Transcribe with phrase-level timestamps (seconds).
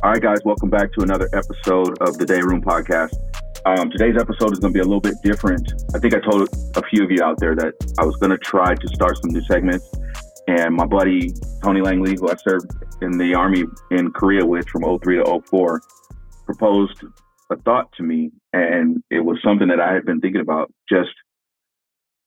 [0.00, 3.16] All right, guys, welcome back to another episode of the Dayroom Podcast.
[3.66, 5.72] Um, today's episode is going to be a little bit different.
[5.92, 8.38] I think I told a few of you out there that I was going to
[8.38, 9.90] try to start some new segments.
[10.46, 11.32] And my buddy
[11.64, 12.70] Tony Langley, who I served
[13.02, 15.82] in the Army in Korea with from 03 to 04,
[16.46, 17.02] proposed
[17.50, 18.30] a thought to me.
[18.52, 21.10] And it was something that I had been thinking about just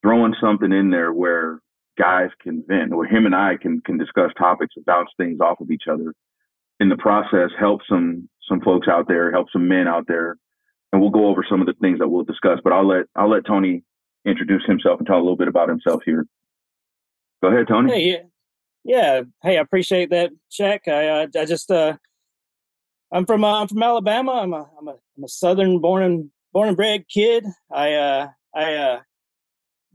[0.01, 1.61] throwing something in there where
[1.97, 5.61] guys can vent, or him and I can, can discuss topics and bounce things off
[5.61, 6.13] of each other
[6.81, 10.35] in the process help some some folks out there, help some men out there,
[10.91, 12.59] and we'll go over some of the things that we'll discuss.
[12.63, 13.83] But I'll let I'll let Tony
[14.25, 16.25] introduce himself and talk a little bit about himself here.
[17.41, 17.91] Go ahead, Tony.
[17.91, 18.21] Hey, yeah,
[18.83, 19.21] yeah.
[19.43, 20.87] Hey, I appreciate that, Shaq.
[20.87, 21.97] I uh, I just uh,
[23.11, 24.31] I'm from uh, I'm from Alabama.
[24.31, 27.45] I'm a I'm a I'm a Southern born and born and bred kid.
[27.71, 28.99] I uh I uh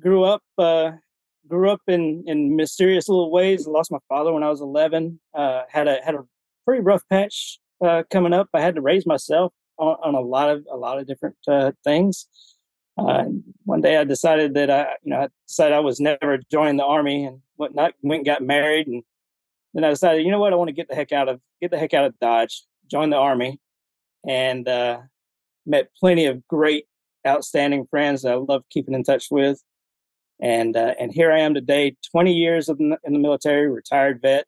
[0.00, 0.92] grew up uh
[1.48, 3.66] grew up in in mysterious little ways.
[3.66, 5.18] I lost my father when I was 11.
[5.34, 6.24] Uh, had a had a
[6.66, 8.48] pretty rough patch uh, coming up.
[8.52, 11.72] I had to raise myself on, on a lot of a lot of different uh,
[11.84, 12.26] things.
[12.98, 13.24] Uh,
[13.64, 16.84] one day I decided that I, you know, I decided I was never joining the
[16.84, 17.94] army and whatnot.
[18.02, 19.02] Went and got married, and
[19.74, 21.70] then I decided, you know what, I want to get the heck out of get
[21.70, 22.64] the heck out of Dodge.
[22.90, 23.60] Join the army,
[24.26, 25.00] and uh,
[25.66, 26.86] met plenty of great,
[27.26, 29.62] outstanding friends that I love keeping in touch with.
[30.40, 34.20] And uh, and here I am today, 20 years in the, in the military, retired
[34.22, 34.46] vet,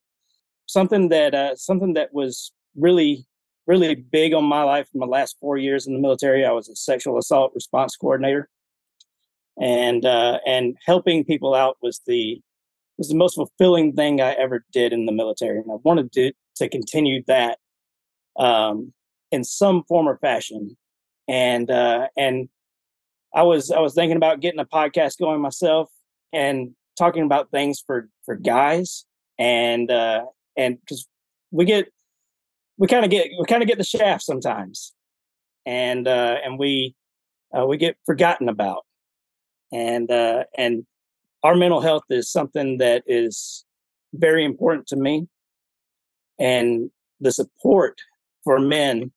[0.69, 3.27] something that uh, something that was really
[3.67, 6.45] really big on my life in my last four years in the military.
[6.45, 8.49] I was a sexual assault response coordinator,
[9.61, 12.41] and uh, and helping people out was the
[12.97, 16.33] was the most fulfilling thing I ever did in the military, and I wanted to
[16.57, 17.59] to continue that
[18.39, 18.93] um,
[19.31, 20.77] in some form or fashion.
[21.29, 22.49] And uh, and
[23.35, 25.91] I was I was thinking about getting a podcast going myself
[26.33, 29.05] and talking about things for for guys
[29.39, 30.25] and uh,
[30.59, 31.07] and because
[31.51, 31.91] we get
[32.77, 34.93] we kind of get we kind of get the shaft sometimes.
[35.65, 36.95] And uh and we
[37.57, 38.85] uh, we get forgotten about.
[39.73, 40.85] And uh and
[41.43, 43.65] our mental health is something that is
[44.13, 45.29] very important to me.
[46.39, 46.91] And
[47.21, 47.99] the support
[48.45, 49.13] for men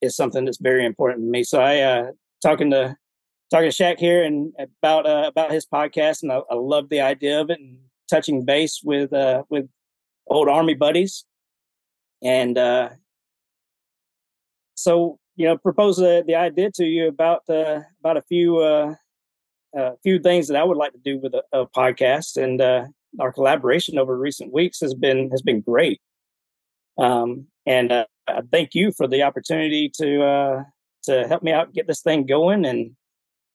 [0.00, 1.44] is something that's very important to me.
[1.44, 2.06] So i uh
[2.42, 2.96] talking to
[3.50, 7.00] talking to Shaq here and about uh, about his podcast and I, I love the
[7.00, 9.68] idea of it and touching base with uh with
[10.30, 11.24] old army buddies,
[12.22, 12.88] and uh,
[14.74, 18.94] so you know, propose the, the idea to you about uh, about a few uh,
[19.74, 22.84] a few things that I would like to do with a, a podcast, and uh,
[23.18, 26.00] our collaboration over recent weeks has been has been great.
[26.98, 30.62] Um, and uh, I thank you for the opportunity to uh,
[31.04, 32.92] to help me out get this thing going, and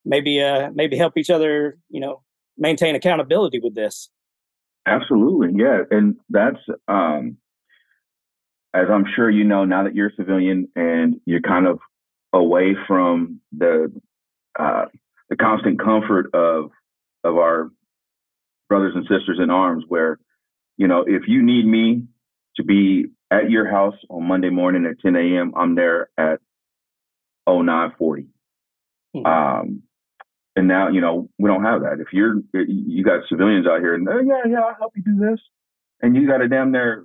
[0.03, 2.23] maybe uh, maybe help each other, you know,
[2.57, 4.09] maintain accountability with this.
[4.85, 7.37] Absolutely, yeah, and that's um,
[8.73, 11.79] as I'm sure you know now that you're a civilian and you're kind of
[12.33, 13.91] away from the
[14.59, 14.85] uh,
[15.29, 16.71] the constant comfort of
[17.23, 17.71] of our
[18.69, 19.85] brothers and sisters in arms.
[19.87, 20.19] Where
[20.77, 22.03] you know if you need me
[22.57, 26.39] to be at your house on Monday morning at 10 a.m., I'm there at
[27.47, 28.27] 0940.
[29.15, 29.25] Mm-hmm.
[29.25, 29.83] Um,
[30.55, 31.99] and now, you know, we don't have that.
[31.99, 35.17] If you're, you got civilians out here and, oh, yeah, yeah, I'll help you do
[35.17, 35.39] this.
[36.01, 37.03] And you got to damn there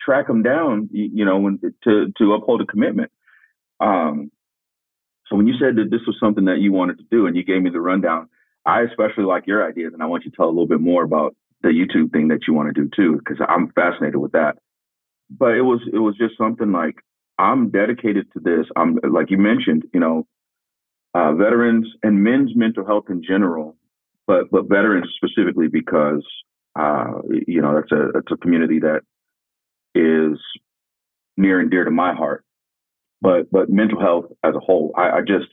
[0.00, 3.10] track them down, you, you know, to, to uphold a commitment.
[3.80, 4.30] Um,
[5.26, 7.44] so when you said that this was something that you wanted to do and you
[7.44, 8.28] gave me the rundown,
[8.64, 9.92] I especially like your ideas.
[9.92, 12.46] And I want you to tell a little bit more about the YouTube thing that
[12.46, 14.56] you want to do too, because I'm fascinated with that.
[15.30, 16.96] But it was, it was just something like,
[17.38, 18.66] I'm dedicated to this.
[18.74, 20.26] I'm like you mentioned, you know,
[21.14, 23.76] uh, veterans and men's mental health in general,
[24.26, 26.24] but but veterans specifically because
[26.78, 29.00] uh, you know that's a that's a community that
[29.94, 30.38] is
[31.36, 32.44] near and dear to my heart.
[33.20, 35.48] But but mental health as a whole, I, I just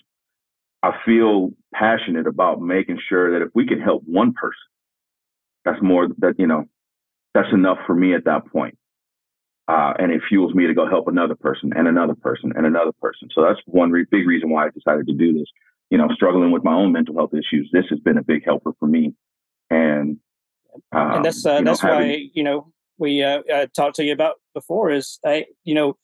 [0.83, 4.57] I feel passionate about making sure that if we can help one person,
[5.63, 6.65] that's more that you know
[7.33, 8.77] that's enough for me at that point.
[9.67, 12.91] Uh, and it fuels me to go help another person and another person and another
[13.01, 13.27] person.
[13.33, 15.47] So that's one re- big reason why I decided to do this.
[15.89, 18.73] You know, struggling with my own mental health issues, this has been a big helper
[18.79, 19.13] for me.
[19.69, 20.17] And
[20.91, 24.03] um, and that's uh, that's know, having, why you know we uh, I talked to
[24.03, 25.97] you about before is I you know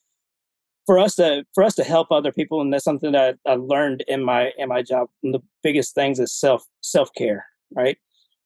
[0.86, 4.04] for us to for us to help other people and that's something that I learned
[4.08, 5.08] in my in my job.
[5.22, 7.98] And the biggest things is self self care, right?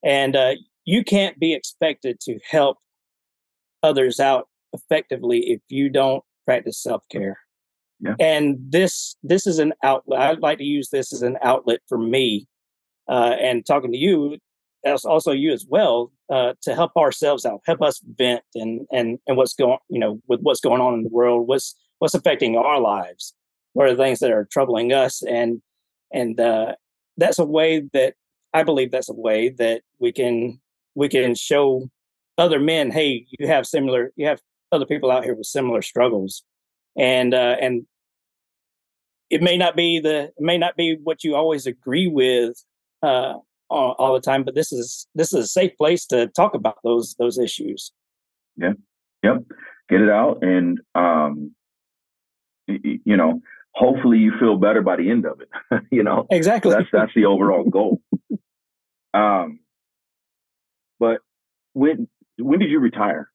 [0.04, 0.54] And uh,
[0.84, 2.78] you can't be expected to help
[3.82, 7.38] others out effectively if you don't practice self-care.
[8.00, 8.14] Yeah.
[8.20, 10.20] And this this is an outlet.
[10.20, 12.46] I'd like to use this as an outlet for me,
[13.08, 14.36] uh, and talking to you,
[14.84, 19.18] as also you as well, uh, to help ourselves out, help us vent and and
[19.26, 22.54] and what's going, you know, with what's going on in the world, what's what's affecting
[22.54, 23.34] our lives
[23.76, 25.60] what are the things that are troubling us and
[26.10, 26.74] and uh,
[27.18, 28.14] that's a way that
[28.54, 30.58] i believe that's a way that we can
[30.94, 31.88] we can show
[32.38, 34.40] other men hey you have similar you have
[34.72, 36.42] other people out here with similar struggles
[36.96, 37.86] and uh, and
[39.30, 42.62] it may not be the it may not be what you always agree with
[43.02, 43.34] uh,
[43.68, 46.78] all, all, the time, but this is this is a safe place to talk about
[46.82, 47.92] those those issues.
[48.56, 48.72] Yeah,
[49.22, 49.44] yep,
[49.88, 51.54] get it out, and um,
[52.66, 53.40] you know,
[53.72, 55.82] hopefully you feel better by the end of it.
[55.90, 56.72] you know, exactly.
[56.72, 58.00] That's that's the overall goal.
[59.14, 59.60] um,
[60.98, 61.20] but
[61.74, 62.08] when
[62.38, 63.30] when did you retire?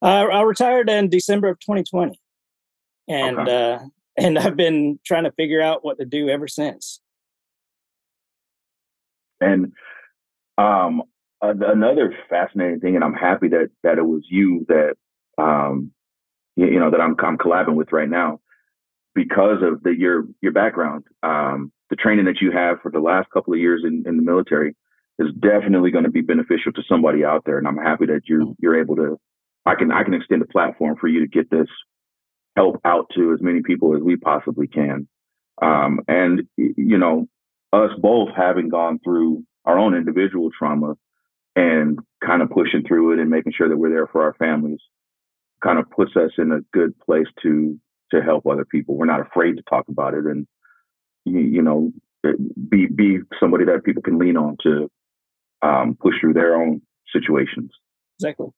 [0.00, 2.18] Uh, I retired in December of 2020,
[3.08, 3.72] and okay.
[3.74, 3.78] uh,
[4.16, 7.00] and I've been trying to figure out what to do ever since.
[9.40, 9.72] And
[10.56, 11.02] um,
[11.40, 14.94] another fascinating thing, and I'm happy that that it was you that
[15.36, 15.92] um,
[16.56, 18.40] you, you, know that I'm I'm collabing with right now
[19.14, 23.30] because of the your your background, um, the training that you have for the last
[23.30, 24.74] couple of years in, in the military
[25.18, 28.44] is definitely going to be beneficial to somebody out there, and I'm happy that you're
[28.44, 28.56] mm.
[28.60, 29.18] you're able to.
[29.68, 31.68] I can I can extend a platform for you to get this
[32.56, 35.06] help out to as many people as we possibly can.
[35.60, 37.26] Um, and you know,
[37.72, 40.94] us both having gone through our own individual trauma
[41.54, 44.80] and kind of pushing through it and making sure that we're there for our families
[45.62, 47.78] kind of puts us in a good place to
[48.10, 48.96] to help other people.
[48.96, 50.46] We're not afraid to talk about it and
[51.26, 51.92] you, you know
[52.68, 54.90] be be somebody that people can lean on to
[55.60, 56.80] um, push through their own
[57.12, 57.70] situations.
[58.18, 58.48] Exactly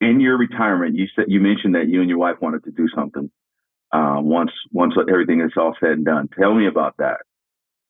[0.00, 2.88] in your retirement, you said you mentioned that you and your wife wanted to do
[2.94, 3.30] something
[3.92, 6.28] uh, once once everything is all said and done.
[6.38, 7.18] Tell me about that.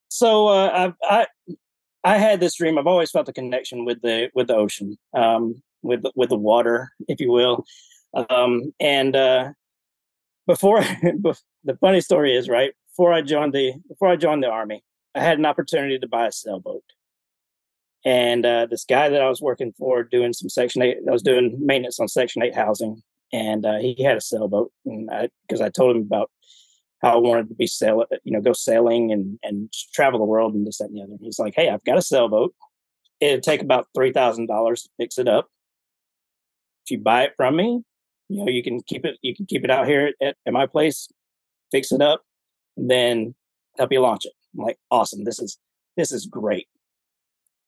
[0.09, 1.27] So uh, I, I
[2.03, 2.79] I had this dream.
[2.79, 6.93] I've always felt a connection with the with the ocean, um, with with the water,
[7.09, 7.65] if you will.
[8.15, 9.51] Um, and uh,
[10.47, 10.81] before
[11.65, 14.83] the funny story is right before I joined the before I joined the army,
[15.15, 16.83] I had an opportunity to buy a sailboat.
[18.05, 21.23] And uh, this guy that I was working for doing some Section 8, I was
[21.23, 23.03] doing maintenance on Section 8 housing.
[23.33, 24.73] And uh, he had a sailboat.
[24.87, 25.11] And
[25.47, 26.31] because I, I, told him about
[27.03, 30.55] how I wanted to be sail, you know, go sailing and, and travel the world
[30.55, 31.13] and this, that, and the other.
[31.21, 32.55] He's like, hey, I've got a sailboat.
[33.21, 34.47] It'd take about $3,000
[34.83, 35.49] to fix it up.
[36.87, 37.83] If you buy it from me,
[38.29, 40.67] you know, you can keep it, you can keep it out here at, at my
[40.67, 41.09] place,
[41.71, 42.23] fix it up,
[42.77, 43.35] and then
[43.77, 44.33] help you launch it.
[44.55, 45.25] I'm like, awesome.
[45.25, 45.59] This is,
[45.97, 46.67] this is great.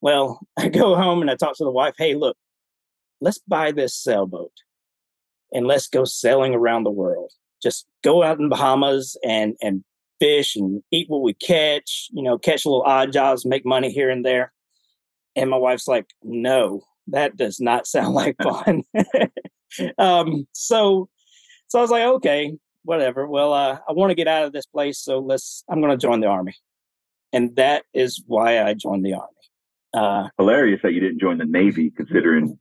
[0.02, 1.94] Well, I go home and I talk to the wife.
[1.96, 2.36] Hey, look,
[3.22, 4.52] let's buy this sailboat
[5.52, 7.32] and let's go sailing around the world.
[7.62, 9.84] Just go out in Bahamas and and
[10.20, 12.08] fish and eat what we catch.
[12.10, 14.52] You know, catch a little odd jobs, make money here and there.
[15.34, 18.82] And my wife's like, no, that does not sound like fun.
[19.98, 21.08] um, so,
[21.68, 22.52] so I was like, okay,
[22.84, 23.26] whatever.
[23.26, 25.64] Well, uh, I want to get out of this place, so let's.
[25.68, 26.54] I'm going to join the army,
[27.32, 29.41] and that is why I joined the army.
[29.94, 32.56] Uh, Hilarious that you didn't join the Navy, considering.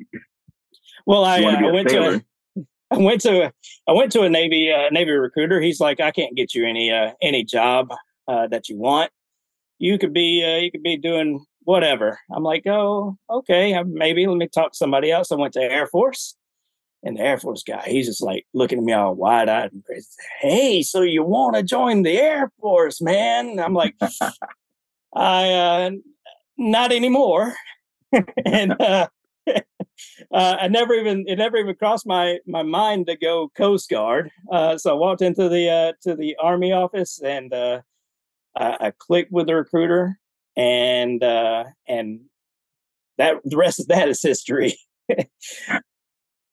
[1.05, 2.19] Well, I, uh, I went sailor.
[2.19, 2.25] to.
[2.57, 2.61] A,
[2.91, 3.51] I went to a,
[3.87, 5.61] I went to a Navy uh, Navy recruiter.
[5.61, 7.89] He's like, I can't get you any uh, any job
[8.27, 9.11] uh, that you want.
[9.79, 12.19] You could be uh, you could be doing whatever.
[12.33, 15.31] I'm like, oh, okay, maybe let me talk to somebody else.
[15.31, 16.35] I went to Air Force,
[17.03, 19.83] and the Air Force guy, he's just like looking at me all wide eyed and
[19.85, 20.07] crazy.
[20.39, 23.59] Hey, so you want to join the Air Force, man?
[23.59, 23.95] I'm like,
[25.15, 25.91] I uh,
[26.61, 27.55] not anymore.
[28.45, 29.07] and uh,
[29.47, 29.61] uh,
[30.31, 34.31] I never even it never even crossed my my mind to go Coast Guard.
[34.51, 37.81] Uh, so I walked into the uh, to the Army office and uh,
[38.55, 40.19] I, I, clicked with the recruiter,
[40.55, 42.21] and uh, and
[43.17, 44.77] that the rest of that is history.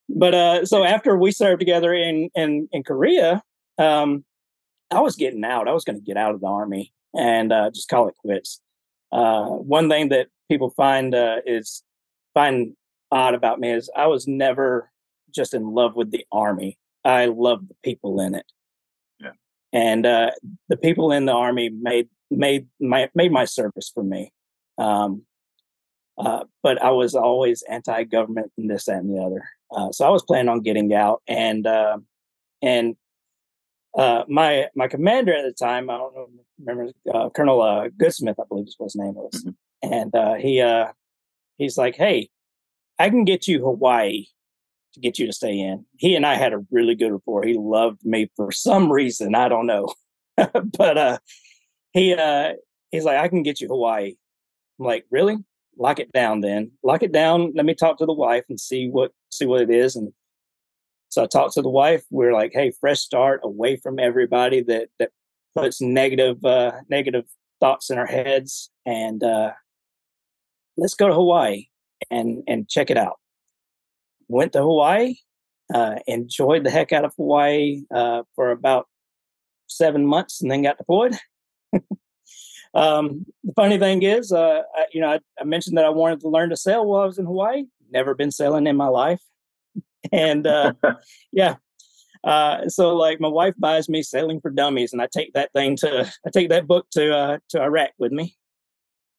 [0.09, 3.43] but uh, so after we served together in in in Korea,
[3.79, 4.25] um,
[4.91, 5.69] I was getting out.
[5.69, 8.61] I was going to get out of the army and uh, just call it quits.
[9.11, 11.83] Uh, one thing that people find uh, is
[12.35, 12.75] find
[13.11, 14.91] odd about me is I was never
[15.35, 16.79] just in love with the army.
[17.05, 18.47] I love the people in it.
[19.21, 19.33] Yeah.
[19.73, 20.31] And uh,
[20.69, 24.33] the people in the army made made my made my service for me.
[24.77, 25.23] Um,
[26.19, 29.45] uh, but I was always anti-government and this, that, and the other.
[29.71, 31.99] Uh, so I was planning on getting out, and uh,
[32.61, 32.97] and
[33.99, 36.29] uh, my my commander at the time, I don't know,
[36.61, 39.93] remember uh, Colonel uh, Goodsmith, I believe is what his name was, mm-hmm.
[39.93, 40.87] and uh, he uh,
[41.57, 42.31] he's like, "Hey,
[43.01, 44.27] I can get you Hawaii
[44.95, 47.43] to get you to stay in." He and I had a really good rapport.
[47.43, 49.93] He loved me for some reason, I don't know,
[50.37, 51.19] but uh,
[51.93, 52.53] he uh,
[52.93, 54.15] he's like, "I can get you Hawaii."
[54.79, 55.39] I'm like, "Really?
[55.77, 56.71] Lock it down, then.
[56.85, 57.53] Lock it down.
[57.57, 60.13] Let me talk to the wife and see what see what it is, and
[61.09, 62.05] So I talked to the wife.
[62.11, 65.11] We are like, "Hey, fresh start, away from everybody that that
[65.55, 67.25] puts negative uh, negative
[67.61, 69.53] thoughts in our heads, and uh,
[70.77, 71.67] let's go to Hawaii
[72.11, 73.17] and and check it out."
[74.29, 75.15] Went to Hawaii,
[75.75, 78.87] uh, enjoyed the heck out of Hawaii uh, for about
[79.67, 81.17] seven months, and then got deployed.
[82.75, 86.21] um, the funny thing is, uh, I, you know, I, I mentioned that I wanted
[86.21, 87.65] to learn to sail while I was in Hawaii.
[87.91, 89.23] Never been sailing in my life
[90.13, 90.73] and uh,
[91.33, 91.57] yeah.
[92.25, 95.77] Uh, so like my wife buys me Sailing for Dummies, and I take that thing
[95.77, 98.37] to I take that book to uh, to Iraq with me.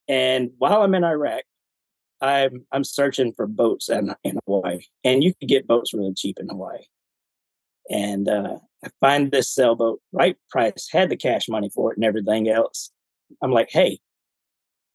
[0.08, 1.44] And while I'm in Iraq,
[2.22, 6.38] I'm I'm searching for boats in, in Hawaii, and you can get boats really cheap
[6.40, 6.84] in Hawaii.
[7.90, 12.06] And uh, I find this sailboat, right price, had the cash money for it and
[12.06, 12.92] everything else.
[13.42, 14.00] I'm like, hey,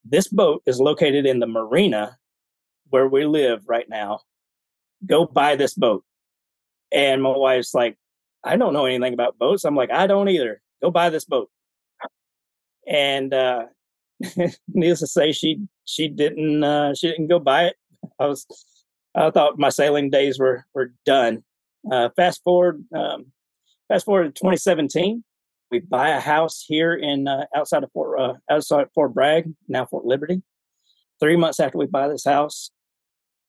[0.04, 2.18] this boat is located in the marina
[2.90, 4.20] where we live right now
[5.06, 6.04] go buy this boat.
[6.92, 7.96] And my wife's like,
[8.44, 9.64] I don't know anything about boats.
[9.64, 10.60] I'm like, I don't either.
[10.82, 11.50] Go buy this boat.
[12.86, 13.64] And uh,
[14.68, 17.76] needless to say, she she didn't uh, she didn't go buy it.
[18.18, 18.46] I was
[19.14, 21.42] I thought my sailing days were were done.
[21.90, 23.26] Uh, fast forward um,
[23.88, 25.24] fast forward to 2017,
[25.70, 29.86] we buy a house here in uh, outside of Fort uh, outside Fort Bragg, now
[29.86, 30.42] Fort Liberty.
[31.20, 32.70] Three months after we buy this house,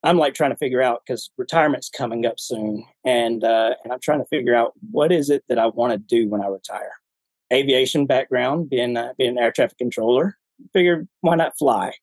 [0.06, 4.00] I'm like trying to figure out because retirement's coming up soon, and uh, and I'm
[4.00, 6.92] trying to figure out what is it that I want to do when I retire.
[7.52, 10.38] Aviation background, being uh, being an air traffic controller,
[10.74, 11.94] figured why not fly?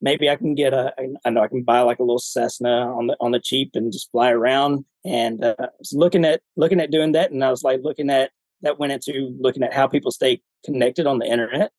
[0.00, 0.94] Maybe I can get a.
[1.24, 3.92] I know I can buy like a little Cessna on the on the cheap and
[3.92, 4.86] just fly around.
[5.04, 8.08] And uh, I was looking at looking at doing that, and I was like looking
[8.08, 8.30] at
[8.62, 11.72] that went into looking at how people stay connected on the internet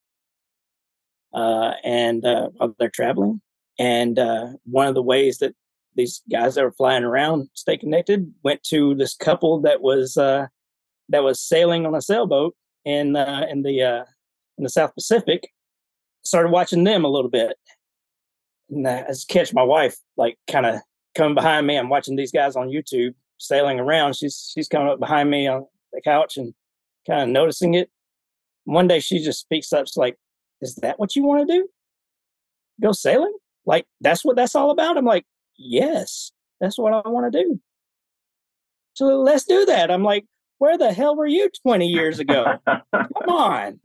[1.33, 3.41] uh, and uh, while they're traveling
[3.79, 5.55] and uh, one of the ways that
[5.95, 10.47] these guys that were flying around stay connected went to this couple that was uh,
[11.09, 12.55] that was sailing on a sailboat
[12.85, 14.03] in uh, in the uh,
[14.57, 15.49] in the South Pacific.
[16.23, 17.57] Started watching them a little bit,
[18.69, 20.79] and I just catch my wife like kind of
[21.15, 21.77] coming behind me.
[21.77, 24.15] I'm watching these guys on YouTube sailing around.
[24.15, 26.53] She's she's coming up behind me on the couch and
[27.07, 27.89] kind of noticing it.
[28.65, 30.17] One day she just speaks up, she's like,
[30.61, 31.67] "Is that what you want to do?
[32.81, 33.35] Go sailing?"
[33.67, 34.97] Like, that's what that's all about?
[34.97, 35.25] I'm like,
[35.57, 37.59] yes, that's what I want to do.
[38.93, 39.91] So let's do that.
[39.91, 40.25] I'm like,
[40.57, 42.57] where the hell were you 20 years ago?
[42.65, 43.79] Come on.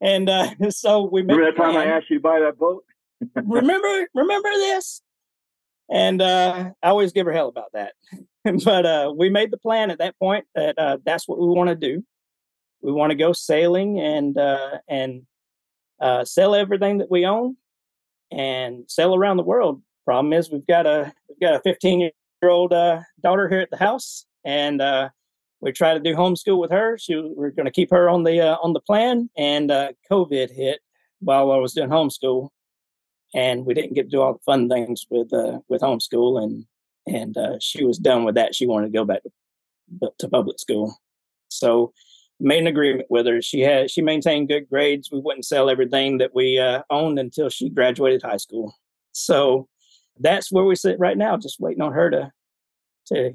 [0.00, 2.84] And uh, so we remember that time I asked you to buy that boat.
[3.34, 5.00] remember, remember this?
[5.90, 7.94] And uh, I always give her hell about that.
[8.64, 11.70] but uh, we made the plan at that point that uh, that's what we want
[11.70, 12.04] to do.
[12.82, 15.22] We want to go sailing and uh, and
[16.00, 17.56] uh, sell everything that we own
[18.32, 19.82] and sail around the world.
[20.04, 22.10] Problem is, we've got a we've got a 15 year
[22.42, 25.10] old uh, daughter here at the house, and uh,
[25.60, 26.98] we try to do homeschool with her.
[26.98, 30.50] She we're going to keep her on the uh, on the plan, and uh, COVID
[30.50, 30.80] hit
[31.20, 32.48] while I was doing homeschool,
[33.34, 36.66] and we didn't get to do all the fun things with uh, with homeschool, and
[37.06, 38.54] and uh, she was done with that.
[38.54, 40.96] She wanted to go back to, to public school,
[41.48, 41.92] so
[42.42, 43.40] made an agreement with her.
[43.40, 45.10] She had she maintained good grades.
[45.10, 48.74] We wouldn't sell everything that we uh, owned until she graduated high school.
[49.12, 49.68] So
[50.18, 52.32] that's where we sit right now, just waiting on her to
[53.06, 53.34] to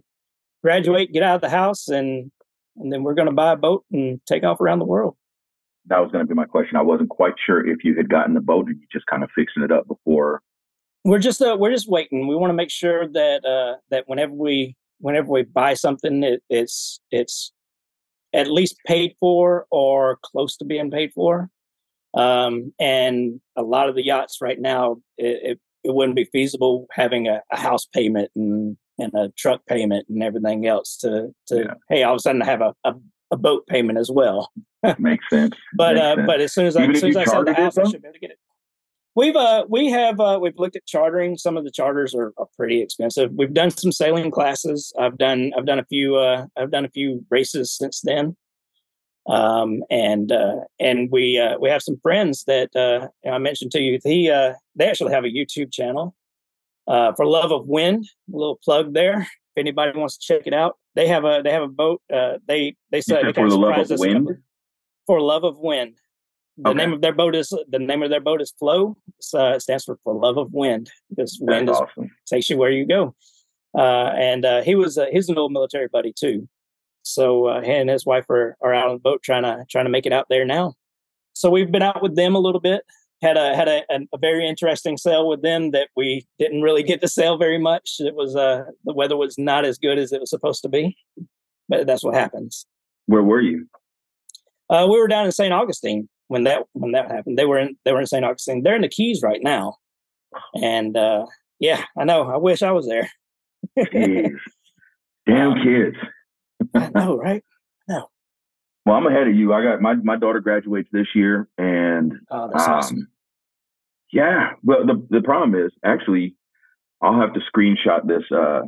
[0.64, 2.32] graduate, get out of the house, and
[2.76, 5.16] and then we're going to buy a boat and take off around the world.
[5.88, 6.76] That was going to be my question.
[6.76, 9.30] I wasn't quite sure if you had gotten the boat or you just kind of
[9.34, 10.42] fixing it up before.
[11.06, 12.28] We're just uh, we're just waiting.
[12.28, 16.44] We want to make sure that uh, that whenever we whenever we buy something, it,
[16.50, 17.54] it's it's
[18.38, 21.50] at least paid for or close to being paid for.
[22.14, 26.88] Um, and a lot of the yachts right now, it, it, it wouldn't be feasible
[26.92, 31.58] having a, a, house payment and, and a truck payment and everything else to, to
[31.58, 31.74] yeah.
[31.90, 32.94] hey, all of a sudden I have a, a,
[33.32, 34.52] a boat payment as well.
[35.00, 35.56] Makes sense.
[35.76, 36.28] but Makes uh, sense.
[36.28, 38.08] but as soon as I, as soon as I sell the house, I should be
[38.08, 38.40] able to get it.
[39.18, 41.40] We've uh we have uh we've looked at chartering.
[41.40, 43.32] Some of the charters are, are pretty expensive.
[43.34, 44.94] We've done some sailing classes.
[45.00, 48.38] I've done I've done a few uh I've done a few races since then.
[49.28, 53.82] Um and uh and we uh we have some friends that uh I mentioned to
[53.82, 53.98] you.
[54.04, 56.16] He uh they actually have a YouTube channel
[56.88, 58.08] uh for Love of Wind.
[58.32, 59.22] A little plug there.
[59.22, 60.78] If anybody wants to check it out.
[60.94, 62.04] They have a they have a boat.
[62.14, 64.30] Uh they they say they for the love of wind.
[65.08, 65.98] For Love of Wind.
[66.58, 66.78] The okay.
[66.78, 68.98] name of their boat is the name of their boat is Flow.
[69.34, 72.10] Uh, it stands for for love of wind because wind is, awesome.
[72.26, 73.16] takes you where you go.
[73.78, 76.48] Uh, and uh, he was uh, he's an old military buddy too.
[77.04, 79.86] So uh, he and his wife are, are out on the boat trying to trying
[79.86, 80.74] to make it out there now.
[81.34, 82.82] So we've been out with them a little bit.
[83.22, 87.02] had a had a, a, very interesting sail with them that we didn't really get
[87.02, 87.98] to sail very much.
[88.00, 90.98] It was uh the weather was not as good as it was supposed to be,
[91.70, 92.66] but that's what happens.
[93.06, 93.68] Where were you?
[94.70, 95.54] Uh, we were down in St.
[95.54, 97.38] Augustine when that when that happened.
[97.38, 98.24] They were in they were in St.
[98.24, 98.64] Augustine.
[98.64, 99.78] They're in the Keys right now,
[100.56, 101.26] and uh,
[101.60, 102.24] yeah, I know.
[102.30, 103.10] I wish I was there.
[105.28, 105.98] Damn kids.
[106.74, 107.44] I know, right?
[107.88, 108.10] No.
[108.86, 109.54] Well, I'm ahead of you.
[109.54, 113.08] I got my my daughter graduates this year, and oh, that's um, awesome.
[114.12, 114.52] Yeah.
[114.64, 116.36] Well, the the problem is actually,
[117.02, 118.24] I'll have to screenshot this.
[118.32, 118.62] Uh,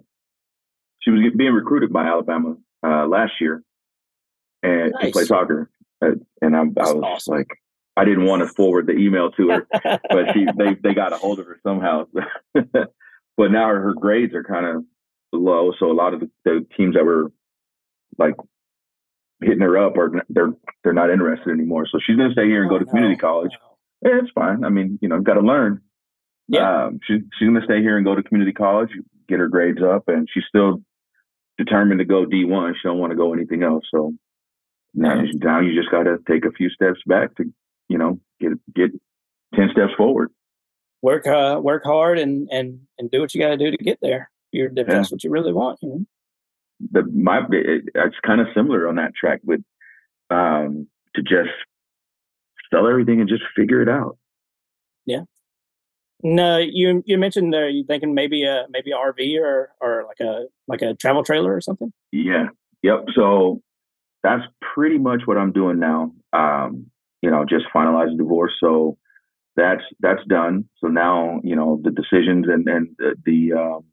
[1.01, 3.63] she was being recruited by Alabama uh, last year,
[4.63, 5.05] and nice.
[5.05, 5.69] to play soccer.
[6.01, 7.35] Uh, and I'm, I was awesome.
[7.35, 7.47] like,
[7.97, 9.67] I didn't want to forward the email to her,
[10.09, 12.05] but she they they got a hold of her somehow.
[12.53, 14.83] but now her, her grades are kind of
[15.33, 17.31] low, so a lot of the, the teams that were
[18.17, 18.35] like
[19.41, 20.53] hitting her up or they're
[20.83, 21.87] they're not interested anymore.
[21.91, 23.51] So she's going to stay here and go to oh, community college.
[24.01, 24.63] Yeah, it's fine.
[24.63, 25.81] I mean, you know, got to learn.
[26.47, 26.85] Yeah.
[26.85, 28.89] Um, she, she's going to stay here and go to community college,
[29.27, 30.81] get her grades up, and she's still
[31.57, 32.73] determined to go D1.
[32.75, 33.83] She don't want to go anything else.
[33.91, 34.13] So
[34.93, 37.45] now, now you just got to take a few steps back to,
[37.87, 38.91] you know, get get
[39.55, 40.29] ten steps forward.
[41.01, 43.99] Work uh, work hard and and and do what you got to do to get
[44.01, 44.29] there.
[44.51, 44.83] You're, if yeah.
[44.85, 46.05] that's what you really want, you know
[46.91, 49.61] the my it, it's kind of similar on that track with
[50.29, 51.49] um to just
[52.71, 54.17] sell everything and just figure it out.
[55.05, 55.23] Yeah.
[56.21, 60.19] No, you you mentioned uh, you thinking maybe a maybe a RV or or like
[60.19, 61.91] a like a travel trailer or something.
[62.11, 62.47] Yeah.
[62.83, 63.05] Yep.
[63.15, 63.61] So
[64.23, 66.11] that's pretty much what I'm doing now.
[66.33, 66.87] Um,
[67.21, 68.97] you know, just finalized divorce, so
[69.55, 70.65] that's that's done.
[70.79, 73.85] So now you know the decisions and and the, the um,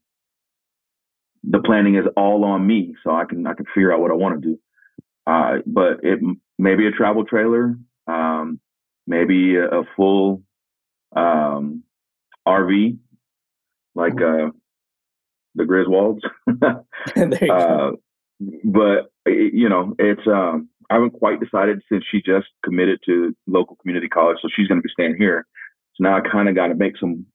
[1.44, 4.14] the planning is all on me, so I can I can figure out what I
[4.14, 4.58] want to do.
[5.26, 6.20] Uh, but it
[6.58, 8.60] maybe a travel trailer, um,
[9.06, 10.42] maybe a, a full
[11.14, 11.82] um,
[12.46, 12.98] RV,
[13.94, 14.50] like uh,
[15.54, 16.20] the Griswolds.
[17.50, 17.90] uh,
[18.64, 23.76] but you know, it's um, I haven't quite decided since she just committed to local
[23.76, 25.46] community college, so she's going to be staying here.
[25.94, 27.26] So now I kind of got to make some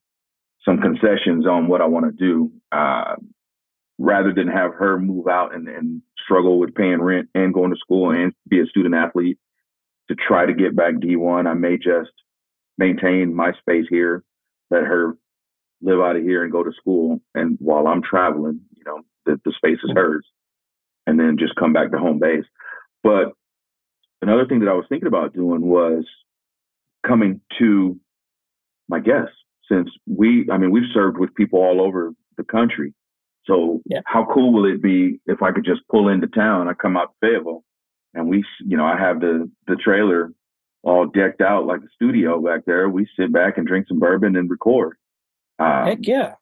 [0.63, 2.51] some concessions on what I want to do.
[2.71, 3.15] Uh,
[4.01, 7.77] rather than have her move out and, and struggle with paying rent and going to
[7.79, 9.37] school and be a student athlete
[10.09, 11.47] to try to get back D1.
[11.47, 12.11] I may just
[12.79, 14.23] maintain my space here,
[14.71, 15.15] let her
[15.83, 17.21] live out of here and go to school.
[17.35, 20.25] And while I'm traveling, you know, the, the space is hers
[21.07, 22.45] and then just come back to home base.
[23.03, 23.33] But
[24.21, 26.05] another thing that I was thinking about doing was
[27.05, 27.99] coming to
[28.87, 29.35] my guests
[29.69, 32.93] since we, I mean, we've served with people all over the country.
[33.45, 34.01] So yeah.
[34.05, 36.67] how cool will it be if I could just pull into town?
[36.67, 37.63] I come out to Fayetteville,
[38.13, 40.31] and we, you know, I have the the trailer
[40.83, 42.87] all decked out like a studio back there.
[42.89, 44.97] We sit back and drink some bourbon and record.
[45.57, 46.35] Um, Heck yeah,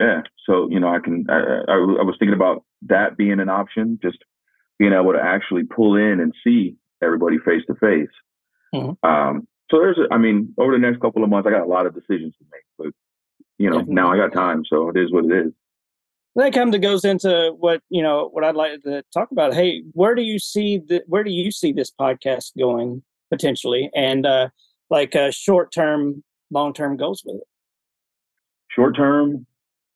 [0.00, 0.22] yeah.
[0.44, 1.26] So you know, I can.
[1.28, 4.18] I, I, I was thinking about that being an option, just
[4.78, 8.08] being able to actually pull in and see everybody face to face.
[8.74, 9.08] Mm-hmm.
[9.08, 11.86] Um, so there's, I mean, over the next couple of months, I got a lot
[11.86, 12.88] of decisions to make, but
[13.58, 13.94] you know, Definitely.
[13.94, 15.52] now I got time, so it is what it is
[16.36, 19.54] that comes and goes into what you know what I'd like to talk about.
[19.54, 24.26] Hey, where do you see the where do you see this podcast going potentially, and
[24.26, 24.48] uh,
[24.90, 27.48] like uh, short term, long term goals with it?
[28.68, 29.46] Short term,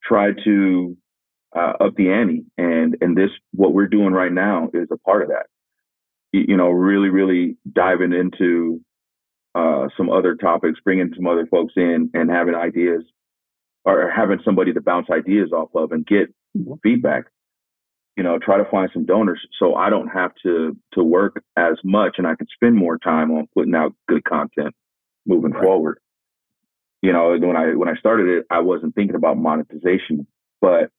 [0.03, 0.97] try to
[1.57, 5.23] uh, up the ante, and and this what we're doing right now is a part
[5.23, 5.47] of that.
[6.33, 8.81] You know, really, really diving into
[9.55, 13.03] uh, some other topics, bringing some other folks in, and having ideas
[13.85, 16.75] or having somebody to bounce ideas off of and get mm-hmm.
[16.83, 17.25] feedback.
[18.17, 21.77] You know, try to find some donors so I don't have to to work as
[21.83, 24.75] much and I can spend more time on putting out good content
[25.27, 25.63] moving right.
[25.63, 25.99] forward.
[27.03, 30.27] You know, when I when I started it, I wasn't thinking about monetization,
[30.61, 30.91] but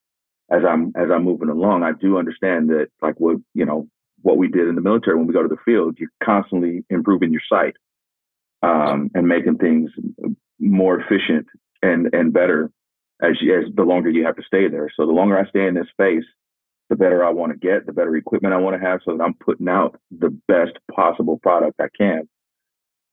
[0.51, 3.87] as I'm as I'm moving along, I do understand that like what you know
[4.21, 7.31] what we did in the military when we go to the field, you're constantly improving
[7.31, 7.75] your site
[8.61, 9.91] um, and making things
[10.59, 11.47] more efficient
[11.81, 12.71] and and better
[13.21, 14.89] as you, as the longer you have to stay there.
[14.95, 16.25] So the longer I stay in this space,
[16.89, 19.23] the better I want to get, the better equipment I want to have, so that
[19.23, 22.27] I'm putting out the best possible product I can.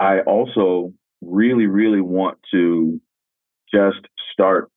[0.01, 3.01] I also really, really want to
[3.73, 4.71] just start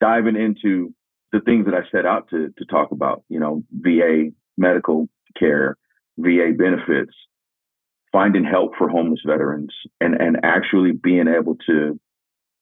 [0.00, 0.94] diving into
[1.32, 3.22] the things that I set out to to talk about.
[3.28, 5.76] You know, VA medical care,
[6.18, 7.14] VA benefits,
[8.12, 11.98] finding help for homeless veterans, and and actually being able to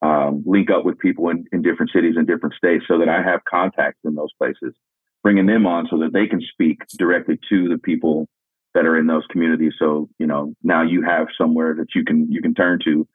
[0.02, 3.22] um, link up with people in, in different cities and different states so that I
[3.22, 4.74] have contacts in those places,
[5.22, 8.28] bringing them on so that they can speak directly to the people
[8.74, 9.72] that are in those communities.
[9.78, 13.06] So, you know, now you have somewhere that you can, you can turn to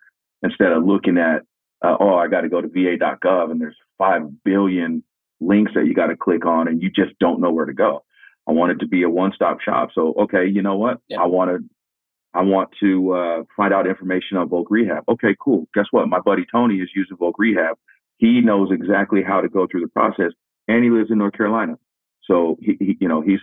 [0.42, 1.44] instead of looking at,
[1.84, 5.04] uh, oh, I got to go to va.gov and there's 5 billion
[5.42, 8.04] links that you got to click on and you just don't know where to go.
[8.48, 9.90] I want it to be a one-stop shop.
[9.94, 11.00] So, okay, you know what?
[11.18, 11.70] I want to,
[12.34, 15.04] I want to uh, find out information on Voc Rehab.
[15.10, 15.68] Okay, cool.
[15.74, 16.08] Guess what?
[16.08, 17.78] My buddy Tony is using Voc Rehab.
[18.18, 20.32] He knows exactly how to go through the process,
[20.68, 21.78] and he lives in North Carolina.
[22.26, 23.40] So he, he you know, he's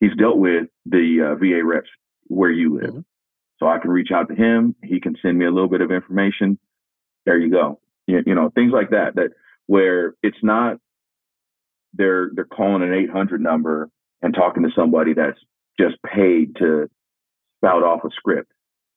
[0.00, 1.88] he's dealt with the uh, VA reps
[2.26, 2.90] where you live.
[2.90, 3.00] Mm-hmm.
[3.58, 4.74] So I can reach out to him.
[4.82, 6.58] He can send me a little bit of information.
[7.24, 7.80] There you go.
[8.06, 9.14] You, you know, things like that.
[9.14, 9.30] That
[9.66, 10.78] where it's not
[11.94, 13.88] they're they're calling an 800 number
[14.20, 15.38] and talking to somebody that's
[15.78, 16.88] just paid to
[17.58, 18.50] spout off a script.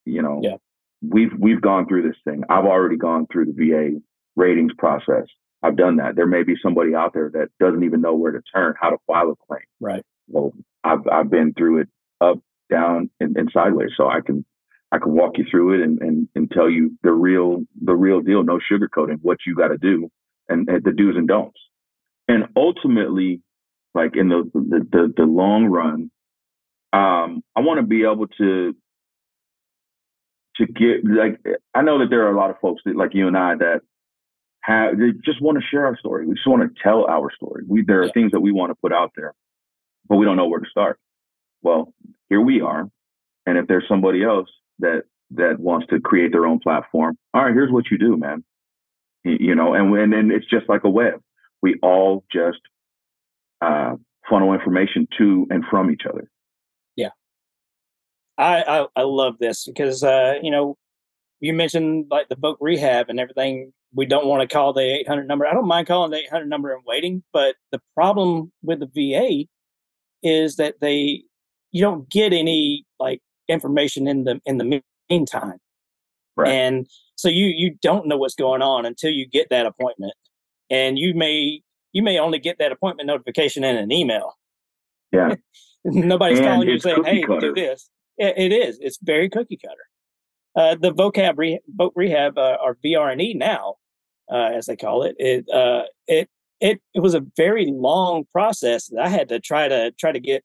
[0.05, 0.55] You know, yeah.
[1.01, 2.43] we've we've gone through this thing.
[2.49, 4.01] I've already gone through the VA
[4.35, 5.25] ratings process.
[5.63, 6.15] I've done that.
[6.15, 8.97] There may be somebody out there that doesn't even know where to turn, how to
[9.07, 9.65] file a claim.
[9.79, 10.03] Right.
[10.27, 11.89] Well, I've I've been through it
[12.21, 14.45] up, down, and, and sideways, so I can
[14.91, 18.21] I can walk you through it and, and, and tell you the real the real
[18.21, 20.09] deal, no sugarcoating, what you got to do
[20.47, 21.59] and, and, the do's and don'ts.
[22.27, 23.41] And ultimately,
[23.93, 26.11] like in the the, the, the long run,
[26.93, 28.75] um, I want to be able to
[30.57, 31.39] to get like
[31.73, 33.81] I know that there are a lot of folks that like you and I that
[34.61, 36.25] have they just want to share our story.
[36.25, 37.63] We just want to tell our story.
[37.67, 39.33] We there are things that we want to put out there,
[40.07, 40.99] but we don't know where to start.
[41.61, 41.93] Well,
[42.29, 42.89] here we are,
[43.45, 47.53] and if there's somebody else that that wants to create their own platform, all right,
[47.53, 48.43] here's what you do, man.
[49.23, 51.21] You know, and and then it's just like a web.
[51.61, 52.59] We all just
[53.61, 53.95] uh,
[54.29, 56.29] funnel information to and from each other.
[58.37, 60.77] I, I, I love this because uh, you know
[61.39, 63.73] you mentioned like the Voc Rehab and everything.
[63.93, 65.47] We don't want to call the 800 number.
[65.47, 69.45] I don't mind calling the 800 number and waiting, but the problem with the VA
[70.23, 71.23] is that they
[71.71, 75.57] you don't get any like information in the in the meantime,
[76.35, 76.49] right.
[76.49, 80.13] and so you you don't know what's going on until you get that appointment,
[80.69, 81.61] and you may
[81.93, 84.33] you may only get that appointment notification in an email.
[85.11, 85.35] Yeah.
[85.85, 87.39] Nobody's and calling you saying, "Hey, cutter.
[87.39, 88.79] do this." it is.
[88.81, 89.87] It's very cookie cutter.
[90.57, 93.75] Uh, the vocab re- voc rehab uh, or VR&E now,
[94.31, 98.87] uh, as they call it, it uh, it it it was a very long process
[98.87, 100.43] that I had to try to try to get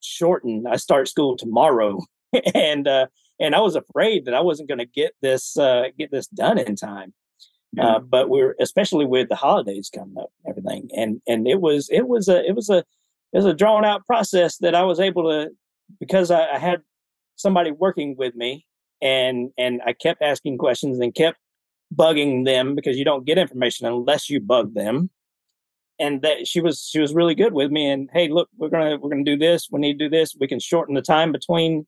[0.00, 0.66] shortened.
[0.68, 2.00] I start school tomorrow,
[2.54, 3.06] and uh,
[3.40, 6.58] and I was afraid that I wasn't going to get this uh, get this done
[6.58, 7.12] in time.
[7.80, 11.88] Uh, but we're especially with the holidays coming up, and everything, and and it was
[11.90, 15.00] it was a it was a it was a drawn out process that I was
[15.00, 15.50] able to
[15.98, 16.82] because I, I had
[17.36, 18.66] somebody working with me
[19.00, 21.38] and and I kept asking questions and kept
[21.94, 25.10] bugging them because you don't get information unless you bug them.
[26.02, 28.96] And that she was she was really good with me and hey look we're gonna
[28.96, 29.68] we're gonna do this.
[29.70, 30.34] We need to do this.
[30.38, 31.86] We can shorten the time between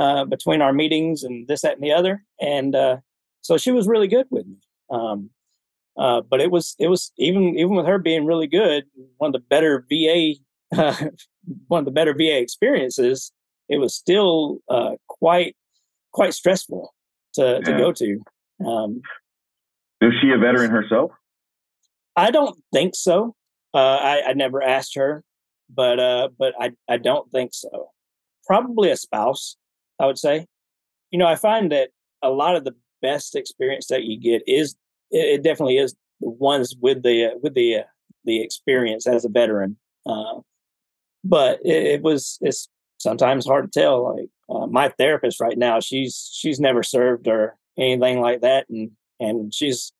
[0.00, 2.24] uh, between our meetings and this that and the other.
[2.40, 2.96] And uh,
[3.42, 4.56] so she was really good with me.
[4.90, 5.30] Um,
[5.96, 8.84] uh, but it was it was even even with her being really good
[9.18, 10.34] one of the better VA
[11.68, 13.30] one of the better VA experiences
[13.68, 15.56] it was still uh, quite
[16.12, 16.94] quite stressful
[17.34, 18.20] to, to go to.
[18.64, 19.02] Um,
[20.00, 21.10] is she a veteran herself?
[22.16, 23.34] I don't think so.
[23.72, 25.24] Uh, I, I never asked her,
[25.68, 27.90] but uh, but I, I don't think so.
[28.46, 29.56] Probably a spouse,
[30.00, 30.46] I would say.
[31.10, 31.90] You know, I find that
[32.22, 34.76] a lot of the best experience that you get is
[35.10, 37.82] it, it definitely is the ones with the uh, with the uh,
[38.24, 39.76] the experience as a veteran.
[40.06, 40.40] Uh,
[41.24, 44.14] but it, it was it's sometimes hard to tell.
[44.14, 48.90] Like uh, my therapist right now, she's she's never served or anything like that, and
[49.18, 49.92] and she's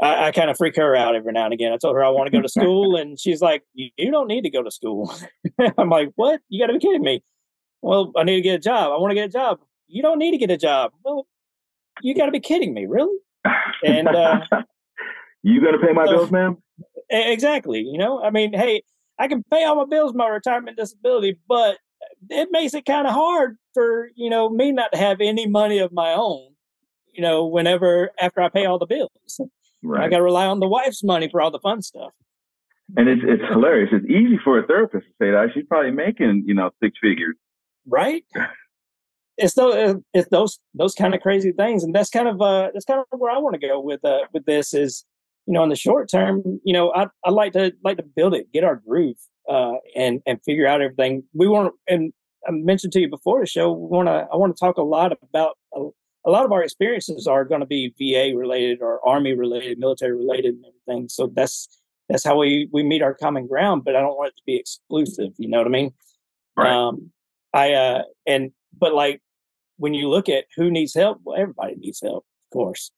[0.00, 1.72] I, I kind of freak her out every now and again.
[1.72, 4.28] I told her I want to go to school, and she's like, "You, you don't
[4.28, 5.12] need to go to school."
[5.78, 6.40] I'm like, "What?
[6.48, 7.22] You got to be kidding me!"
[7.82, 8.92] Well, I need to get a job.
[8.92, 9.58] I want to get a job.
[9.88, 10.92] You don't need to get a job.
[11.04, 11.26] Well,
[12.00, 13.16] you got to be kidding me, really?
[13.84, 14.40] And uh,
[15.42, 16.58] you got to pay my so, bills, ma'am.
[17.10, 17.80] Exactly.
[17.80, 18.82] You know, I mean, hey,
[19.18, 21.78] I can pay all my bills, my retirement disability, but
[22.30, 25.78] it makes it kind of hard for you know me not to have any money
[25.78, 26.48] of my own.
[27.12, 29.40] You know, whenever after I pay all the bills,
[29.82, 30.04] right.
[30.04, 32.12] I got to rely on the wife's money for all the fun stuff.
[32.96, 33.90] And it's it's hilarious.
[33.92, 37.36] It's easy for a therapist to say that she's probably making you know six figures,
[37.86, 38.24] right?
[39.38, 42.84] It's those it's those those kind of crazy things, and that's kind of uh that's
[42.84, 45.06] kind of where I want to go with uh with this is
[45.46, 48.34] you know, in the short term, you know, I I like to like to build
[48.34, 49.16] it, get our groove,
[49.48, 51.24] uh, and and figure out everything.
[51.34, 52.12] We want, and
[52.46, 54.82] I mentioned to you before the show, we want to I want to talk a
[54.82, 55.58] lot about
[56.24, 60.16] a, lot of our experiences are going to be VA related or Army related, military
[60.16, 61.08] related, and everything.
[61.08, 63.84] So that's that's how we we meet our common ground.
[63.84, 65.32] But I don't want it to be exclusive.
[65.38, 65.92] You know what I mean?
[66.56, 66.70] Right.
[66.70, 67.10] Um,
[67.52, 69.20] I uh, and but like
[69.76, 72.90] when you look at who needs help, well, everybody needs help, of course.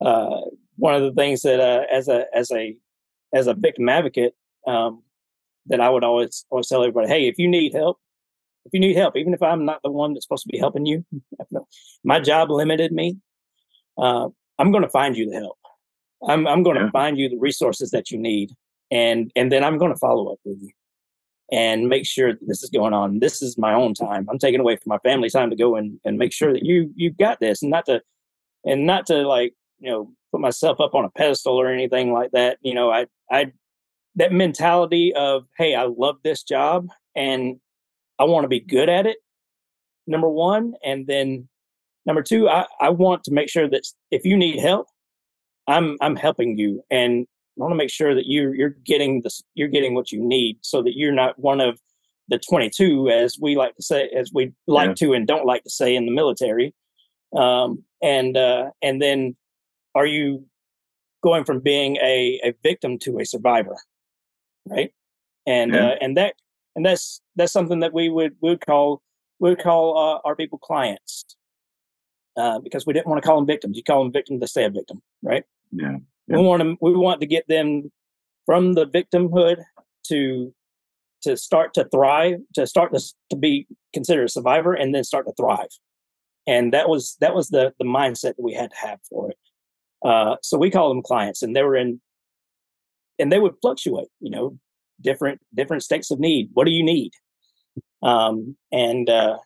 [0.00, 0.42] Uh,
[0.76, 2.76] one of the things that uh, as a as a
[3.32, 4.34] as a victim advocate
[4.66, 5.02] um,
[5.66, 7.98] that I would always always tell everybody, hey, if you need help,
[8.70, 10.86] if you need help, even if I'm not the one that's supposed to be helping
[10.86, 11.04] you,
[12.04, 13.16] my job limited me.
[13.98, 14.28] Uh,
[14.58, 15.58] I'm going to find you the help.
[16.28, 16.90] I'm I'm going to yeah.
[16.90, 18.52] find you the resources that you need,
[18.90, 20.70] and and then I'm going to follow up with you
[21.50, 23.18] and make sure that this is going on.
[23.18, 24.28] This is my own time.
[24.30, 26.92] I'm taking away from my family time to go and, and make sure that you
[26.94, 28.02] you got this, and not to
[28.64, 32.30] and not to like you know put myself up on a pedestal or anything like
[32.32, 32.58] that.
[32.60, 33.52] You know, I I
[34.14, 37.58] that mentality of hey, I love this job and
[38.20, 39.16] I want to be good at it.
[40.06, 41.48] Number one, and then
[42.04, 44.86] number two, I, I want to make sure that if you need help,
[45.66, 47.26] I'm I'm helping you, and
[47.58, 50.58] I want to make sure that you you're getting this you're getting what you need,
[50.60, 51.80] so that you're not one of
[52.28, 54.94] the 22, as we like to say, as we like yeah.
[54.94, 56.72] to and don't like to say in the military.
[57.36, 59.36] Um, and uh, and then,
[59.94, 60.46] are you
[61.22, 63.76] going from being a, a victim to a survivor,
[64.66, 64.92] right?
[65.46, 65.88] And yeah.
[65.88, 66.34] uh, and that
[66.76, 69.02] and that's that's something that we would we would call
[69.38, 71.24] we would call uh, our people clients
[72.36, 73.76] uh, because we didn't want to call them victims.
[73.76, 75.44] You call them victim to stay a victim, right?
[75.72, 75.96] Yeah.
[76.26, 76.36] yeah.
[76.36, 77.90] We want to we want to get them
[78.46, 79.56] from the victimhood
[80.08, 80.54] to
[81.22, 85.26] to start to thrive, to start to, to be considered a survivor, and then start
[85.26, 85.68] to thrive.
[86.46, 89.38] And that was that was the the mindset that we had to have for it.
[90.04, 92.00] Uh, so we call them clients, and they were in,
[93.18, 94.08] and they would fluctuate.
[94.20, 94.58] You know,
[95.00, 96.50] different different states of need.
[96.52, 97.12] What do you need?
[98.02, 99.38] Um, and uh,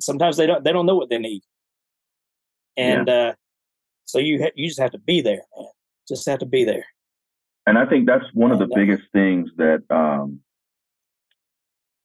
[0.00, 1.42] sometimes they don't they don't know what they need
[2.80, 3.14] and yeah.
[3.14, 3.32] uh,
[4.06, 5.68] so you ha- you just have to be there, man.
[6.08, 6.84] Just have to be there.
[7.66, 10.40] And I think that's one and, of the uh, biggest things that, um,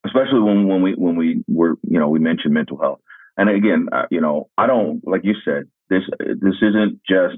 [0.05, 2.99] especially when when we when we were you know we mentioned mental health.
[3.37, 6.03] And again, uh, you know, I don't like you said this.
[6.19, 7.37] This isn't just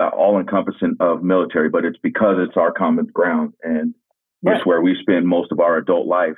[0.00, 3.94] uh, all encompassing of military, but it's because it's our common ground and
[4.42, 4.56] right.
[4.56, 6.36] it's where we spend most of our adult life.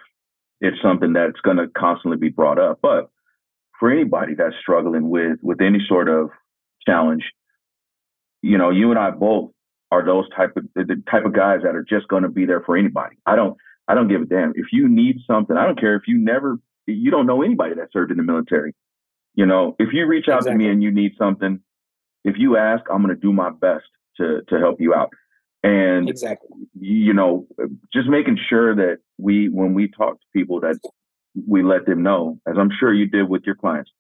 [0.61, 2.79] It's something that's going to constantly be brought up.
[2.81, 3.11] But
[3.83, 6.31] for anybody that's struggling with with any sort of
[6.87, 7.25] challenge.
[8.41, 9.51] You know, you and I both
[9.91, 12.61] are those type of the type of guys that are just going to be there
[12.61, 13.17] for anybody.
[13.27, 13.57] I don't
[13.89, 15.57] I don't give a damn if you need something.
[15.57, 18.73] I don't care if you never you don't know anybody that served in the military.
[19.35, 20.53] You know, if you reach out exactly.
[20.53, 21.61] to me and you need something,
[22.25, 23.87] if you ask, I'm going to do my best
[24.19, 25.11] to to help you out.
[25.63, 26.49] And exactly,
[26.81, 27.47] you know,
[27.93, 30.79] just making sure that we when we talk to people that
[31.47, 33.91] we let them know, as I'm sure you did with your clients,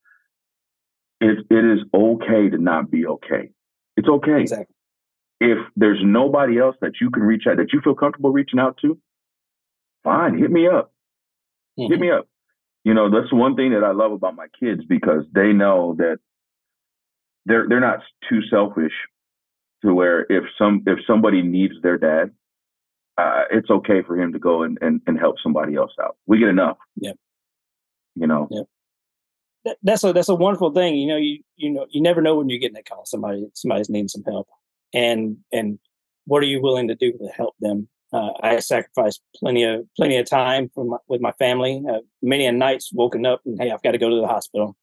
[1.20, 3.50] it, it is okay to not be okay.
[3.96, 4.40] It's okay.
[4.40, 4.74] Exactly.
[5.40, 8.78] If there's nobody else that you can reach out, that you feel comfortable reaching out
[8.82, 8.98] to,
[10.04, 10.92] fine, hit me up.
[11.78, 11.92] Mm-hmm.
[11.92, 12.28] Hit me up.
[12.84, 16.18] You know, that's one thing that I love about my kids because they know that
[17.46, 18.92] they're they're not too selfish
[19.84, 22.30] to where if some if somebody needs their dad,
[23.18, 26.16] uh, it's okay for him to go and, and, and help somebody else out.
[26.26, 26.78] We get enough.
[26.96, 27.16] Yep.
[28.14, 28.48] You know.
[28.50, 28.66] Yep.
[29.64, 30.96] That, that's a that's a wonderful thing.
[30.96, 33.04] You know, you you know, you never know when you're getting that call.
[33.06, 34.48] Somebody somebody's needing some help,
[34.92, 35.78] and and
[36.26, 37.88] what are you willing to do to help them?
[38.12, 41.82] Uh, I sacrificed plenty of plenty of time my, with my family.
[41.88, 44.76] Uh, many a nights woken up and hey, I've got to go to the hospital.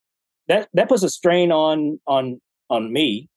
[0.47, 3.29] That that puts a strain on on on me,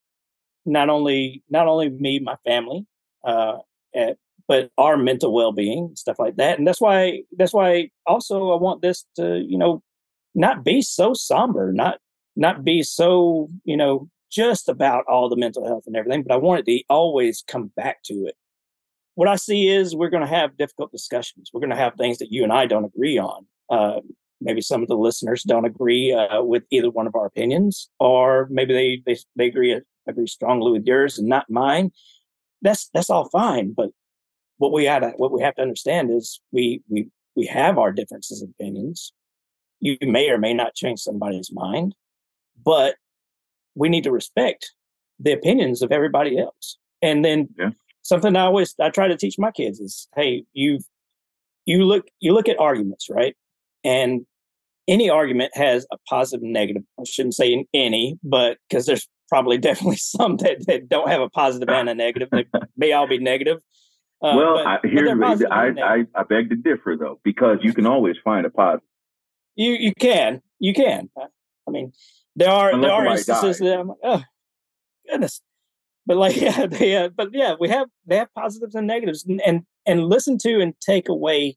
[0.64, 2.87] not only not only me, my family,
[3.25, 3.59] uh,
[3.94, 4.16] at,
[4.48, 8.83] but our mental well-being stuff like that and that's why that's why also i want
[8.83, 9.83] this to you know
[10.35, 11.98] not be so somber not
[12.37, 16.37] not be so you know just about all the mental health and everything but i
[16.37, 18.35] want it to always come back to it.
[19.14, 21.51] What i see is we're going to have difficult discussions.
[21.53, 23.46] We're going to have things that you and i don't agree on.
[23.70, 24.01] Uh,
[24.40, 28.48] maybe some of the listeners don't agree uh, with either one of our opinions or
[28.51, 31.90] maybe they they, they agree agree strongly with yours and not mine
[32.62, 33.90] that's that's all fine but
[34.62, 34.86] what we
[35.16, 39.12] what we have to understand is we we we have our differences of opinions.
[39.80, 41.94] You may or may not change somebody's mind,
[42.64, 42.94] but
[43.74, 44.70] we need to respect
[45.18, 46.78] the opinions of everybody else.
[47.00, 47.70] And then yeah.
[48.02, 50.78] something I always I try to teach my kids is, hey, you
[51.66, 53.34] you look you look at arguments, right?
[53.82, 54.24] And
[54.86, 56.82] any argument has a positive and negative.
[57.00, 61.30] I shouldn't say any, but because there's probably definitely some that, that don't have a
[61.30, 62.28] positive and a negative.
[62.30, 62.44] They
[62.76, 63.58] may all be negative.
[64.22, 67.86] Uh, well, but, I, here's I, I, I beg to differ though, because you can
[67.86, 68.86] always find a positive.
[69.56, 71.08] You you can you can.
[71.18, 71.92] I mean,
[72.36, 73.58] there are Unless there are instances dies.
[73.60, 74.22] that I'm like, oh
[75.10, 75.40] goodness,
[76.06, 79.40] but like yeah, they, uh, but yeah, we have they have positives and negatives, and,
[79.44, 81.56] and and listen to and take away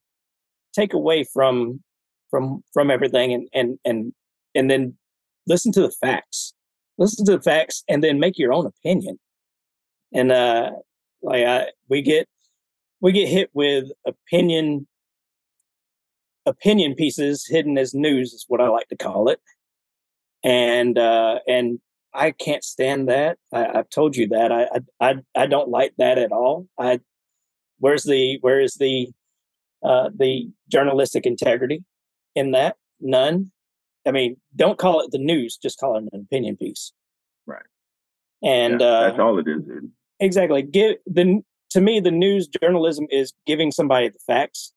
[0.73, 1.83] take away from
[2.31, 4.13] from from everything, and and and
[4.55, 4.97] and then
[5.45, 6.54] listen to the facts,
[6.97, 9.19] listen to the facts, and then make your own opinion.
[10.13, 10.71] And uh,
[11.21, 12.27] like I, we get
[13.01, 14.87] we get hit with opinion
[16.45, 19.39] opinion pieces hidden as news is what I like to call it.
[20.43, 21.79] And uh, and
[22.13, 23.37] I can't stand that.
[23.53, 24.51] I, have told you that.
[24.51, 24.67] I,
[25.01, 26.67] I I don't like that at all.
[26.79, 26.99] I
[27.79, 29.09] where's the where is the
[29.83, 31.83] uh, the journalistic integrity
[32.35, 32.75] in that?
[32.99, 33.51] None.
[34.05, 35.57] I mean, don't call it the news.
[35.57, 36.93] Just call it an opinion piece.
[37.45, 37.63] Right.
[38.43, 39.63] And yeah, uh, that's all it is.
[39.63, 39.91] Dude.
[40.19, 40.61] Exactly.
[40.61, 41.41] Give the
[41.71, 44.71] to me the news journalism is giving somebody the facts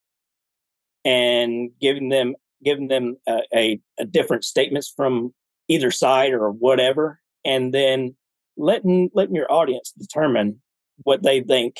[1.04, 5.32] and giving them giving them a, a, a different statements from
[5.68, 8.16] either side or whatever, and then
[8.56, 10.60] letting letting your audience determine
[11.04, 11.76] what they think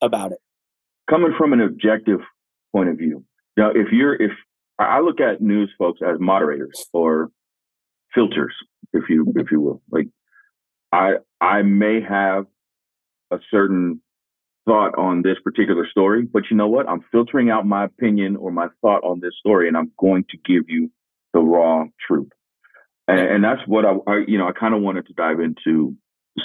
[0.00, 0.38] about it.
[1.08, 2.20] Coming from an objective
[2.72, 3.24] point of view,
[3.56, 4.32] now if you're if
[4.84, 7.30] I look at news folks as moderators or
[8.14, 8.54] filters,
[8.92, 10.08] if you if you will, like
[10.92, 12.46] I I may have
[13.30, 14.00] a certain
[14.66, 16.88] thought on this particular story, but you know what?
[16.88, 20.36] I'm filtering out my opinion or my thought on this story, and I'm going to
[20.44, 20.90] give you
[21.32, 22.28] the raw truth.
[23.08, 25.96] And, and that's what I, I, you know, I kind of wanted to dive into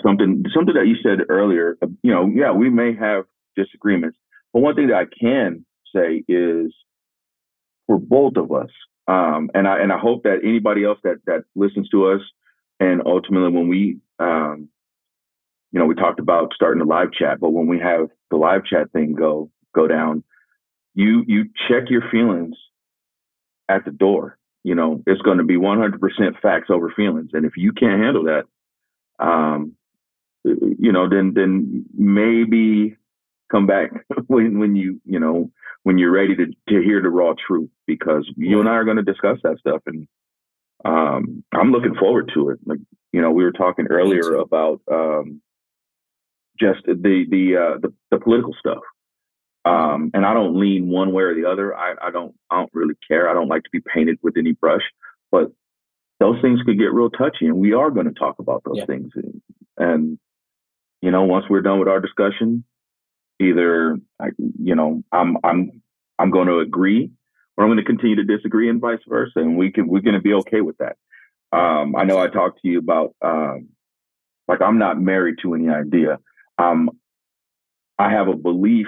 [0.03, 1.77] something, something that you said earlier.
[1.81, 4.17] Uh, you know, yeah, we may have disagreements,
[4.53, 6.73] but one thing that I can say is
[7.87, 8.69] for both of us,
[9.07, 12.21] um, and I and I hope that anybody else that that listens to us,
[12.79, 14.69] and ultimately when we um,
[15.75, 18.63] you know, we talked about starting the live chat, but when we have the live
[18.63, 20.23] chat thing go go down,
[20.93, 22.55] you you check your feelings
[23.67, 24.37] at the door.
[24.63, 25.99] You know, it's going to be 100%
[26.41, 28.45] facts over feelings, and if you can't handle that,
[29.19, 29.73] um,
[30.45, 32.95] you know, then then maybe
[33.51, 33.91] come back
[34.27, 35.51] when when you you know
[35.83, 38.97] when you're ready to to hear the raw truth, because you and I are going
[38.97, 40.07] to discuss that stuff, and
[40.83, 42.59] um, I'm looking forward to it.
[42.65, 42.79] Like
[43.11, 45.41] you know, we were talking earlier about um,
[46.59, 48.83] just the the uh, the, the political stuff.
[49.63, 51.75] Um, and I don't lean one way or the other.
[51.75, 53.29] I, I don't I don't really care.
[53.29, 54.83] I don't like to be painted with any brush.
[55.31, 55.51] But
[56.19, 58.85] those things could get real touchy, and we are going to talk about those yeah.
[58.85, 59.11] things.
[59.15, 59.41] And,
[59.77, 60.19] and
[61.01, 62.63] you know, once we're done with our discussion,
[63.39, 63.97] either
[64.39, 65.81] you know I'm I'm
[66.19, 67.11] I'm going to agree,
[67.57, 69.39] or I'm going to continue to disagree, and vice versa.
[69.39, 70.97] And we can we're going to be okay with that.
[71.51, 73.69] Um, I know I talked to you about um,
[74.47, 76.19] like I'm not married to any idea
[76.57, 76.89] um,
[77.97, 78.87] I have a belief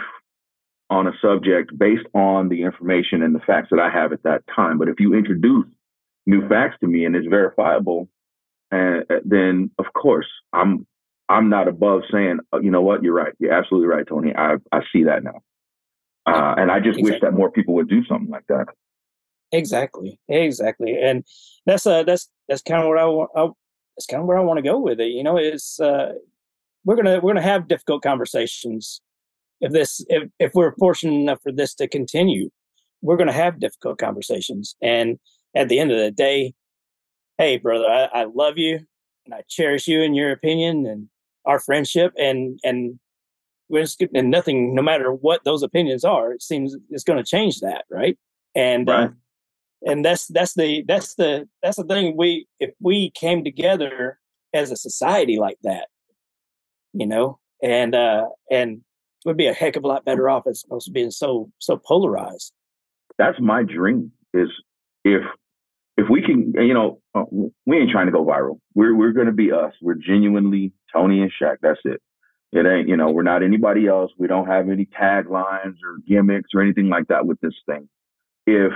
[0.89, 4.43] on a subject based on the information and the facts that I have at that
[4.53, 4.77] time.
[4.77, 5.65] But if you introduce
[6.25, 8.07] new facts to me and it's verifiable,
[8.71, 10.85] uh, then of course I'm
[11.29, 14.33] I'm not above saying, oh, you know what, you're right, you're absolutely right, Tony.
[14.35, 15.41] I I see that now,
[16.25, 17.11] uh, and I just exactly.
[17.11, 18.67] wish that more people would do something like that.
[19.51, 21.23] Exactly, exactly, and
[21.65, 23.55] that's uh that's that's kind of what I want.
[23.97, 25.07] That's kind of where I want to go with it.
[25.07, 26.13] You know, it's uh,
[26.85, 29.01] we're gonna we're gonna have difficult conversations
[29.61, 32.49] if this if, if we're fortunate enough for this to continue
[33.01, 35.19] we're gonna have difficult conversations and
[35.55, 36.53] at the end of the day
[37.37, 38.79] hey brother I, I love you
[39.25, 41.09] and i cherish you and your opinion and
[41.47, 42.99] our friendship and and
[43.69, 47.29] we're just, and nothing no matter what those opinions are it seems it's going to
[47.29, 48.17] change that right
[48.55, 49.09] and uh, right.
[49.09, 49.11] Uh,
[49.91, 54.19] and that's that's the that's the that's the thing we if we came together
[54.53, 55.87] as a society like that
[56.97, 58.81] you know, and uh, and
[59.25, 61.77] would be a heck of a lot better off as opposed to being so so
[61.77, 62.51] polarized.
[63.17, 64.11] That's my dream.
[64.33, 64.49] Is
[65.03, 65.21] if
[65.97, 67.23] if we can, you know, uh,
[67.65, 68.59] we ain't trying to go viral.
[68.75, 69.73] We're we're to be us.
[69.81, 71.57] We're genuinely Tony and Shaq.
[71.61, 72.01] That's it.
[72.53, 74.11] It ain't, you know, we're not anybody else.
[74.17, 77.89] We don't have any taglines or gimmicks or anything like that with this thing.
[78.45, 78.71] If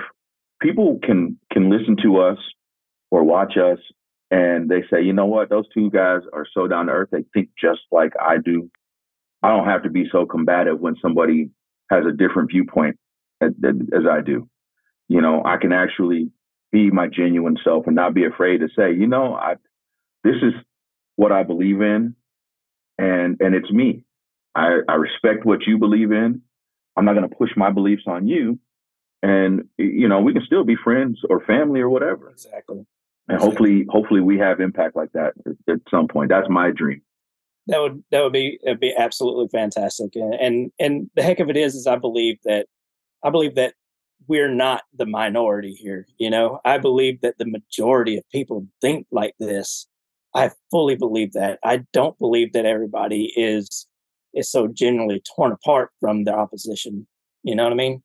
[0.62, 2.38] people can can listen to us
[3.12, 3.80] or watch us
[4.32, 7.10] and they say, you know what, those two guys are so down to earth.
[7.12, 8.70] They think just like I do.
[9.44, 11.50] I don't have to be so combative when somebody
[11.90, 12.98] has a different viewpoint
[13.42, 14.48] as, as I do.
[15.08, 16.32] You know, I can actually
[16.72, 19.56] be my genuine self and not be afraid to say, you know, I
[20.24, 20.54] this is
[21.16, 22.16] what I believe in,
[22.98, 24.04] and and it's me.
[24.54, 26.42] I, I respect what you believe in.
[26.98, 28.60] I'm not going to push my beliefs on you,
[29.24, 32.30] and you know, we can still be friends or family or whatever.
[32.30, 32.86] Exactly
[33.32, 35.34] and hopefully hopefully we have impact like that
[35.68, 37.02] at, some point that's my dream
[37.68, 41.50] that would that would be it'd be absolutely fantastic and, and and the heck of
[41.50, 42.68] it is is i believe that
[43.24, 43.74] i believe that
[44.28, 49.06] we're not the minority here you know i believe that the majority of people think
[49.12, 49.88] like this
[50.36, 53.88] i fully believe that i don't believe that everybody is
[54.34, 57.08] is so genuinely torn apart from the opposition
[57.44, 58.02] you know what i mean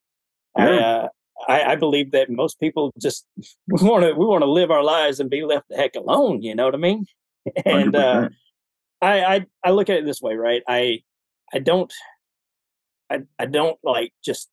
[0.56, 0.64] yeah.
[0.64, 1.08] i uh,
[1.48, 3.26] I, I believe that most people just
[3.68, 6.42] we want to we want to live our lives and be left the heck alone.
[6.42, 7.06] You know what I mean?
[7.64, 8.28] And uh,
[9.00, 10.62] I, I I look at it this way, right?
[10.68, 11.02] I
[11.54, 11.92] I don't
[13.08, 14.48] I I don't like just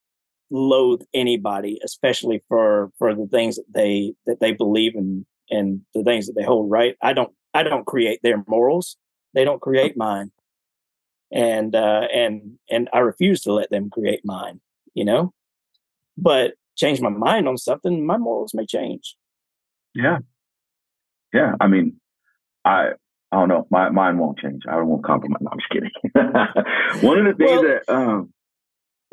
[0.50, 6.04] loathe anybody, especially for for the things that they that they believe in and the
[6.04, 6.96] things that they hold right.
[7.02, 8.98] I don't I don't create their morals.
[9.34, 10.32] They don't create mine.
[11.32, 14.62] And uh and and I refuse to let them create mine,
[14.94, 15.34] you know?
[16.18, 19.16] But change my mind on something, my morals may change.
[19.96, 20.20] Yeah.
[21.34, 21.56] Yeah.
[21.60, 22.00] I mean,
[22.66, 22.91] I
[23.32, 23.68] I don't know.
[23.72, 24.64] My mine won't change.
[24.70, 25.41] I won't compromise.
[25.41, 25.91] No, I'm just kidding.
[27.02, 28.32] One of the things well, that um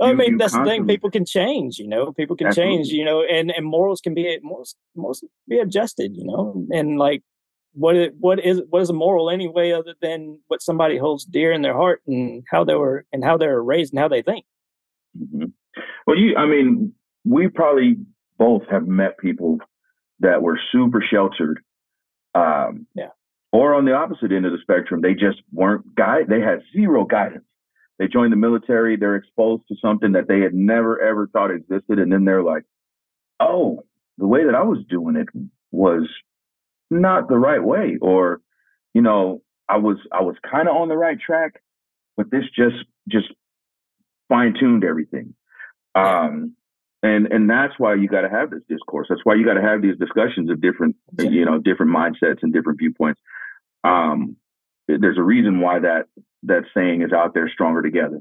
[0.01, 0.87] I mean, that's the thing.
[0.87, 2.13] People can change, you know.
[2.13, 2.77] People can Absolutely.
[2.77, 6.67] change, you know, and and morals can be morals, morals be adjusted, you know.
[6.71, 7.23] And like,
[7.73, 11.53] what is what is what is a moral anyway, other than what somebody holds dear
[11.53, 14.23] in their heart and how they were and how they were raised and how they
[14.23, 14.45] think.
[15.19, 15.47] Mm-hmm.
[16.07, 16.93] Well, you, I mean,
[17.25, 17.97] we probably
[18.39, 19.59] both have met people
[20.21, 21.61] that were super sheltered.
[22.35, 23.09] Um, yeah.
[23.53, 26.29] Or on the opposite end of the spectrum, they just weren't guide.
[26.29, 27.45] They had zero guidance
[28.01, 31.99] they join the military, they're exposed to something that they had never ever thought existed,
[31.99, 32.65] and then they're like,
[33.39, 33.85] "Oh,
[34.17, 35.29] the way that I was doing it
[35.71, 36.09] was
[36.91, 38.41] not the right way," or,
[38.95, 41.63] you know, I was I was kind of on the right track,
[42.17, 43.27] but this just just
[44.31, 45.35] fine tuned everything.
[45.95, 46.57] Um,
[47.03, 49.09] and and that's why you got to have this discourse.
[49.11, 52.51] That's why you got to have these discussions of different, you know, different mindsets and
[52.51, 53.21] different viewpoints.
[53.85, 54.37] Um,
[54.99, 56.07] there's a reason why that
[56.45, 58.21] that saying is out there stronger together.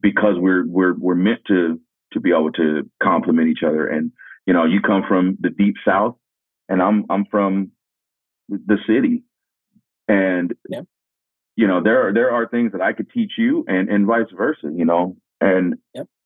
[0.00, 1.80] Because we're we're we're meant to
[2.12, 3.86] to be able to complement each other.
[3.86, 4.12] And
[4.46, 6.16] you know you come from the deep south
[6.68, 7.72] and i'm i'm from
[8.48, 9.24] the city.
[10.08, 10.82] And yeah.
[11.56, 14.30] you know there are there are things that i could teach you and and vice
[14.36, 15.16] versa you know?
[15.40, 15.74] And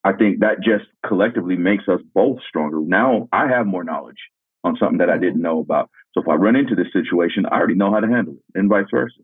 [0.04, 2.80] i think that just collectively makes us both stronger.
[2.80, 4.20] Now i have more knowledge
[4.64, 5.22] on something that i mm-hmm.
[5.22, 5.88] didn't know about.
[6.12, 8.68] So if i run into this situation i already know how to handle it and
[8.68, 9.20] vice versa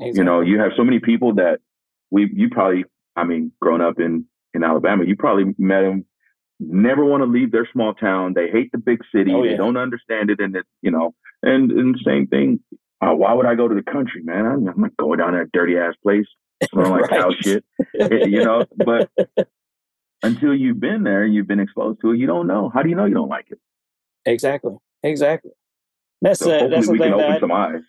[0.00, 0.18] Exactly.
[0.18, 1.58] You know, you have so many people that
[2.10, 2.84] we you probably
[3.16, 6.04] I mean, growing up in in Alabama, you probably met them
[6.60, 8.34] never want to leave their small town.
[8.34, 9.32] They hate the big city.
[9.32, 9.52] Oh, yeah.
[9.52, 12.60] They don't understand it, and it you know, and and same thing.
[13.00, 14.44] Uh, why would I go to the country, man?
[14.44, 16.26] I'm, I'm not going down that dirty ass place
[16.70, 17.64] smelling like cow shit,
[18.00, 18.64] eh, you know.
[18.76, 19.10] But
[20.22, 22.18] until you've been there, you've been exposed to it.
[22.18, 22.70] You don't know.
[22.72, 23.60] How do you know you don't like it?
[24.26, 24.76] Exactly.
[25.02, 25.52] Exactly.
[26.20, 27.82] That's so uh, that's we can open that, some eyes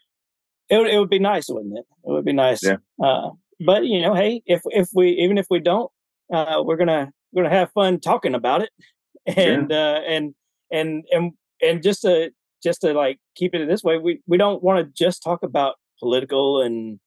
[0.70, 1.86] it would, it would be nice, wouldn't it?
[2.05, 2.63] It would be nice.
[2.63, 2.78] Yeah.
[3.03, 5.91] Uh, but you know, hey, if if we even if we don't,
[6.34, 8.70] uh, we're gonna we're gonna have fun talking about it,
[9.26, 9.78] and yeah.
[9.78, 10.36] uh, and
[10.72, 12.32] and and and just to
[12.63, 15.43] just to like keep it in this way, we we don't want to just talk
[15.43, 16.99] about political and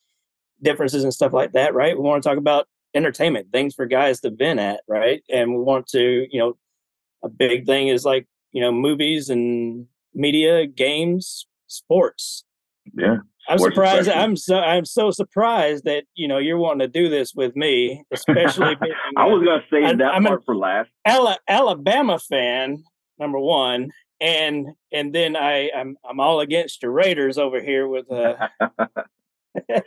[0.63, 1.97] differences and stuff like that, right?
[1.97, 5.23] We want to talk about entertainment, things for guys to vent at, right?
[5.31, 6.57] And we want to, you know,
[7.25, 12.45] a big thing is like you know movies and media, games, sports.
[12.95, 13.19] Yeah.
[13.49, 14.09] I'm surprised.
[14.09, 18.05] I'm so I'm so surprised that you know you're wanting to do this with me,
[18.13, 18.75] especially.
[18.81, 20.91] being, I was gonna say that I'm part for last.
[21.49, 22.85] Alabama fan,
[23.19, 23.91] number one,
[24.21, 28.11] and and then I I'm I'm all against your Raiders over here with.
[28.11, 29.83] Uh, I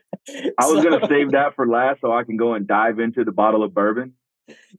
[0.66, 3.32] was so, gonna save that for last, so I can go and dive into the
[3.32, 4.14] bottle of bourbon.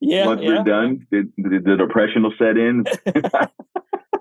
[0.00, 0.48] Yeah, once yeah.
[0.48, 2.84] we're done, the, the, the depression will set in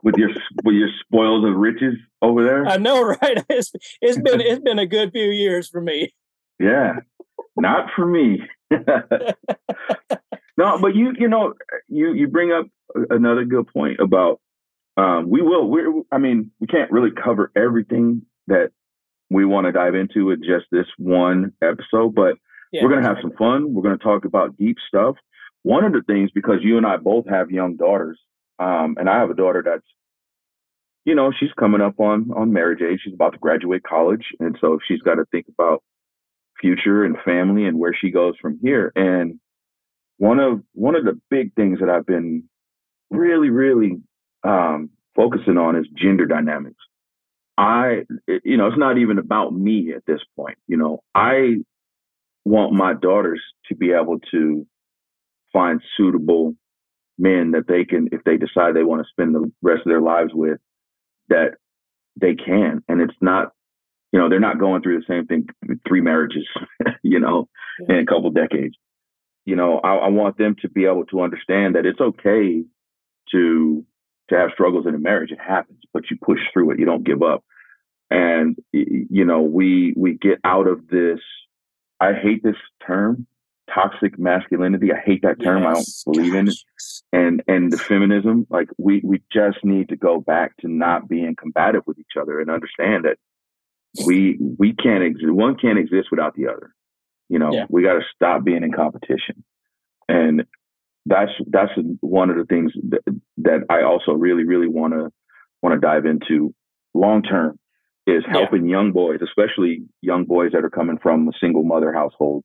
[0.06, 0.30] with your
[0.64, 2.66] with your spoils of riches over there.
[2.66, 3.44] I know, right?
[3.50, 6.14] It's it's been it's been a good few years for me.
[6.60, 7.00] Yeah,
[7.58, 8.40] not for me.
[8.72, 11.54] no, but you you know
[11.90, 12.68] you you bring up
[13.10, 14.40] another good point about
[14.96, 15.82] um, we will we
[16.12, 18.70] I mean we can't really cover everything that
[19.32, 22.36] we want to dive into with just this one episode, but
[22.72, 23.74] yeah, we're gonna have some fun.
[23.74, 25.16] We're gonna talk about deep stuff.
[25.64, 28.20] One of the things because you and I both have young daughters,
[28.60, 29.86] um, and I have a daughter that's,
[31.04, 33.02] you know, she's coming up on on marriage age.
[33.04, 35.84] She's about to graduate college, and so she's got to think about
[36.60, 38.92] future and family and where she goes from here.
[38.96, 39.40] And
[40.18, 42.44] one of one of the big things that I've been
[43.12, 44.02] really, really
[44.44, 46.78] um, focusing on is gender dynamics.
[47.58, 48.02] I,
[48.44, 50.58] you know, it's not even about me at this point.
[50.68, 51.58] You know, I
[52.44, 54.68] want my daughters to be able to
[55.54, 56.56] find suitable
[57.18, 60.02] men that they can, if they decide they want to spend the rest of their
[60.02, 60.60] lives with,
[61.30, 61.56] that
[62.20, 62.84] they can.
[62.88, 63.52] And it's not,
[64.12, 65.48] you know, they're not going through the same thing,
[65.88, 66.48] three marriages,
[67.04, 67.48] you know,
[67.80, 67.96] yeah.
[67.96, 68.76] in a couple decades.
[69.46, 72.64] You know, I, I want them to be able to understand that it's okay
[73.32, 73.86] to
[74.30, 75.32] to have struggles in a marriage.
[75.32, 76.80] It happens, but you push through it.
[76.80, 77.44] You don't give up.
[78.10, 81.20] And you know, we we get out of this.
[82.00, 82.56] I hate this
[82.86, 83.28] term,
[83.74, 84.92] toxic masculinity.
[84.92, 85.64] I hate that term.
[85.64, 86.04] Yes.
[86.06, 86.56] I don't believe in it.
[87.12, 91.36] And and the feminism, like we we just need to go back to not being
[91.36, 93.18] combative with each other and understand that
[94.06, 95.32] we we can't exist.
[95.32, 96.74] One can't exist without the other.
[97.30, 97.66] You know, yeah.
[97.70, 99.44] we got to stop being in competition.
[100.08, 100.46] And
[101.06, 103.02] that's that's one of the things that,
[103.38, 105.12] that I also really really want to
[105.62, 106.54] want to dive into
[106.94, 107.60] long term
[108.08, 108.78] is helping yeah.
[108.78, 112.44] young boys, especially young boys that are coming from a single mother household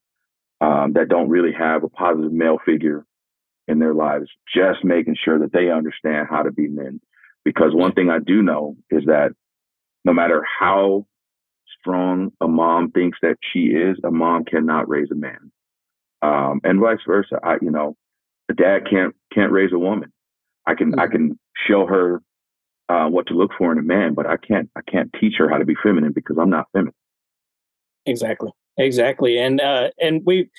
[0.60, 3.04] um, that don't really have a positive male figure
[3.68, 7.00] in their lives, just making sure that they understand how to be men.
[7.44, 9.30] Because one thing I do know is that
[10.04, 11.06] no matter how
[11.78, 15.52] strong a mom thinks that she is, a mom cannot raise a man.
[16.22, 17.38] Um, and vice versa.
[17.42, 17.96] I, you know,
[18.50, 20.12] a dad can't can't raise a woman.
[20.66, 21.00] I can mm-hmm.
[21.00, 22.20] I can show her
[22.88, 25.48] uh, what to look for in a man, but I can't I can't teach her
[25.48, 26.94] how to be feminine because I'm not feminine.
[28.04, 30.50] Exactly, exactly, and uh, and we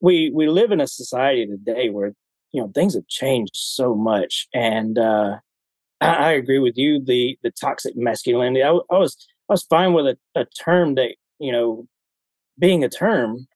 [0.00, 2.12] we we live in a society today where
[2.52, 5.36] you know things have changed so much, and uh,
[6.00, 7.02] I, I agree with you.
[7.02, 8.62] The the toxic masculinity.
[8.62, 9.16] I, I was
[9.48, 11.86] I was fine with a, a term that you know
[12.58, 13.46] being a term,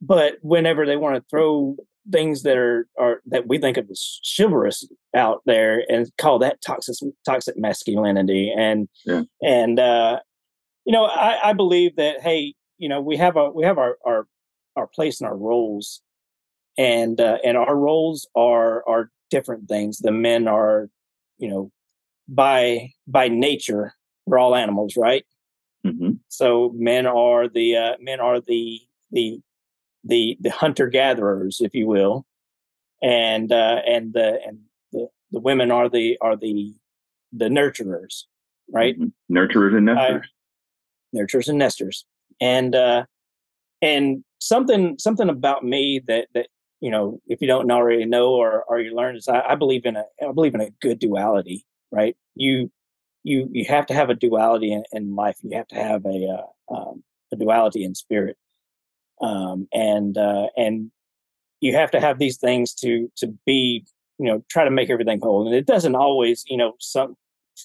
[0.00, 1.76] but whenever they want to throw
[2.10, 6.60] things that are are that we think of as chivalrous out there and call that
[6.62, 9.22] toxic toxic masculinity and yeah.
[9.42, 10.18] and uh
[10.86, 13.96] you know I, I believe that hey you know we have a we have our
[14.04, 14.26] our
[14.76, 16.02] our place and our roles
[16.78, 20.88] and uh, and our roles are are different things the men are
[21.38, 21.70] you know
[22.28, 23.94] by by nature
[24.26, 25.24] we're all animals right
[25.86, 26.12] mm-hmm.
[26.28, 28.80] so men are the uh, men are the
[29.12, 29.40] the
[30.04, 32.26] the the hunter gatherers, if you will,
[33.02, 34.60] and uh, and the and
[34.92, 36.74] the, the women are the are the
[37.32, 38.24] the nurturers,
[38.72, 38.98] right?
[38.98, 39.36] Mm-hmm.
[39.36, 40.28] Nurturers and nesters.
[41.14, 42.04] Nurturers and nesters,
[42.40, 43.04] and uh,
[43.82, 46.48] and something something about me that that
[46.80, 49.84] you know if you don't already know or or you learn is I, I believe
[49.84, 52.16] in a I believe in a good duality, right?
[52.34, 52.70] You
[53.22, 55.36] you you have to have a duality in, in life.
[55.42, 56.38] You have to have a
[56.70, 58.36] uh, um, a duality in spirit
[59.20, 60.90] um, and uh, and
[61.60, 63.84] you have to have these things to to be
[64.18, 67.16] you know try to make everything whole and it doesn't always you know some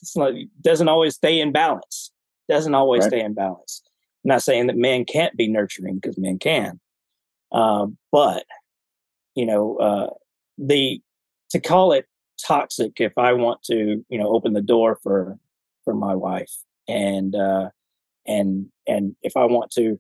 [0.02, 2.12] it's not, doesn't always stay in balance
[2.50, 3.10] doesn't always right.
[3.10, 3.82] stay in balance
[4.26, 6.80] I'm not saying that men can't be nurturing because men can
[7.52, 8.44] um, but
[9.36, 10.10] you know uh,
[10.58, 11.02] the
[11.52, 12.06] to call it
[12.46, 15.38] toxic if i want to you know open the door for
[15.86, 16.52] for my wife
[16.90, 17.70] and uh
[18.28, 19.98] and and if i want to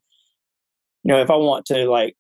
[1.05, 2.17] you know, if I want to like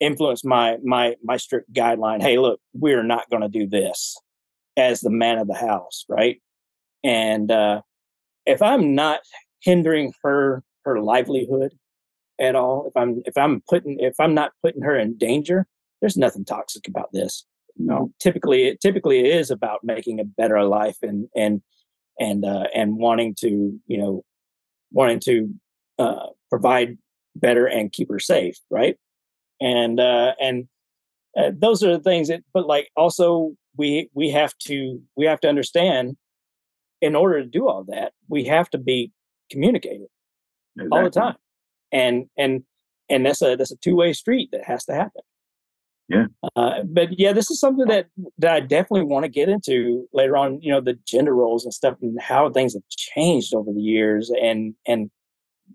[0.00, 4.16] influence my my my strict guideline, hey, look, we're not going to do this
[4.76, 6.40] as the man of the house, right?
[7.04, 7.82] And uh,
[8.46, 9.20] if I'm not
[9.60, 11.72] hindering her her livelihood
[12.40, 15.66] at all, if I'm if I'm putting if I'm not putting her in danger,
[16.00, 17.44] there's nothing toxic about this.
[17.76, 21.62] No, typically it typically it is about making a better life and and
[22.18, 24.24] and uh, and wanting to you know
[24.92, 25.54] wanting to
[25.98, 26.98] uh, provide
[27.36, 28.96] better and keep her safe, right?
[29.60, 30.68] And uh, and
[31.36, 32.42] uh, those are the things that.
[32.52, 36.16] But like also we we have to we have to understand
[37.00, 39.10] in order to do all that we have to be
[39.50, 40.06] communicated
[40.76, 40.98] exactly.
[40.98, 41.36] all the time,
[41.92, 42.62] and and
[43.08, 45.22] and that's a that's a two way street that has to happen.
[46.08, 46.26] Yeah.
[46.56, 48.08] Uh, but yeah, this is something that
[48.38, 50.60] that I definitely want to get into later on.
[50.60, 54.30] You know, the gender roles and stuff, and how things have changed over the years,
[54.30, 55.10] and and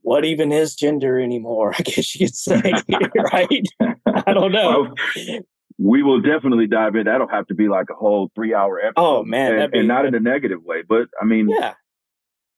[0.01, 1.73] what even is gender anymore?
[1.79, 2.61] I guess you could say,
[3.33, 3.65] right?
[4.27, 4.93] I don't know.
[5.15, 5.39] Well,
[5.79, 7.05] we will definitely dive in.
[7.05, 8.93] That'll have to be like a whole three hour episode.
[8.97, 11.73] Oh man, and, and not in a negative way, but I mean, yeah,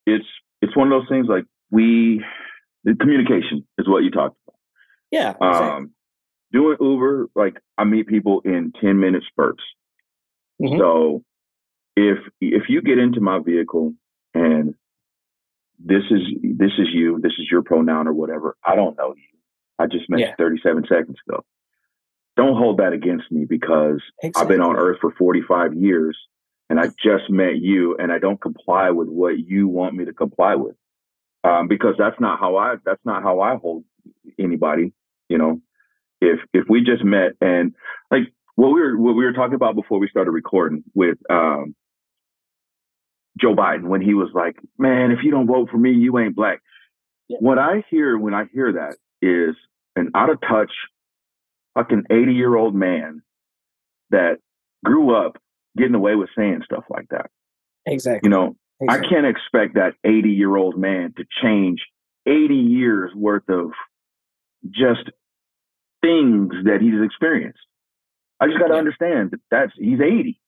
[0.06, 0.26] it's
[0.60, 2.24] it's one of those things like we
[2.84, 4.58] the communication is what you talked about.
[5.10, 5.30] Yeah.
[5.30, 5.68] Exactly.
[5.68, 5.90] Um,
[6.52, 9.62] doing Uber, like I meet people in ten minute spurts.
[10.60, 10.78] Mm-hmm.
[10.78, 11.24] So
[11.96, 13.94] if if you get into my vehicle
[14.34, 14.74] and
[15.78, 18.56] this is this is you, this is your pronoun or whatever.
[18.64, 19.22] I don't know you.
[19.78, 20.28] I just met yeah.
[20.28, 21.42] you 37 seconds ago.
[22.36, 24.42] Don't hold that against me because exactly.
[24.42, 26.16] I've been on earth for 45 years
[26.68, 30.12] and I just met you and I don't comply with what you want me to
[30.12, 30.76] comply with.
[31.42, 33.84] Um, because that's not how I that's not how I hold
[34.38, 34.92] anybody,
[35.28, 35.60] you know.
[36.20, 37.74] If if we just met and
[38.10, 38.24] like
[38.56, 41.74] what we were what we were talking about before we started recording with um,
[43.40, 46.36] Joe Biden when he was like, "Man, if you don't vote for me, you ain't
[46.36, 46.60] black."
[47.28, 47.38] Yeah.
[47.40, 49.56] What I hear when I hear that is
[49.96, 50.72] an out of touch,
[51.74, 53.22] fucking eighty year old man
[54.10, 54.40] that
[54.84, 55.38] grew up
[55.74, 57.30] getting away with saying stuff like that.
[57.86, 58.28] Exactly.
[58.28, 58.56] You know.
[58.88, 61.80] I can't expect that eighty year old man to change
[62.26, 63.72] eighty years worth of
[64.70, 65.10] just
[66.02, 67.58] things that he's experienced.
[68.40, 70.40] I just got to understand that that's he's 80.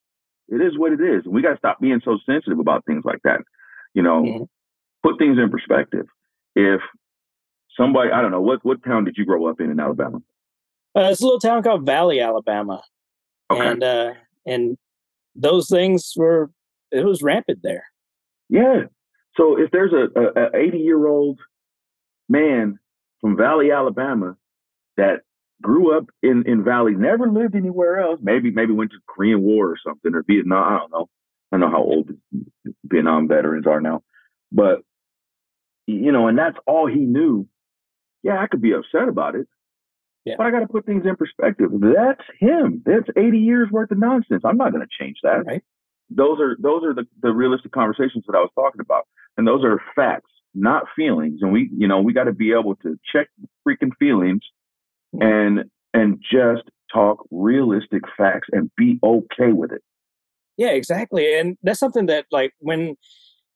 [0.49, 1.25] It is what it is.
[1.27, 3.41] We got to stop being so sensitive about things like that.
[3.95, 4.49] You know,
[5.03, 6.07] put things in perspective.
[6.57, 6.81] If
[7.77, 10.19] somebody, I don't know, what what town did you grow up in in Alabama?
[10.97, 12.83] Uh, it's a little town called Valley, Alabama,
[13.51, 13.67] Okay.
[13.67, 14.13] and uh,
[14.47, 14.77] and
[15.35, 16.51] those things were
[16.91, 17.85] it was rampant there.
[18.49, 18.85] Yeah.
[19.37, 21.41] So if there's a, a, a 80 year old
[22.29, 22.79] man
[23.21, 24.37] from Valley, Alabama,
[24.97, 25.21] that
[25.63, 29.71] grew up in, in Valley, never lived anywhere else, maybe maybe went to Korean War
[29.71, 31.09] or something or Vietnam, I don't know.
[31.51, 32.11] I don't know how old
[32.85, 34.03] Vietnam veterans are now,
[34.51, 34.79] but
[35.87, 37.47] you know, and that's all he knew.
[38.23, 39.47] Yeah, I could be upset about it.
[40.25, 40.35] Yeah.
[40.39, 41.71] But I got to put things in perspective.
[41.73, 42.83] That's him.
[42.87, 44.43] That's 80 years worth of nonsense.
[44.45, 45.63] I'm not going to change that Right.
[46.15, 49.07] Those are those are the, the realistic conversations that I was talking about.
[49.37, 51.41] And those are facts, not feelings.
[51.43, 53.29] And we, you know, we got to be able to check
[53.67, 54.43] freaking feelings
[55.21, 59.83] and and just talk realistic facts and be okay with it.
[60.57, 61.39] Yeah, exactly.
[61.39, 62.97] And that's something that like when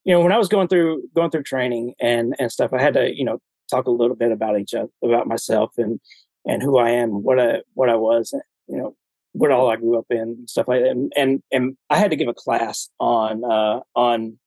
[0.04, 2.94] you know when I was going through going through training and and stuff, I had
[2.94, 3.38] to you know
[3.70, 6.00] talk a little bit about each other about myself and
[6.44, 8.32] and who I am, what I what I was,
[8.68, 8.96] you know,
[9.36, 10.90] what all I grew up in, and stuff like that.
[10.90, 14.38] And and, and I had to give a class on uh, on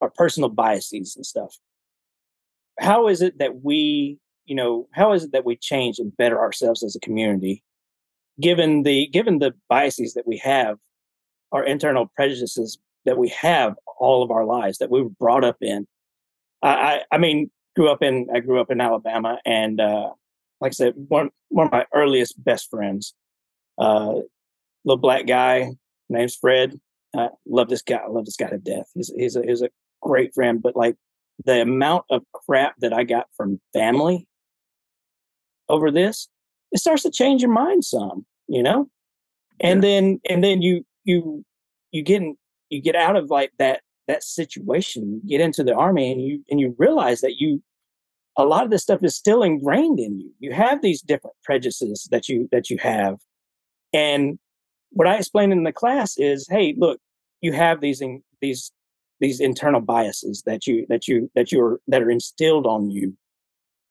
[0.00, 1.56] our personal biases and stuff.
[2.80, 6.40] How is it that we you know how is it that we change and better
[6.40, 7.62] ourselves as a community,
[8.40, 10.78] given the given the biases that we have
[11.52, 15.56] our internal prejudices that we have all of our lives that we were brought up
[15.60, 15.86] in.
[16.62, 20.10] I, I, I mean, grew up in I grew up in Alabama, and uh,
[20.60, 23.14] like I said, one one of my earliest best friends,
[23.78, 24.14] uh,
[24.84, 25.72] little black guy,
[26.08, 26.78] name's Fred.
[27.16, 27.96] I love this guy.
[27.96, 28.86] I love this guy to death.
[28.94, 29.70] He's he's a, he's a
[30.02, 30.96] great friend, but like
[31.44, 34.26] the amount of crap that I got from family
[35.68, 36.28] over this,
[36.72, 38.88] it starts to change your mind some, you know.
[39.60, 41.44] And then and then you you
[41.92, 42.36] you get in,
[42.70, 46.44] you get out of like that that situation you get into the army and you
[46.50, 47.62] and you realize that you
[48.36, 52.06] a lot of this stuff is still ingrained in you you have these different prejudices
[52.10, 53.16] that you that you have
[53.94, 54.38] and
[54.90, 57.00] what i explained in the class is hey look
[57.40, 58.70] you have these in, these
[59.20, 63.16] these internal biases that you that you that you're that are instilled on you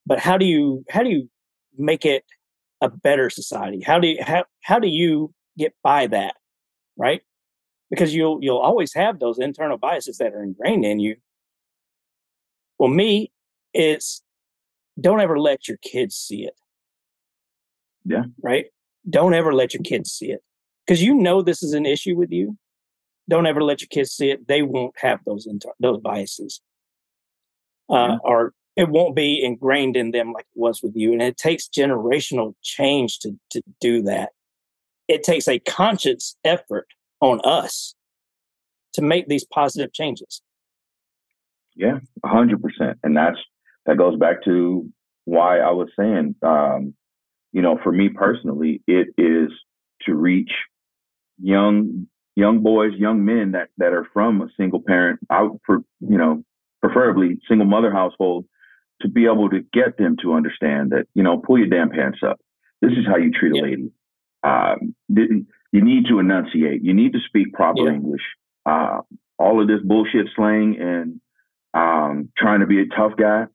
[0.06, 1.28] but how do you how do you
[1.78, 2.24] make it
[2.82, 6.36] a better society how do you how, how do you get by that
[6.98, 7.24] right
[7.94, 11.16] because you'll you'll always have those internal biases that are ingrained in you.
[12.80, 13.32] Well, me,
[13.72, 14.24] it's
[15.00, 16.56] don't ever let your kids see it.
[18.04, 18.24] Yeah.
[18.42, 18.66] Right?
[19.10, 20.42] Don't ever let your kids see it.
[20.86, 22.58] Because you know this is an issue with you.
[23.30, 24.48] Don't ever let your kids see it.
[24.48, 26.62] They won't have those inter- those biases.
[27.90, 28.18] Uh, Yeah.
[28.24, 31.14] or it won't be ingrained in them like it was with you.
[31.14, 34.32] And it takes generational change to to do that.
[35.08, 36.88] It takes a conscious effort
[37.20, 37.96] on us
[38.94, 40.42] to make these positive changes.
[41.76, 43.00] Yeah, a hundred percent.
[43.04, 43.38] And that's
[43.86, 44.90] that goes back to
[45.26, 46.94] why I was saying, um,
[47.54, 49.50] you know, for me personally, it is
[50.06, 50.52] to reach
[51.42, 56.18] young young boys, young men that that are from a single parent, out for you
[56.18, 56.44] know,
[56.82, 58.46] preferably single mother household,
[59.02, 62.20] to be able to get them to understand that you know, pull your damn pants
[62.26, 62.40] up.
[62.82, 63.92] This is how you treat a lady.
[64.44, 66.84] Um, you need to enunciate.
[66.84, 67.94] You need to speak proper Yeah.
[67.94, 68.22] English.
[68.66, 69.02] Uh,
[69.40, 71.22] all of this bullshit slang and
[71.74, 73.46] um, trying to be a tough guy,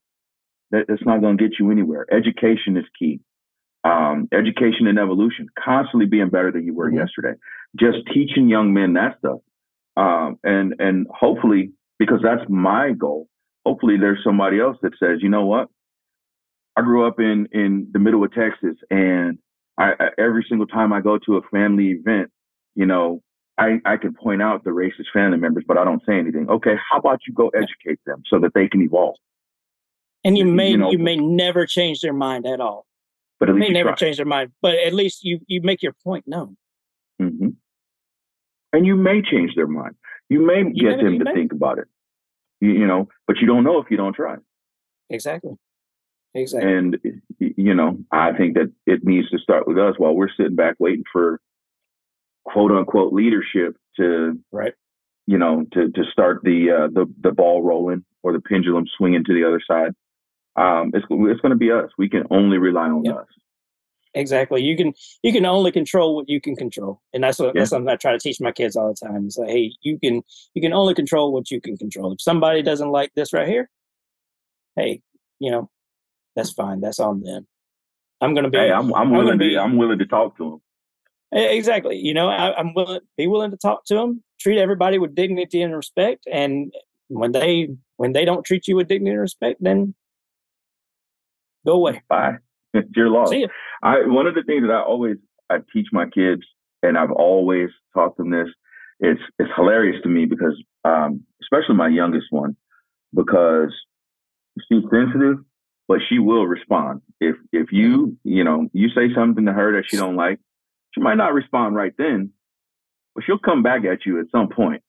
[0.71, 2.07] that, that's not going to get you anywhere.
[2.11, 3.21] Education is key.
[3.89, 6.97] Um, education and evolution, constantly being better than you were Mhm.
[6.97, 7.35] yesterday.
[7.77, 9.41] Just teaching young men that stuff,
[9.97, 13.29] um, and and hopefully, because that's my goal.
[13.65, 15.69] Hopefully, there's somebody else that says, you know what,
[16.77, 19.39] I grew up in in the middle of Texas, and
[19.79, 22.31] I, I every single time I go to a family event,
[22.75, 23.23] you know,
[23.59, 26.49] I, I can point out the racist family members, but I don't say anything.
[26.49, 29.17] Okay, how about you go educate them so that they can evolve?
[30.25, 32.88] And you may you you, may never change their mind at all.
[33.41, 35.83] But at You least may never change their mind, but at least you you make
[35.83, 36.57] your point known.
[37.21, 37.51] hmm
[38.73, 39.95] And you may change their mind.
[40.29, 41.35] You may You get may- them to may.
[41.35, 41.87] think about it.
[42.61, 44.37] You, you know, but you don't know if you don't try.
[45.11, 45.53] Exactly.
[46.35, 46.73] Exactly.
[46.73, 46.99] And
[47.39, 50.75] you know, I think that it needs to start with us while we're sitting back
[50.79, 51.41] waiting for
[52.45, 54.75] quote unquote leadership to right.
[55.27, 59.25] you know, to to start the uh, the the ball rolling or the pendulum swinging
[59.25, 59.93] to the other side.
[60.59, 61.91] Um, it's it's going to be us.
[61.99, 63.17] We can only rely on Yep.
[63.17, 63.27] us.
[64.15, 64.63] Exactly.
[64.63, 64.93] You can
[65.23, 67.61] you can only control what you can control, and that's what Yeah.
[67.61, 69.27] that's something I try to teach my kids all the time.
[69.27, 70.23] It's like, hey, you can
[70.55, 72.13] you can only control what you can control.
[72.13, 73.71] If somebody doesn't like this right here,
[74.77, 75.03] hey,
[75.39, 75.71] you know,
[76.35, 76.81] that's fine.
[76.81, 77.47] That's on them.
[78.21, 78.59] I'm going to be.
[78.59, 79.57] Hey, I'm, I'm willing to.
[79.59, 80.61] I'm willing to talk to them.
[81.31, 81.99] Exactly.
[81.99, 85.61] You know, I, am willing be willing to talk to them, treat everybody with dignity
[85.63, 86.73] and respect, and
[87.09, 89.95] when they when they don't treat you with dignity and respect, then
[91.69, 92.03] go away.
[92.09, 92.37] Bye.
[92.75, 93.31] it's your loss.
[93.31, 93.49] See you.
[93.83, 95.17] I one of the things that I always
[95.51, 96.43] I teach my kids,
[96.83, 98.49] and I've always taught them this.
[99.01, 102.57] It's it's hilarious to me because, um, especially my youngest one,
[103.15, 103.73] because
[104.69, 105.39] she's sensitive,
[105.87, 107.03] but she will respond.
[107.21, 110.41] If if you you know you say something to her that she don't like,
[110.93, 112.31] she might not respond right then,
[113.15, 114.83] but she'll come back at you at some point.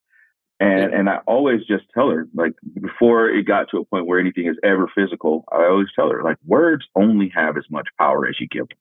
[0.60, 4.20] And and I always just tell her, like before it got to a point where
[4.20, 8.28] anything is ever physical, I always tell her, like, words only have as much power
[8.28, 8.78] as you give them.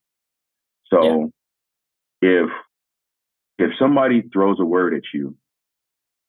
[0.92, 1.32] So
[2.20, 2.30] yeah.
[2.30, 2.50] if
[3.58, 5.36] if somebody throws a word at you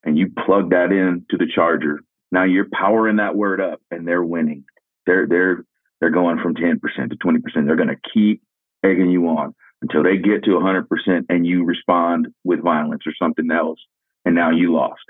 [0.03, 4.07] and you plug that in to the charger, now you're powering that word up and
[4.07, 4.65] they're winning.
[5.07, 5.65] They're they're
[5.99, 7.41] they're going from 10% to 20%.
[7.65, 8.41] They're gonna keep
[8.83, 13.49] egging you on until they get to 100% and you respond with violence or something
[13.51, 13.79] else,
[14.25, 15.01] and now you lost.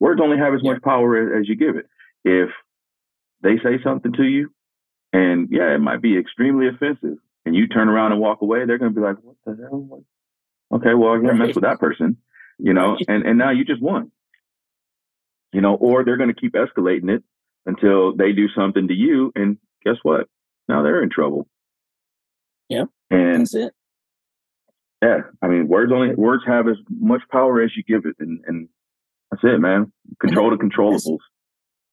[0.00, 1.86] Words only have as much power as you give it.
[2.24, 2.50] If
[3.42, 4.50] they say something to you,
[5.12, 8.78] and yeah, it might be extremely offensive, and you turn around and walk away, they're
[8.78, 10.04] going to be like, "What the hell?"
[10.72, 12.18] Okay, well, I can't mess with that person,
[12.58, 14.12] you know, and and now you just won,
[15.52, 17.24] you know, or they're going to keep escalating it
[17.66, 20.28] until they do something to you, and guess what?
[20.68, 21.48] Now they're in trouble.
[22.68, 23.72] Yeah, and that's it
[25.02, 28.40] yeah, I mean, words only words have as much power as you give it, and
[28.46, 28.68] and
[29.30, 29.92] that's it, man.
[30.20, 31.18] Control the controllables.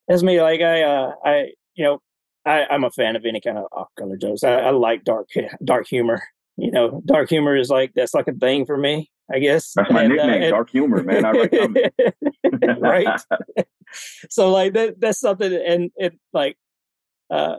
[0.08, 0.42] That's, me.
[0.42, 2.02] Like I, uh, I, you know,
[2.46, 4.44] I, I'm a fan of any kind of off color jokes.
[4.44, 5.30] I, I like dark,
[5.66, 6.24] dark humor.
[6.58, 9.12] You know, dark humor is like that's like a thing for me.
[9.34, 11.26] I guess that's my and, uh, nickname, uh, dark humor, man.
[11.26, 13.22] I write right.
[14.30, 16.58] so like that, that's something, and it like,
[17.30, 17.58] uh,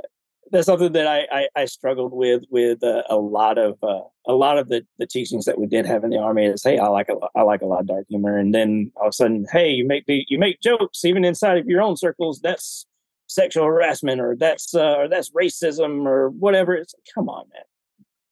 [0.51, 4.35] that's something that I, I, I struggled with with uh, a lot of uh, a
[4.35, 6.89] lot of the, the teachings that we did have in the army is hey I
[6.89, 8.39] like a, I like a lot of dark humor.
[8.39, 11.59] And then all of a sudden hey you make the you make jokes even inside
[11.59, 12.41] of your own circles.
[12.41, 12.87] That's
[13.27, 16.75] sexual harassment or that's uh, or that's racism or whatever.
[16.75, 17.63] It's come on man.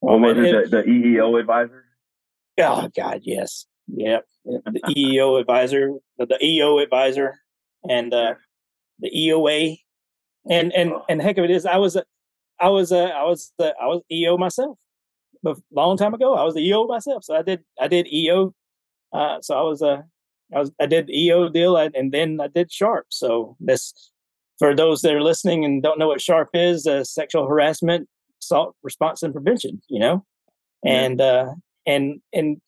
[0.00, 1.84] What was it, the, the EEO advisor?
[2.58, 3.66] Oh God yes.
[3.88, 7.40] Yep the EEO advisor the EO advisor
[7.88, 8.34] and uh,
[9.00, 9.78] the EOA
[10.48, 12.04] and and and heck of it is, I was a,
[12.60, 14.78] I was a, I was a, I was EO myself,
[15.42, 17.24] but long time ago, I was the EO myself.
[17.24, 18.54] So I did I did EO,
[19.12, 20.04] uh, so I was a,
[20.54, 23.04] I was I did EO deal, and then I did SHARP.
[23.10, 24.10] So this
[24.58, 28.08] for those that are listening and don't know what SHARP is, uh, sexual harassment,
[28.40, 29.80] assault response and prevention.
[29.88, 30.24] You know,
[30.84, 31.54] and uh,
[31.86, 32.60] and and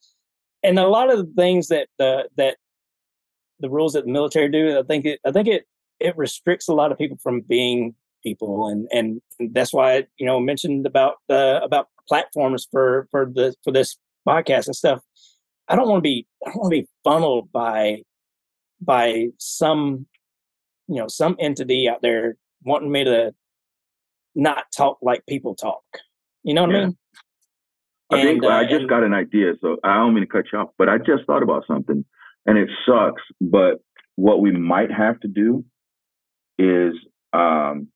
[0.63, 2.57] and a lot of the things that uh, that
[3.61, 5.65] the rules that the military do, I think it, I think it
[6.01, 9.21] it restricts a lot of people from being people and and
[9.53, 13.97] that's why I, you know mentioned about uh, about platforms for for the for this
[14.27, 15.01] podcast and stuff
[15.69, 18.03] i don't want to be i don't want to be funneled by
[18.81, 20.07] by some
[20.89, 23.33] you know some entity out there wanting me to
[24.35, 25.85] not talk like people talk
[26.43, 26.77] you know what yeah.
[26.79, 26.97] i mean
[28.09, 30.45] I think uh, I just and, got an idea, so I don't mean to cut
[30.53, 32.05] you off, but I just thought about something,
[32.47, 33.23] and it sucks.
[33.41, 33.81] But
[34.15, 35.65] what we might have to do
[36.59, 36.95] is
[37.33, 37.89] um,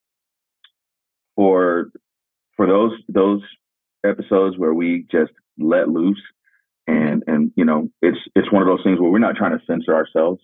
[1.35, 1.91] for
[2.55, 3.41] for those those
[4.05, 6.21] episodes where we just let loose
[6.87, 9.65] and and you know it's it's one of those things where we're not trying to
[9.65, 10.41] censor ourselves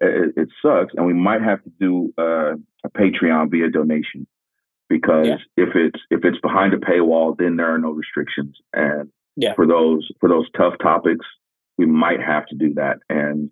[0.00, 2.54] it, it sucks and we might have to do uh,
[2.84, 4.26] a Patreon via donation
[4.88, 5.36] because yeah.
[5.56, 9.54] if it's if it's behind a paywall then there are no restrictions and yeah.
[9.54, 11.26] for those for those tough topics
[11.78, 13.50] we might have to do that and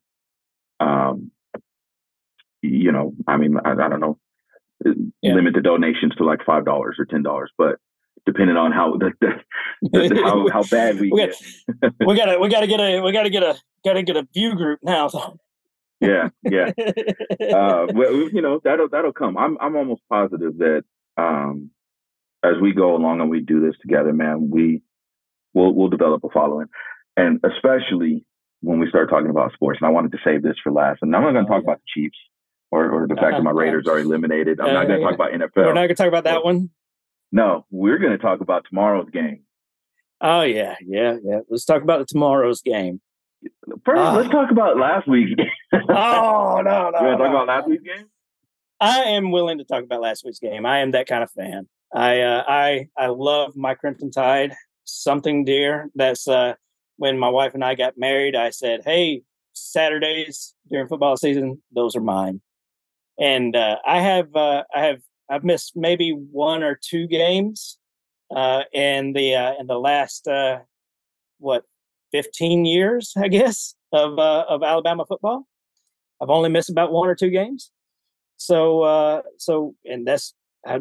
[0.81, 1.31] um
[2.63, 4.19] you know, I mean, I, I don't know,
[5.21, 5.35] yeah.
[5.35, 7.77] limit the donations to like five dollars or ten dollars, but
[8.25, 11.35] depending on how the, the, the how how bad we, we get,
[12.07, 14.81] we gotta we gotta get a we gotta get a gotta get a view group
[14.83, 15.11] now.
[16.01, 16.71] yeah, yeah.
[17.43, 19.37] Uh, well, you know that'll that'll come.
[19.37, 20.83] I'm I'm almost positive that
[21.17, 21.71] um,
[22.45, 24.83] as we go along and we do this together, man, we
[25.55, 26.67] will we'll develop a following,
[27.17, 28.25] and especially
[28.61, 29.79] when we start talking about sports.
[29.81, 31.67] And I wanted to save this for last, and I'm not going to talk oh,
[31.67, 31.73] yeah.
[31.73, 32.19] about the Chiefs
[32.73, 34.59] or, or the fact that my Raiders are eliminated.
[34.59, 35.57] I'm uh, not going to talk about NFL.
[35.57, 36.71] We're not going to talk about that one.
[37.31, 39.45] No, we're going to talk about tomorrow's game.
[40.21, 41.41] Oh yeah, yeah, yeah.
[41.49, 43.01] Let's talk about the tomorrow's game.
[43.85, 45.47] First, uh, let's talk about last week's game.
[45.89, 47.01] oh no, no.
[47.01, 48.07] You want to talk about last week's game?
[48.81, 50.65] I am willing to talk about last week's game.
[50.65, 51.69] I am that kind of fan.
[51.93, 54.55] I uh, I I love my Crimson Tide.
[54.85, 55.91] Something dear.
[55.95, 56.55] That's uh,
[56.97, 58.37] when my wife and I got married.
[58.37, 62.41] I said, "Hey, Saturdays during football season, those are mine."
[63.23, 65.01] And uh, I have uh, I have
[65.31, 67.79] I've missed maybe one or two games
[68.35, 70.59] uh, in the uh, in the last uh,
[71.39, 71.65] what
[72.11, 75.47] 15 years, I guess, of uh, of Alabama football.
[76.21, 77.71] I've only missed about one or two games.
[78.39, 80.35] So uh, so and that's
[80.67, 80.81] I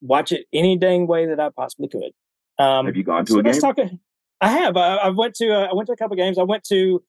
[0.00, 2.10] watch it any dang way that I possibly could.
[2.58, 3.60] Um, have you gone to so a game?
[3.60, 3.78] Talk,
[4.40, 4.76] I have.
[4.76, 6.38] I, I went to uh, I went to a couple games.
[6.38, 7.04] I went to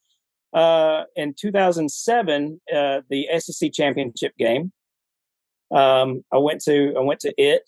[0.54, 4.72] uh, in 2007 uh, the SEC championship game.
[5.74, 7.62] Um, I went to I went to it.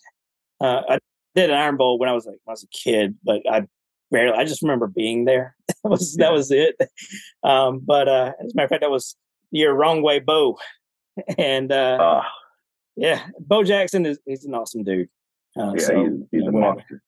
[0.61, 0.99] Uh, I
[1.35, 3.67] did an Iron Bowl when I was like when I was a kid, but I
[4.11, 4.37] barely.
[4.37, 5.55] I just remember being there.
[5.67, 6.75] that was that was it.
[7.43, 9.15] Um, but uh, as a matter of fact, that was
[9.51, 10.57] your wrong way, Bo.
[11.37, 12.23] and uh, uh,
[12.95, 15.09] yeah, Bo Jackson is he's an awesome dude.
[15.59, 17.01] Uh, yeah, so, he's, he's a monster.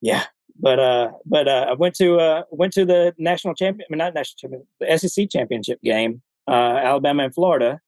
[0.00, 0.24] Yeah,
[0.60, 3.98] but uh, but uh, I went to uh, went to the national champion, I mean
[3.98, 7.80] not national champion, the SEC championship game, uh, Alabama and Florida,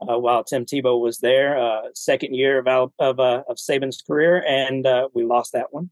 [0.00, 1.58] uh, while Tim Tebow was there.
[1.58, 5.72] Uh, second year of Al- of uh, of Saban's career, and uh, we lost that
[5.72, 5.90] one.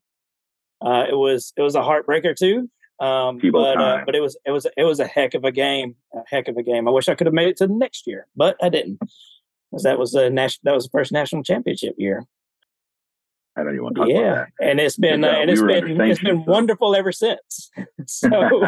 [0.81, 2.70] Uh, it was it was a heartbreaker too.
[3.01, 5.97] Um, but uh, but it was it was it was a heck of a game,
[6.14, 6.87] a heck of a game.
[6.87, 9.01] I wish I could have made it to the next year, but I didn't.
[9.70, 12.27] Because that was the national that was the first national championship year.
[13.57, 16.00] I don't even want to talk yeah, and it's been uh, and we it's been
[16.00, 17.70] it's been wonderful ever since.
[18.07, 18.28] so,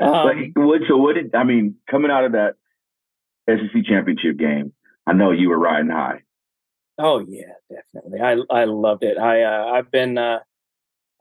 [0.00, 1.76] um, what, so what did I mean?
[1.90, 2.54] Coming out of that
[3.48, 4.72] SEC championship game,
[5.06, 6.22] I know you were riding high.
[6.98, 8.20] Oh yeah, definitely.
[8.20, 9.18] I I loved it.
[9.18, 10.38] I uh, I've been uh,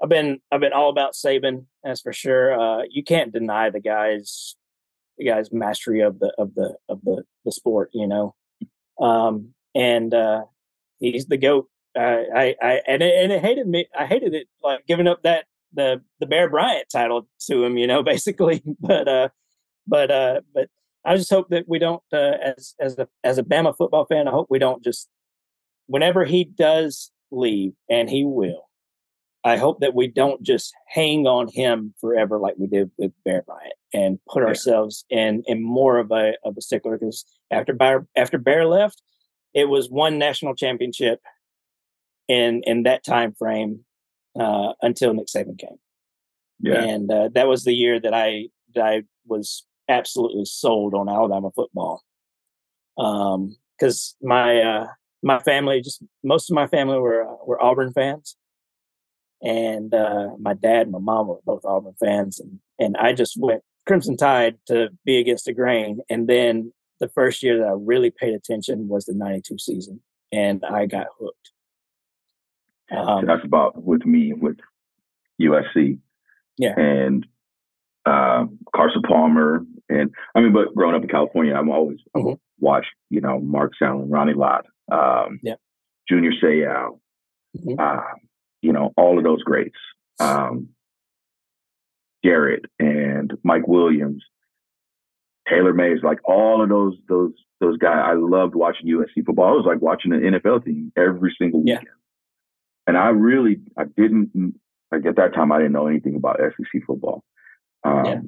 [0.01, 2.59] I've been I've been all about Saban, that's for sure.
[2.59, 4.55] Uh, you can't deny the guy's
[5.17, 8.35] the guy's mastery of the of the of the the sport, you know.
[8.99, 10.43] Um, and uh,
[11.11, 11.69] he's the goat.
[11.97, 13.87] I, I, I and it, and it hated me.
[13.97, 17.87] I hated it like giving up that the the Bear Bryant title to him, you
[17.87, 18.63] know, basically.
[18.79, 19.29] But uh,
[19.87, 20.69] but uh, but
[21.05, 24.27] I just hope that we don't, uh, as as a as a Bama football fan,
[24.27, 25.07] I hope we don't just
[25.87, 28.63] whenever he does leave, and he will.
[29.43, 33.43] I hope that we don't just hang on him forever like we did with Bear
[33.43, 34.47] Bryant and put yeah.
[34.47, 39.03] ourselves in in more of a of a stickler because after Bear after Bear left,
[39.55, 41.19] it was one national championship
[42.27, 43.85] in in that time frame
[44.39, 45.79] uh, until Nick Saban came.
[46.59, 46.83] Yeah.
[46.83, 51.49] And uh, that was the year that I that I was absolutely sold on Alabama
[51.55, 52.03] football.
[52.97, 54.87] Um, because my uh,
[55.21, 58.37] my family, just most of my family were uh, were Auburn fans,
[59.41, 63.35] and uh, my dad and my mom were both Auburn fans, and and I just
[63.37, 66.71] went Crimson Tide to be against the grain, and then
[67.05, 70.01] the first year that I really paid attention was the '92 season,
[70.31, 71.51] and I got hooked.
[72.91, 74.57] Um, That's about with me with
[75.41, 75.99] USC,
[76.57, 77.25] yeah, and
[78.05, 78.45] uh,
[78.75, 82.33] Carson Palmer, and I mean, but growing up in California, I'm always mm-hmm.
[82.59, 85.55] watched, you know, Mark Salmon, Ronnie Lott, um, yeah.
[86.09, 86.99] Junior Seau,
[87.57, 87.79] mm-hmm.
[87.79, 88.01] uh,
[88.61, 89.77] you know, all of those greats.
[90.19, 90.69] Um,
[92.23, 94.23] Jarrett and Mike Williams,
[95.49, 98.03] Taylor Mays, like all of those those those guys.
[98.05, 99.53] I loved watching USC football.
[99.53, 101.83] It was like watching an NFL team every single weekend.
[101.83, 101.91] Yeah.
[102.87, 104.59] And I really I didn't
[104.91, 107.23] like at that time I didn't know anything about SEC football.
[107.83, 108.19] Um, yeah.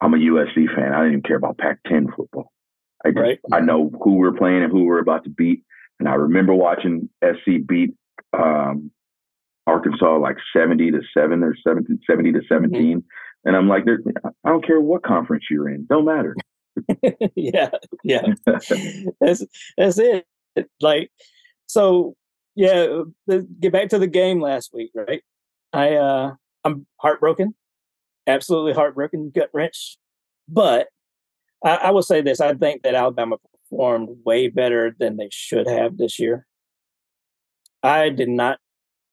[0.00, 0.92] I'm a USC fan.
[0.92, 2.50] I didn't even care about Pac-10 football.
[3.04, 3.38] I just, right.
[3.52, 5.62] I know who we're playing and who we're about to beat.
[5.98, 7.94] And I remember watching SC beat
[8.32, 8.90] um,
[9.70, 12.72] Arkansas like 70 to 7 or 70, 70 to 17.
[12.72, 12.98] Mm-hmm.
[13.44, 13.84] And I'm like,
[14.44, 15.86] I don't care what conference you're in.
[15.88, 16.36] Don't matter.
[17.34, 17.70] yeah.
[18.04, 18.26] Yeah.
[19.20, 19.42] that's,
[19.78, 20.26] that's it.
[20.80, 21.10] Like,
[21.66, 22.14] so
[22.54, 23.02] yeah,
[23.60, 25.22] get back to the game last week, right?
[25.72, 27.54] I, uh, I'm heartbroken,
[28.26, 29.96] absolutely heartbroken, gut wrench.
[30.48, 30.88] But
[31.64, 33.36] I, I will say this: I think that Alabama
[33.70, 36.46] performed way better than they should have this year.
[37.82, 38.58] I did not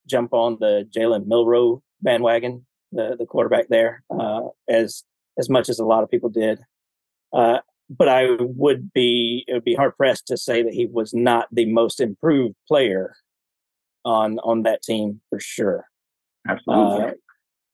[0.08, 5.04] jump on the Jalen Milroe bandwagon, the the quarterback there, uh, as
[5.38, 6.60] as much as a lot of people did.
[7.32, 7.58] Uh,
[7.90, 11.48] but I would be it would be hard pressed to say that he was not
[11.52, 13.14] the most improved player
[14.04, 15.86] on on that team for sure.
[16.48, 17.04] Absolutely.
[17.04, 17.10] Uh,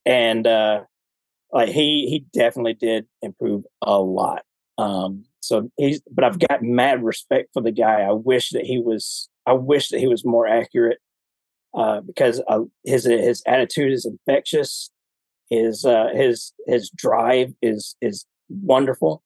[0.05, 0.81] and uh,
[1.51, 4.43] like he he definitely did improve a lot.
[4.77, 8.01] Um, so he's but I've got mad respect for the guy.
[8.01, 10.99] I wish that he was I wish that he was more accurate
[11.75, 14.89] uh, because uh, his his attitude is infectious.
[15.49, 19.23] His uh, his his drive is is wonderful.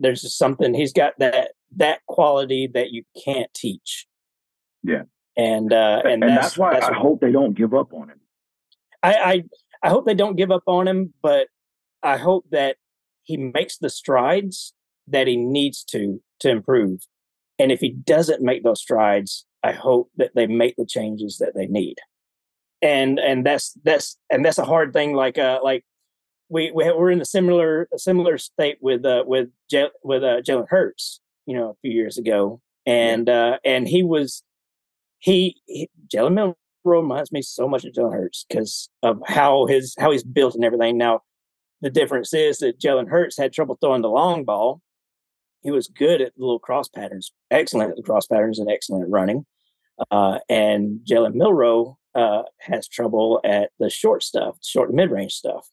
[0.00, 4.06] There's just something he's got that that quality that you can't teach.
[4.82, 5.02] Yeah,
[5.36, 8.10] and uh, and, and that's, that's why that's I hope they don't give up on
[8.10, 8.20] him.
[9.02, 9.44] I, I
[9.82, 11.48] I hope they don't give up on him, but
[12.02, 12.76] I hope that
[13.22, 14.72] he makes the strides
[15.06, 17.06] that he needs to to improve.
[17.58, 21.54] And if he doesn't make those strides, I hope that they make the changes that
[21.54, 21.96] they need.
[22.80, 25.14] And and that's that's and that's a hard thing.
[25.14, 25.84] Like uh like
[26.48, 30.40] we, we we're in a similar a similar state with uh with J- with uh
[30.42, 34.42] Jalen Hurts, you know, a few years ago, and uh and he was
[35.18, 39.94] he, he Jalen Milroe reminds me so much of Jalen Hurts because of how his
[39.98, 40.96] how he's built and everything.
[40.96, 41.22] Now
[41.80, 44.80] the difference is that Jalen Hurts had trouble throwing the long ball.
[45.62, 49.04] He was good at the little cross patterns, excellent at the cross patterns, and excellent
[49.04, 49.44] at running.
[50.10, 55.68] Uh, and Jalen Milroe uh, has trouble at the short stuff, short mid range stuff.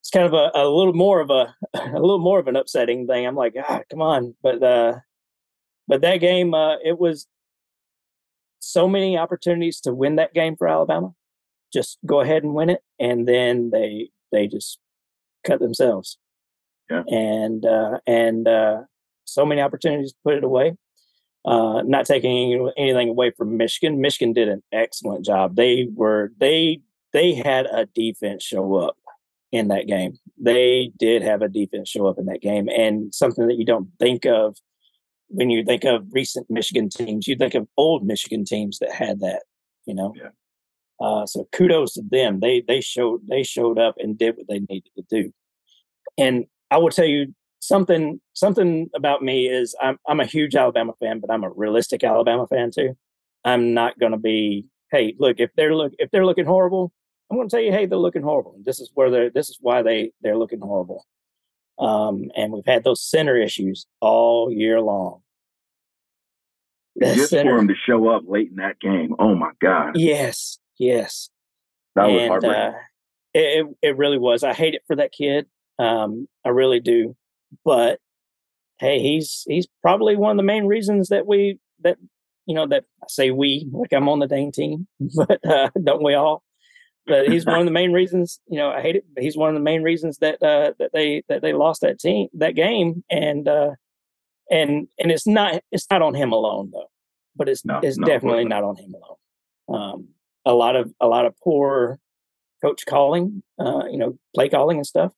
[0.00, 3.06] It's kind of a, a little more of a a little more of an upsetting
[3.06, 3.26] thing.
[3.26, 4.98] I'm like, ah, come on, but uh,
[5.88, 7.26] but that game, uh, it was
[8.60, 11.12] so many opportunities to win that game for Alabama.
[11.72, 14.78] Just go ahead and win it, and then they they just
[15.44, 16.18] cut themselves.
[16.90, 17.02] Yeah.
[17.08, 18.82] And uh, and uh,
[19.32, 20.74] so many opportunities to put it away.
[21.44, 24.00] Uh, not taking anything away from Michigan.
[24.00, 25.56] Michigan did an excellent job.
[25.56, 26.80] They were they
[27.12, 28.96] they had a defense show up
[29.50, 30.18] in that game.
[30.38, 33.88] They did have a defense show up in that game, and something that you don't
[33.98, 34.56] think of
[35.28, 37.26] when you think of recent Michigan teams.
[37.26, 39.44] You think of old Michigan teams that had that.
[39.86, 40.12] You know.
[40.14, 40.28] Yeah.
[41.00, 42.40] Uh, so kudos to them.
[42.40, 45.32] They they showed they showed up and did what they needed to do.
[46.18, 50.92] And I will tell you something something about me is I'm I'm a huge Alabama
[51.00, 52.96] fan, but I'm a realistic Alabama fan too.
[53.44, 56.92] I'm not going to be hey look if they're look if they're looking horrible,
[57.30, 58.56] I'm going to tell you hey they're looking horrible.
[58.64, 61.06] This is where they're this is why they they're looking horrible.
[61.78, 65.22] Um, and we've had those center issues all year long.
[67.00, 69.92] Just center, for him to show up late in that game, oh my god!
[69.94, 71.30] Yes, yes,
[71.94, 72.60] that was and, heartbreaking.
[72.60, 72.72] Uh,
[73.32, 74.42] it, it really was.
[74.42, 75.46] I hate it for that kid.
[75.78, 77.16] Um, I really do.
[77.64, 78.00] But
[78.78, 81.98] hey, he's he's probably one of the main reasons that we that
[82.46, 86.02] you know that I say we like I'm on the Dane team, but uh, don't
[86.02, 86.42] we all?
[87.06, 88.40] But he's one of the main reasons.
[88.46, 89.04] You know, I hate it.
[89.14, 91.98] But he's one of the main reasons that uh, that they that they lost that
[91.98, 93.70] team that game, and uh,
[94.50, 96.90] and and it's not it's not on him alone though,
[97.36, 99.82] but it's no, it's no, definitely not on him alone.
[99.82, 100.08] Um,
[100.44, 101.98] a lot of a lot of poor
[102.62, 105.12] coach calling, uh, you know, play calling and stuff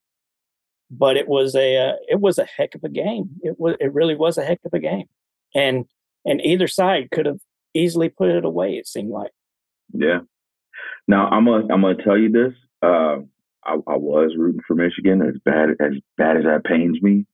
[0.92, 3.30] but it was a uh, it was a heck of a game.
[3.42, 5.06] It was it really was a heck of a game,
[5.54, 5.86] and
[6.24, 7.40] and either side could have
[7.74, 8.74] easily put it away.
[8.74, 9.32] It seemed like.
[9.92, 10.20] Yeah.
[11.08, 12.52] Now I'm gonna I'm gonna tell you this.
[12.82, 13.20] Uh,
[13.64, 17.26] I, I was rooting for Michigan as bad as bad as that pains me.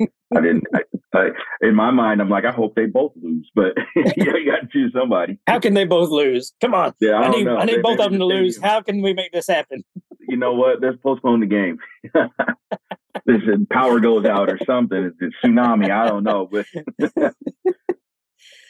[0.00, 0.64] I didn't.
[0.74, 0.80] I,
[1.14, 1.28] I,
[1.62, 4.92] in my mind, I'm like, I hope they both lose, but you got to choose
[4.92, 5.38] somebody.
[5.46, 6.52] How can they both lose?
[6.60, 6.92] Come on.
[7.00, 7.56] Yeah, I, need, know.
[7.56, 8.60] I need they, both of them to lose.
[8.60, 9.84] How can we make this happen?
[10.28, 10.80] you know what?
[10.80, 11.78] Let's postpone the game.
[13.24, 15.12] this power goes out or something.
[15.20, 15.90] It's a tsunami.
[15.90, 16.66] I don't know, but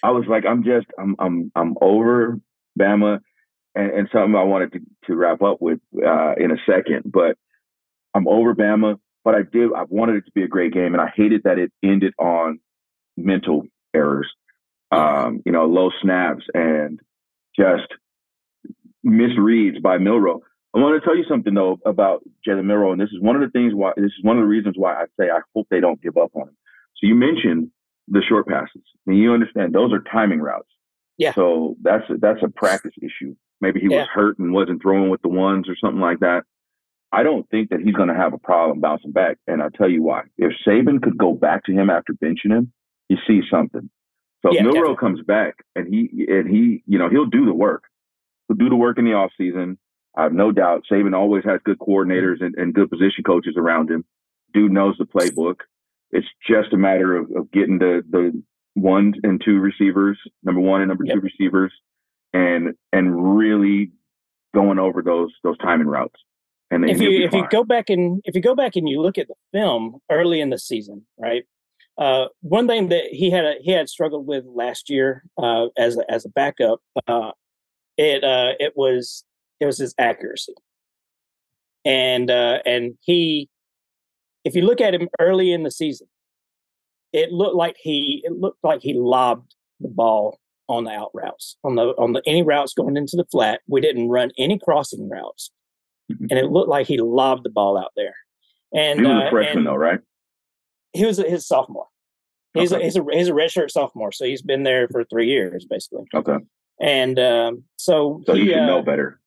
[0.02, 2.38] I was like, I'm just, I'm, I'm, I'm over
[2.78, 3.20] Bama,
[3.74, 7.04] and, and something I wanted to, to wrap up with uh, in a second.
[7.06, 7.36] But
[8.14, 11.00] I'm over Bama, but I did, I wanted it to be a great game, and
[11.00, 12.60] I hated that it ended on
[13.16, 14.30] mental errors.
[14.92, 17.00] Um, you know, low snaps and
[17.58, 17.88] just
[19.04, 20.42] misreads by Milroe.
[20.76, 23.40] I want to tell you something though about Jalen Milroe, and this is one of
[23.40, 25.80] the things why this is one of the reasons why I say I hope they
[25.80, 26.56] don't give up on him.
[26.96, 27.70] So you mentioned
[28.08, 30.68] the short passes, and you understand those are timing routes.
[31.16, 31.32] Yeah.
[31.32, 33.34] So that's that's a practice issue.
[33.60, 34.00] Maybe he yeah.
[34.00, 36.42] was hurt and wasn't throwing with the ones or something like that.
[37.10, 39.88] I don't think that he's going to have a problem bouncing back, and I'll tell
[39.88, 40.24] you why.
[40.36, 42.72] If Saban could go back to him after benching him,
[43.08, 43.88] he sees something.
[44.44, 44.96] So yeah, definitely.
[44.96, 47.84] comes back and he and he, you know, he'll do the work.
[48.46, 49.78] He'll do the work in the off season.
[50.16, 53.90] I have no doubt Saban always has good coordinators and, and good position coaches around
[53.90, 54.04] him.
[54.54, 55.56] Dude knows the playbook.
[56.10, 58.42] It's just a matter of, of getting the the
[58.74, 61.16] one and two receivers, number one and number yep.
[61.16, 61.72] two receivers,
[62.32, 63.92] and and really
[64.54, 66.20] going over those those timing routes.
[66.70, 67.42] And if you if fine.
[67.42, 70.40] you go back and if you go back and you look at the film early
[70.40, 71.44] in the season, right?
[71.98, 75.96] Uh, one thing that he had a, he had struggled with last year uh, as
[75.96, 77.30] a, as a backup, uh,
[77.96, 79.24] it uh, it was
[79.60, 80.54] it was his accuracy.
[81.84, 83.48] And uh, and he,
[84.44, 86.08] if you look at him early in the season,
[87.12, 91.56] it looked like he it looked like he lobbed the ball on the out routes
[91.62, 93.60] on the on the any routes going into the flat.
[93.68, 95.50] We didn't run any crossing routes,
[96.12, 96.26] mm-hmm.
[96.28, 98.14] and it looked like he lobbed the ball out there.
[98.74, 100.00] And he was a uh, freshman though, right?
[100.92, 101.86] He was his sophomore.
[102.54, 102.82] He's okay.
[102.82, 106.04] a, he's a he's a redshirt sophomore, so he's been there for three years basically.
[106.14, 106.38] Okay.
[106.80, 109.20] And um, so so he, you should uh, know better.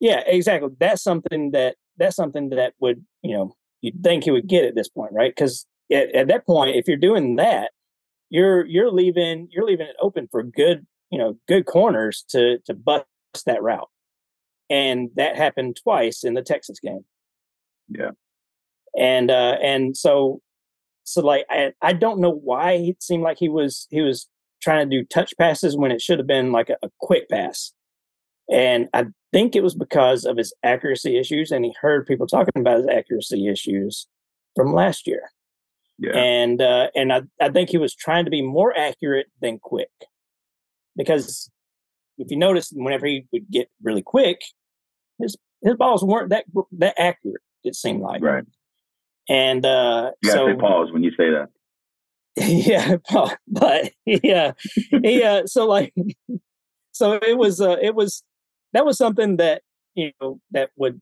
[0.00, 0.70] Yeah, exactly.
[0.78, 4.74] That's something that that's something that would you know you'd think he would get at
[4.74, 5.32] this point, right?
[5.34, 7.70] Because at, at that point, if you're doing that,
[8.30, 12.74] you're you're leaving you're leaving it open for good you know, good corners to to
[12.74, 13.06] bust
[13.46, 13.88] that route.
[14.68, 17.04] And that happened twice in the Texas game.
[17.88, 18.10] Yeah.
[18.98, 20.40] And uh and so
[21.04, 24.28] so like I I don't know why it seemed like he was he was
[24.62, 27.72] trying to do touch passes when it should have been like a, a quick pass.
[28.50, 32.52] And I think it was because of his accuracy issues, and he heard people talking
[32.56, 34.06] about his accuracy issues
[34.54, 35.30] from last year.
[35.98, 36.16] Yeah.
[36.16, 39.90] And uh, and I, I think he was trying to be more accurate than quick.
[40.94, 41.50] Because
[42.18, 44.40] if you notice, whenever he would get really quick,
[45.18, 47.42] his his balls weren't that that accurate.
[47.64, 48.44] It seemed like right.
[49.28, 51.48] And uh, you gotta so, say pause when you say that.
[52.38, 52.96] Yeah,
[53.48, 54.52] but yeah,
[54.92, 55.42] yeah.
[55.46, 55.94] So like,
[56.92, 58.22] so it was uh, it was
[58.72, 59.62] that was something that
[59.94, 61.00] you know that would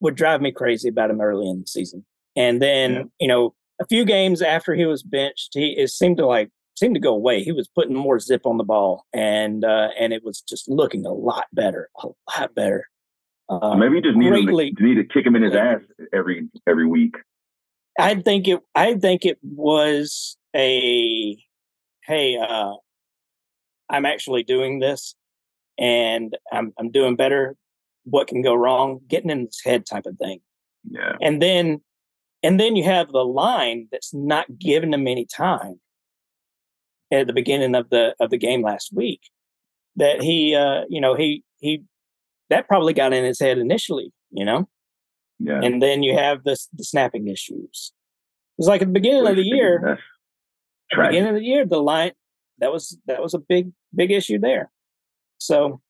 [0.00, 2.04] would drive me crazy about him early in the season.
[2.36, 3.02] And then yeah.
[3.20, 6.94] you know a few games after he was benched, he it seemed to like seemed
[6.94, 7.42] to go away.
[7.42, 11.04] He was putting more zip on the ball, and uh, and it was just looking
[11.04, 12.88] a lot better, a lot better.
[13.48, 15.80] Uh, Maybe you just need to, need to kick him in his ass
[16.12, 17.16] every every week.
[17.98, 18.60] I think it.
[18.74, 21.36] I think it was a,
[22.04, 22.74] hey, uh,
[23.90, 25.14] I'm actually doing this,
[25.78, 27.56] and I'm I'm doing better.
[28.04, 29.00] What can go wrong?
[29.06, 30.40] Getting in his head type of thing.
[30.90, 31.16] Yeah.
[31.20, 31.82] And then,
[32.42, 35.80] and then you have the line that's not giving him any time
[37.12, 39.20] at the beginning of the of the game last week.
[39.96, 41.84] That he, uh, you know, he he
[42.50, 44.68] that probably got in his head initially, you know.
[45.38, 45.60] Yeah.
[45.62, 47.92] And then you have the the snapping issues.
[48.56, 49.98] It was like at the beginning of the year.
[50.90, 52.12] At beginning of the year, the line
[52.58, 54.70] that was that was a big big issue there.
[55.38, 55.80] So,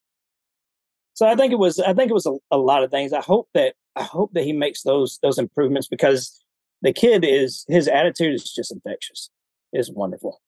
[1.14, 3.12] so I think it was I think it was a, a lot of things.
[3.12, 6.42] I hope that I hope that he makes those those improvements because
[6.82, 9.30] the kid is his attitude is just infectious.
[9.72, 10.40] It's wonderful.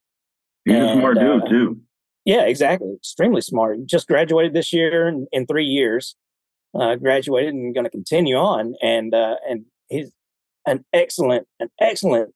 [0.65, 1.81] He's and, a smart dude uh, too.
[2.25, 2.95] Yeah, exactly.
[2.97, 3.87] Extremely smart.
[3.87, 6.15] Just graduated this year in, in three years.
[6.73, 10.13] Uh, graduated and going to continue on, and uh, and he's
[10.67, 12.33] an excellent, an excellent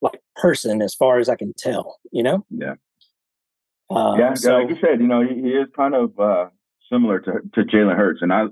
[0.00, 1.98] like person as far as I can tell.
[2.10, 2.46] You know.
[2.48, 2.76] Yeah.
[3.90, 6.46] Uh, yeah, so, like you said, you know, he, he is kind of uh,
[6.90, 8.44] similar to to Jalen Hurts, and I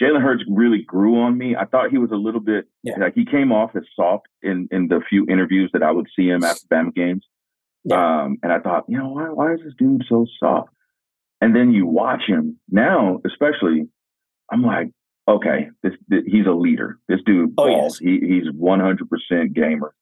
[0.00, 1.56] Jalen Hurts really grew on me.
[1.56, 2.98] I thought he was a little bit yeah.
[2.98, 6.28] like he came off as soft in in the few interviews that I would see
[6.28, 7.26] him after Bama games.
[7.84, 8.22] Yeah.
[8.22, 10.70] Um, and I thought, you know, why why is this dude so soft?
[11.40, 13.88] And then you watch him now, especially,
[14.52, 14.90] I'm like,
[15.26, 16.98] okay, this, this he's a leader.
[17.08, 18.00] This dude oh, balls.
[18.00, 18.20] Yes.
[18.20, 19.94] He he's 100 percent gamer.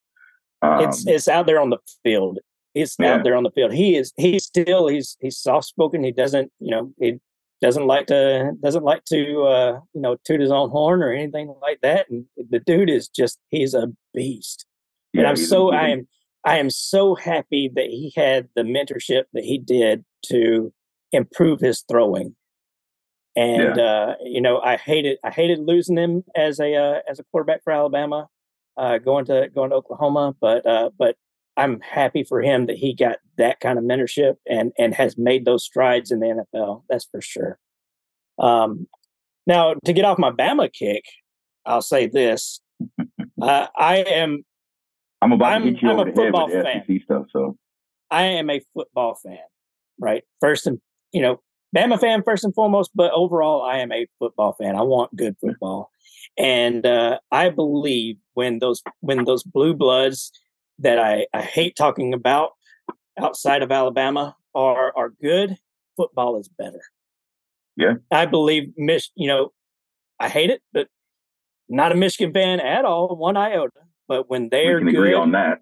[0.63, 2.39] Um, it's it's out there on the field.
[2.75, 3.15] He's yeah.
[3.15, 3.73] out there on the field.
[3.73, 6.05] He is he's still he's he's soft spoken.
[6.05, 7.19] He doesn't you know he
[7.61, 11.53] doesn't like to doesn't like to uh, you know toot his own horn or anything
[11.61, 12.07] like that.
[12.11, 14.67] And the dude is just he's a beast.
[15.13, 16.09] Yeah, and I'm so I am
[16.45, 20.73] I am so happy that he had the mentorship that he did to
[21.13, 22.37] improve his throwing.
[23.37, 23.83] And yeah.
[23.83, 27.63] uh, you know, I hated I hated losing him as a uh, as a quarterback
[27.63, 28.29] for Alabama,
[28.77, 30.35] uh, going to going to Oklahoma.
[30.41, 31.17] But uh, but
[31.59, 35.45] I'm happy for him that he got that kind of mentorship and and has made
[35.45, 36.85] those strides in the NFL.
[36.89, 37.59] That's for sure.
[38.39, 38.87] Um,
[39.47, 41.05] now to get off my Bama kick,
[41.67, 42.61] I'll say this:
[43.43, 44.45] uh, I am.
[45.21, 46.85] I'm about I'm, to hit you I'm over head with the fan.
[46.87, 47.27] SEC stuff.
[47.33, 47.59] So
[48.09, 49.39] I am a football fan,
[49.99, 50.23] right?
[50.41, 50.81] First and
[51.13, 51.41] you know,
[51.77, 54.77] Bama fan first and foremost, but overall, I am a football fan.
[54.77, 55.91] I want good football,
[56.39, 60.31] and uh, I believe when those when those blue bloods
[60.79, 62.51] that I, I hate talking about
[63.19, 65.57] outside of Alabama are are good.
[65.97, 66.81] Football is better.
[67.77, 69.11] Yeah, I believe Mich.
[69.15, 69.53] You know,
[70.19, 70.89] I hate it, but
[71.69, 73.81] not a Michigan fan at all, one iota.
[74.07, 75.59] But when they are good, agree on that.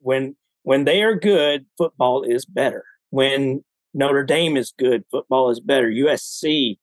[0.00, 2.84] When when they are good, football is better.
[3.10, 3.64] When
[3.94, 5.88] Notre Dame is good, football is better.
[5.88, 6.78] USC,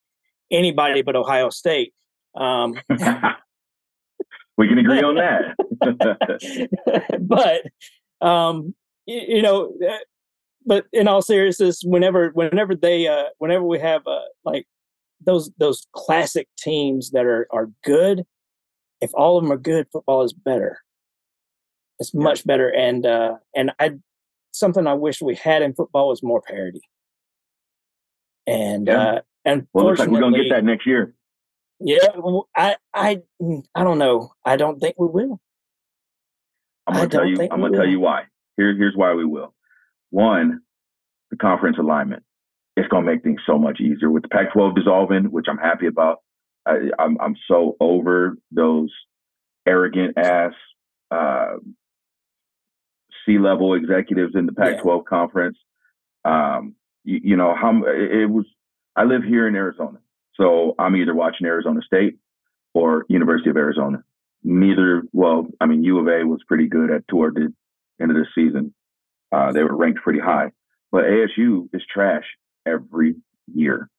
[0.51, 1.93] anybody but Ohio State.
[2.35, 2.75] Um,
[4.57, 5.55] we can agree on that.
[7.21, 8.73] but um,
[9.05, 9.97] you, you, know, uh,
[10.65, 14.65] but in all seriousness, whenever whenever they uh, whenever we have uh, like
[15.25, 18.23] those those classic teams that are are good,
[18.99, 20.79] if all of them are good, football is better.
[21.99, 23.93] It's much better, and uh, and I
[24.51, 26.81] something I wish we had in football was more parity.
[28.45, 29.01] And yeah.
[29.01, 31.13] uh, and well, looks like we're gonna get that next year.
[31.79, 32.07] Yeah,
[32.55, 34.31] I, I, mm, I don't know.
[34.43, 35.39] I don't think we will.
[36.87, 37.37] I'm gonna tell you.
[37.51, 38.23] I'm gonna tell you why.
[38.55, 39.53] Here, here's why we will.
[40.09, 40.61] One,
[41.29, 42.23] the conference alignment.
[42.75, 46.19] It's gonna make things so much easier with the Pac-12 dissolving, which I'm happy about.
[46.65, 48.91] I, I'm I'm so over those
[49.67, 50.53] arrogant ass
[51.11, 51.55] uh,
[53.25, 55.09] C-level executives in the Pac-12 yeah.
[55.09, 55.57] conference.
[56.23, 58.45] Um, you, you know how it was.
[58.95, 59.99] I live here in Arizona,
[60.39, 62.17] so I'm either watching Arizona State
[62.73, 64.03] or University of Arizona.
[64.43, 67.53] Neither, well, I mean, U of A was pretty good at toward the
[68.01, 68.73] end of the season.
[69.31, 70.51] Uh, they were ranked pretty high,
[70.91, 72.23] but ASU is trash
[72.65, 73.15] every
[73.53, 73.89] year.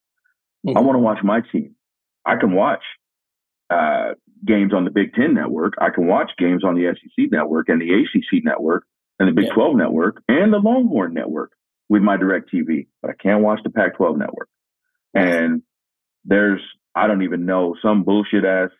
[0.66, 0.78] Mm-hmm.
[0.78, 1.74] I want to watch my team.
[2.24, 2.82] I can watch
[3.70, 5.74] uh, games on the Big Ten network.
[5.80, 8.84] I can watch games on the SEC network and the ACC network
[9.18, 9.54] and the Big yeah.
[9.54, 11.52] 12 network and the Longhorn network
[11.88, 14.48] with my DirecTV, but I can't watch the Pac 12 network.
[15.14, 15.62] And
[16.24, 16.60] there's,
[16.94, 18.70] I don't even know, some bullshit ass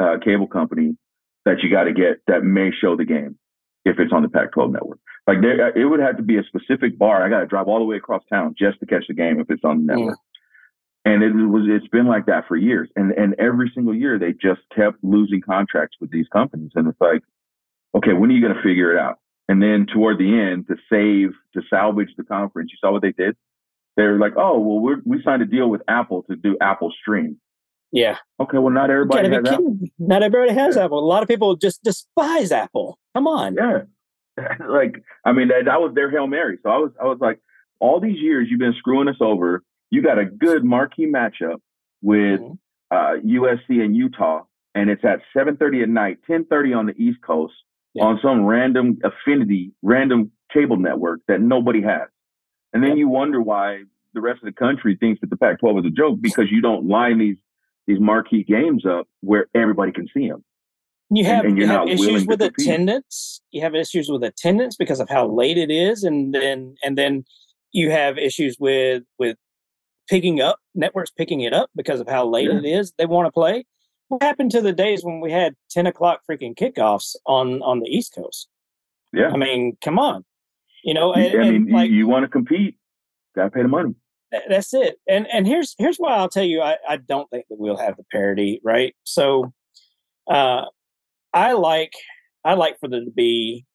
[0.00, 0.96] uh, cable company
[1.44, 3.38] that you got to get that may show the game
[3.84, 4.98] if it's on the Pac 12 network.
[5.26, 7.24] Like there, it would have to be a specific bar.
[7.24, 9.50] I got to drive all the way across town just to catch the game if
[9.50, 10.18] it's on the network.
[11.04, 12.88] And it was, it's been like that for years.
[12.94, 16.72] And, and every single year they just kept losing contracts with these companies.
[16.74, 17.22] And it's like,
[17.94, 19.18] okay, when are you going to figure it out?
[19.48, 23.12] And then toward the end, to save, to salvage the conference, you saw what they
[23.12, 23.36] did?
[23.96, 26.92] They were like, oh, well, we we signed a deal with Apple to do Apple
[27.00, 27.38] Stream.
[27.92, 28.16] Yeah.
[28.38, 28.58] Okay.
[28.58, 29.78] Well, not everybody has Apple.
[29.98, 30.84] Not everybody has yeah.
[30.84, 30.98] Apple.
[30.98, 32.98] A lot of people just despise Apple.
[33.14, 33.54] Come on.
[33.54, 33.82] Yeah.
[34.68, 36.58] like, I mean, that, that was their hail mary.
[36.62, 37.40] So I was, I was like,
[37.80, 39.62] all these years you've been screwing us over.
[39.90, 41.56] You got a good marquee matchup
[42.02, 42.52] with mm-hmm.
[42.90, 44.42] uh, USC and Utah,
[44.74, 47.54] and it's at 7:30 at night, 10:30 on the East Coast
[47.94, 48.04] yeah.
[48.04, 52.08] on some random affinity, random cable network that nobody has.
[52.72, 53.82] And then you wonder why
[54.14, 56.86] the rest of the country thinks that the Pac-12 is a joke because you don't
[56.86, 57.36] line these
[57.86, 60.44] these marquee games up where everybody can see them.
[61.12, 63.40] You have, and, and you have issues with attendance.
[63.50, 67.24] You have issues with attendance because of how late it is, and then and then
[67.72, 69.36] you have issues with with
[70.08, 72.58] picking up networks picking it up because of how late yeah.
[72.58, 72.92] it is.
[72.96, 73.64] They want to play.
[74.06, 77.88] What happened to the days when we had ten o'clock freaking kickoffs on on the
[77.88, 78.48] East Coast?
[79.12, 80.24] Yeah, I mean, come on,
[80.84, 81.12] you know.
[81.12, 82.76] And, I mean, like, you, want to compete,
[83.34, 83.94] gotta pay the money.
[84.48, 84.96] That's it.
[85.08, 87.96] And and here's here's why I'll tell you I, I don't think that we'll have
[87.96, 88.94] the parity, right?
[89.02, 89.52] So
[90.30, 90.66] uh
[91.32, 91.92] I like
[92.44, 93.66] I like for there to be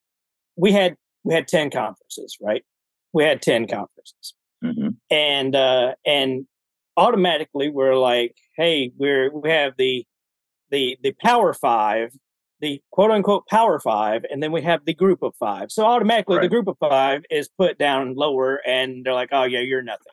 [0.56, 2.64] we had we had 10 conferences, right?
[3.12, 4.34] We had 10 conferences.
[4.64, 4.88] Mm-hmm.
[5.10, 6.46] And uh and
[6.96, 10.06] automatically we're like, hey, we're we have the
[10.70, 12.12] the the power five
[12.60, 15.70] the quote unquote power five, and then we have the group of five.
[15.70, 16.42] So automatically, right.
[16.42, 20.12] the group of five is put down lower, and they're like, "Oh yeah, you're nothing."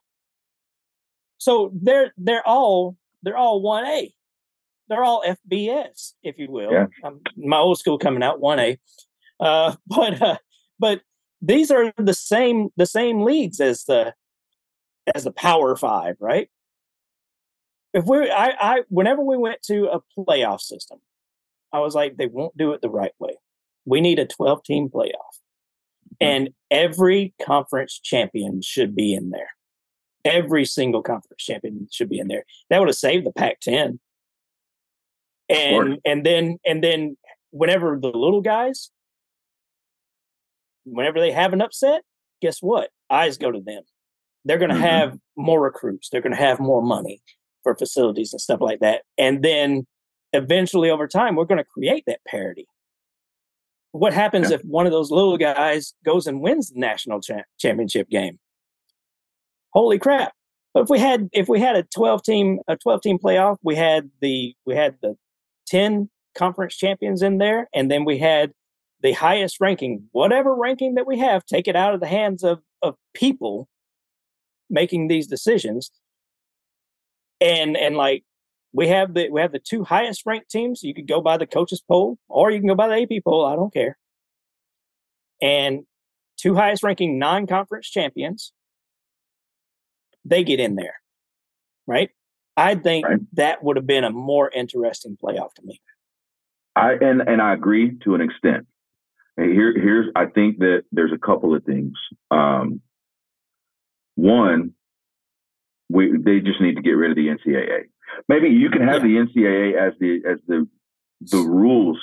[1.37, 4.13] So they're they're all they're all one A.
[4.89, 6.71] They're all FBS, if you will.
[6.71, 6.87] Yeah.
[7.03, 8.77] Um, my old school coming out one A,
[9.39, 10.37] uh, but uh,
[10.79, 11.01] but
[11.41, 14.13] these are the same the same leagues as the
[15.15, 16.49] as the Power Five, right?
[17.93, 20.99] If we, I, I, whenever we went to a playoff system,
[21.73, 23.35] I was like, they won't do it the right way.
[23.85, 25.09] We need a 12 team playoff.
[25.09, 26.15] Mm-hmm.
[26.21, 29.49] And every conference champion should be in there
[30.25, 32.45] every single conference champion should be in there.
[32.69, 33.99] That would have saved the Pac-10.
[35.49, 37.17] And and then and then
[37.51, 38.89] whenever the little guys,
[40.85, 42.01] whenever they have an upset,
[42.41, 42.89] guess what?
[43.09, 43.83] Eyes go to them.
[44.45, 44.83] They're going to mm-hmm.
[44.83, 46.09] have more recruits.
[46.09, 47.21] They're going to have more money
[47.61, 49.03] for facilities and stuff like that.
[49.17, 49.85] And then
[50.33, 52.67] eventually, over time, we're going to create that parity.
[53.91, 54.55] What happens yeah.
[54.55, 58.39] if one of those little guys goes and wins the national cha- championship game?
[59.73, 60.33] holy crap.
[60.73, 63.75] But if we had if we had a 12 team a 12 team playoff, we
[63.75, 65.15] had the we had the
[65.67, 68.53] 10 conference champions in there and then we had
[69.01, 72.59] the highest ranking, whatever ranking that we have, take it out of the hands of
[72.81, 73.67] of people
[74.69, 75.91] making these decisions.
[77.39, 78.23] And and like
[78.73, 80.83] we have the we have the two highest ranked teams.
[80.83, 83.45] You could go by the coaches poll or you can go by the AP poll.
[83.45, 83.97] I don't care.
[85.41, 85.83] And
[86.37, 88.51] two highest ranking non-conference champions
[90.25, 90.95] they get in there,
[91.85, 92.09] right?
[92.55, 93.19] I think right.
[93.33, 95.81] that would have been a more interesting playoff to me.
[96.75, 98.65] I and and I agree to an extent.
[99.37, 101.93] And here here's I think that there's a couple of things.
[102.31, 102.81] Um,
[104.15, 104.73] one,
[105.89, 107.85] we they just need to get rid of the NCAA.
[108.27, 109.23] Maybe you can have yeah.
[109.23, 110.67] the NCAA as the as the
[111.21, 111.99] the rules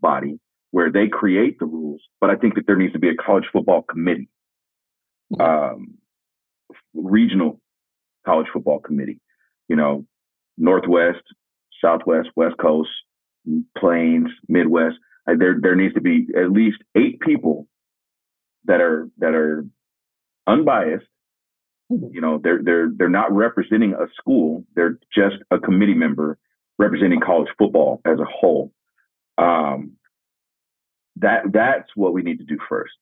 [0.00, 0.38] body
[0.70, 3.46] where they create the rules, but I think that there needs to be a college
[3.52, 4.28] football committee.
[5.32, 5.76] Mm-hmm.
[5.76, 5.98] Um,
[6.94, 7.60] regional
[8.26, 9.20] college football committee.
[9.68, 10.06] You know,
[10.56, 11.22] Northwest,
[11.82, 12.90] Southwest, West Coast,
[13.76, 14.96] Plains, Midwest.
[15.26, 17.66] There there needs to be at least eight people
[18.64, 19.64] that are that are
[20.46, 21.06] unbiased.
[21.90, 22.14] Mm-hmm.
[22.14, 24.64] You know, they're they're they're not representing a school.
[24.74, 26.38] They're just a committee member
[26.78, 28.72] representing college football as a whole.
[29.38, 29.92] Um,
[31.16, 32.92] that that's what we need to do first.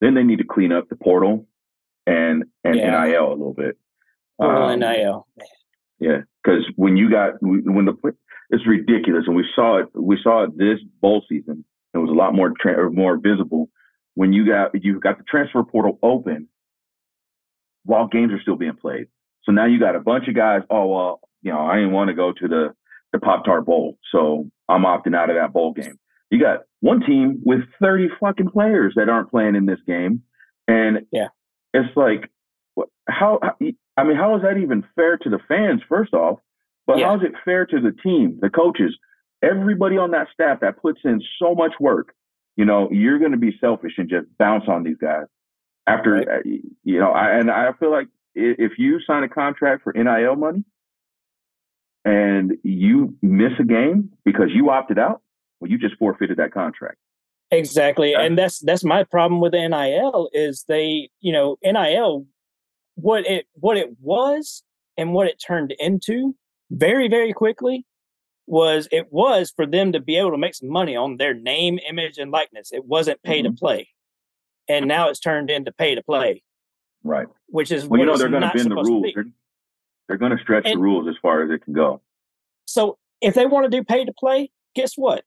[0.00, 1.46] Then they need to clean up the portal
[2.06, 3.04] and and Yeah.
[3.04, 3.76] NIL a little bit.
[4.38, 5.26] Um, NIL.
[5.98, 7.94] Yeah, because when you got when the
[8.50, 9.88] it's ridiculous, and we saw it.
[9.94, 11.64] We saw it this bowl season.
[11.92, 13.68] It was a lot more tra- or more visible
[14.14, 16.48] when you got you got the transfer portal open
[17.88, 19.06] while games are still being played.
[19.44, 20.62] So now you got a bunch of guys.
[20.70, 22.74] Oh well, you know I didn't want to go to the
[23.12, 25.98] the Pop Tart Bowl, so I'm opting out of that bowl game.
[26.30, 30.22] You got one team with 30 fucking players that aren't playing in this game,
[30.68, 31.28] and Yeah.
[31.72, 32.30] it's like
[33.08, 33.40] how
[33.96, 35.80] I mean, how is that even fair to the fans?
[35.88, 36.38] First off,
[36.86, 37.06] but Yeah.
[37.08, 38.96] how is it fair to the team, the coaches,
[39.42, 42.14] everybody on that staff that puts in so much work?
[42.56, 45.24] You know, you're going to be selfish and just bounce on these guys
[45.88, 46.28] after Right.
[46.28, 46.40] uh,
[46.84, 47.10] you know.
[47.10, 50.64] I, and I feel like if you sign a contract for NIL money
[52.04, 55.22] and you miss a game because you opted out,
[55.60, 56.98] well, you just forfeited that contract.
[57.50, 58.14] Exactly.
[58.14, 62.26] And that's that's my problem with NIL is they, you know, NIL
[62.94, 64.62] what it what it was
[64.96, 66.34] and what it turned into
[66.70, 67.86] very very quickly
[68.46, 71.78] was it was for them to be able to make some money on their name,
[71.88, 72.72] image and likeness.
[72.72, 73.88] It wasn't pay to play.
[74.68, 76.42] And now it's turned into pay to play,
[77.04, 77.26] Right.
[77.46, 79.06] which is Well, you know they're going to bend the rules.
[79.14, 79.24] They're,
[80.08, 82.02] they're going to stretch the rules as far as it can go.
[82.66, 85.24] So if they want to do pay to play, guess what?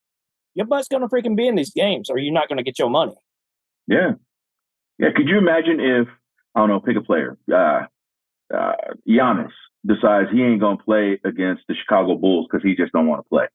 [0.53, 3.15] Your butt's gonna freaking be in these games or you're not gonna get your money.
[3.87, 4.11] Yeah.
[4.99, 5.09] Yeah.
[5.15, 6.07] Could you imagine if,
[6.55, 7.85] I don't know, pick a player, uh,
[8.53, 8.73] uh,
[9.07, 9.51] Giannis
[9.85, 13.23] decides he ain't going to play against the Chicago Bulls because he just don't want
[13.25, 13.47] to play.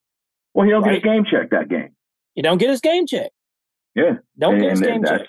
[0.54, 0.94] Well, he don't get Right.
[0.96, 1.90] his game check that game.
[2.34, 3.30] You don't get his game check.
[3.94, 4.14] Yeah.
[4.38, 5.20] Don't and, get his game check.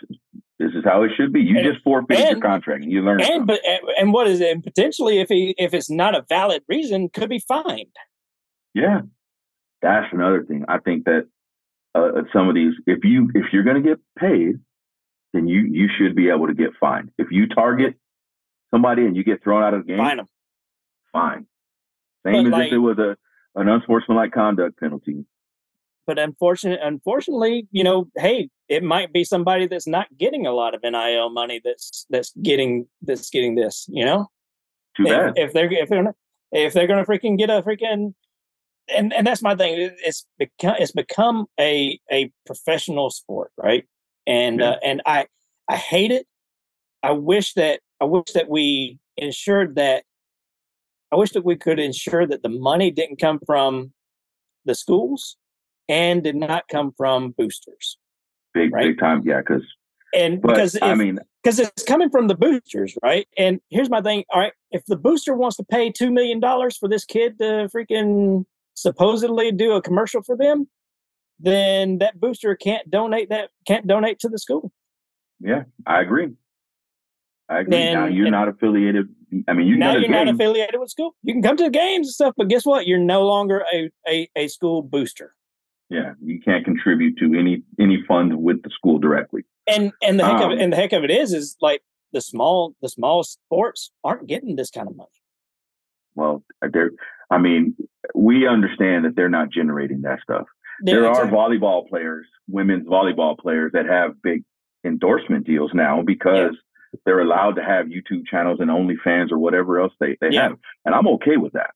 [0.60, 1.42] This is how it should be.
[1.42, 4.42] You And- just forfeited your contract and you learn and but and- and what is
[4.42, 4.52] it?
[4.54, 7.96] And potentially, if he if it's not a valid reason, could be fined.
[8.74, 9.02] Yeah,
[9.82, 10.66] that's another thing.
[10.68, 11.28] I think that
[11.96, 14.56] uh, some of these, if you if you're going to get paid,
[15.34, 17.12] then you you should be able to get fined.
[17.18, 17.96] If you target
[18.72, 20.28] somebody and you get thrown out of the game, Fine them.
[21.12, 21.46] fine.
[22.26, 23.16] Same But as like- if it was a
[23.56, 25.26] an unsportsmanlike conduct penalty.
[26.06, 30.76] But unfortunately, unfortunately, you know, hey, it might be somebody that's not getting a lot
[30.76, 33.86] of NIL money that's that's getting that's getting this.
[33.90, 34.28] You know,
[34.96, 35.34] Too if, bad.
[35.38, 36.16] if they're if they're gonna
[36.52, 38.14] if they're gonna freaking get a freaking
[38.96, 39.92] and and that's my thing.
[40.04, 43.86] It's become it's become a a professional sport, right?
[44.26, 44.72] And Yeah.
[44.72, 45.28] uh, and I
[45.70, 46.26] I hate it.
[47.04, 50.04] I wish that I wish that we ensured that
[51.12, 53.94] I wish that we could ensure that the money didn't come from
[54.66, 55.38] the schools
[55.88, 57.98] and did not come from boosters.
[58.58, 58.84] Big right.
[58.88, 59.22] big time.
[59.26, 59.64] Yeah, because
[60.14, 63.28] And but because I mean, because it's coming from the boosters, right?
[63.38, 64.24] And here's my thing.
[64.34, 67.70] All right, if the booster wants to pay two million dollars for this kid to
[67.76, 70.68] freaking supposedly do a commercial for them,
[71.40, 74.72] then that booster can't donate that can't donate to the school.
[75.40, 76.30] yeah, I agree.
[77.50, 77.94] I agree.
[77.94, 79.08] now you're and- not affiliated.
[79.48, 81.16] I mean, you now you're not affiliated with school.
[81.24, 82.88] You can come to the games and stuff, but guess what?
[82.88, 85.34] You're no longer a a, a school booster.
[85.90, 89.44] Yeah, you can't contribute to any any fund with the school directly.
[89.68, 91.82] And and the heck of Um, it, and the heck of it is is like
[92.12, 95.10] the small the small sports aren't getting this kind of money.
[96.16, 96.44] Well,
[96.74, 96.92] they're.
[97.30, 97.76] I mean,
[98.16, 100.48] we understand that they're not generating that stuff.
[100.82, 104.44] there Yeah, are volleyball players, women's volleyball players that have big
[104.86, 106.56] endorsement deals now because
[107.06, 110.44] they're allowed to have YouTube channels and OnlyFans or whatever else they, they Yeah.
[110.50, 110.58] have.
[110.86, 111.72] And I'm okay with that.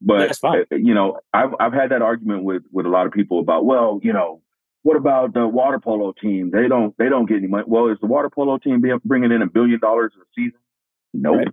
[0.00, 3.40] But uh, you know, I've I've had that argument with with a lot of people
[3.40, 4.42] about, well, you know,
[4.82, 6.50] what about the water polo team?
[6.52, 7.64] They don't they don't get any money.
[7.66, 10.58] Well, is the water polo team bringing in a billion dollars a season?
[11.14, 11.34] No.
[11.36, 11.48] Right.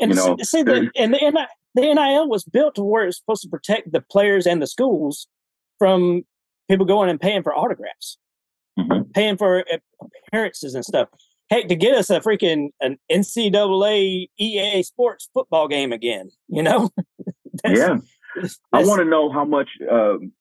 [0.00, 3.04] And you see- know, see, the and the, NI the NIL was built to where
[3.06, 5.28] it's supposed to protect the players and the schools
[5.78, 6.22] from
[6.68, 8.18] people going and paying for autographs,
[8.78, 9.12] Mhm.
[9.12, 9.76] paying for uh,
[10.28, 11.08] appearances and stuff.
[11.50, 16.90] Heck, to get us a freaking an NCAA EA sports football game again, you know?
[17.64, 17.96] That's- Yeah.
[18.72, 20.32] I want to know how much um,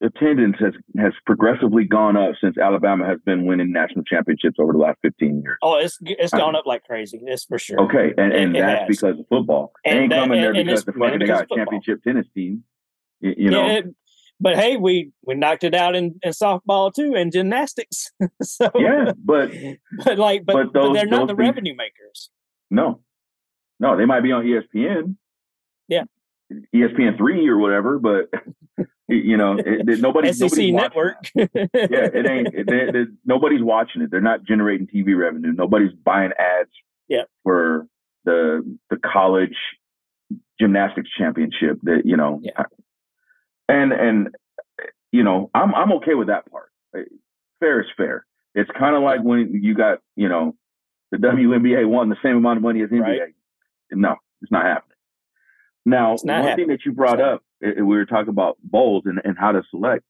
[0.00, 4.78] attendance has has progressively gone up since Alabama has been winning national championships over the
[4.78, 5.58] last 15 years.
[5.62, 7.20] Oh, it's it's gone up like crazy.
[7.26, 7.80] That's for sure.
[7.82, 8.88] Okay, and, and It- it that's has.
[8.88, 9.72] because of football.
[9.84, 12.02] They And ain't that- coming there and- and because the fucking they got a championship
[12.04, 12.64] tennis team.
[13.20, 13.94] You, you know, Yeah, it-
[14.42, 18.10] but hey, we we knocked it out in, in softball too and gymnastics.
[18.42, 19.50] so yeah, but
[20.04, 22.30] but like but, But but, they're not the things- revenue makers.
[22.70, 23.00] no,
[23.80, 25.16] no, they might be on ESPN.
[25.88, 26.04] Yeah.
[26.74, 28.30] ESPN three or whatever, but
[29.08, 31.30] you know, it, it, nobody, SEC nobody's network.
[31.34, 32.54] yeah, it ain't.
[32.54, 34.10] It, they- nobody's watching it.
[34.10, 35.52] They're not generating TV revenue.
[35.52, 36.70] Nobody's buying ads.
[37.08, 37.22] Yeah.
[37.42, 37.86] For
[38.24, 39.56] the the college
[40.60, 41.78] gymnastics championship.
[41.82, 42.40] That you know.
[42.42, 42.62] Yeah.
[43.68, 44.28] And and
[45.12, 46.70] you know, I'm I'm okay with that part.
[46.96, 47.00] Uh,
[47.60, 48.26] Fair is fair.
[48.56, 50.56] It's kind of like when you got you know
[51.12, 53.00] the WNBA won the same amount of money as NBA.
[53.00, 53.20] Right.
[53.92, 54.96] No, it's not happening.
[55.84, 56.56] Now, not one happening.
[56.56, 60.04] thing that you brought up, we were talking about bowls and, and how to select.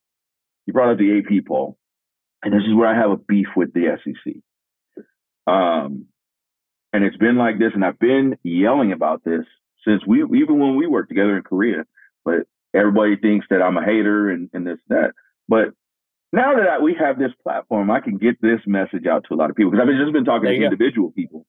[0.67, 1.77] You brought up the AP poll,
[2.43, 4.35] and this is where I have a beef with the SEC.
[5.47, 6.07] Um,
[6.93, 9.45] and it's been like this, and I've been yelling about this
[9.87, 11.85] since we even when we worked together in Korea.
[12.25, 15.13] But everybody thinks that I'm a hater and, and this that.
[15.49, 15.71] But
[16.33, 19.37] now that I, we have this platform, I can get this message out to a
[19.37, 21.15] lot of people because I've just been talking to individual go.
[21.15, 21.47] people.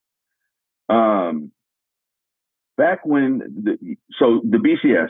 [0.89, 1.51] Um,
[2.77, 5.09] back when the so the BCS,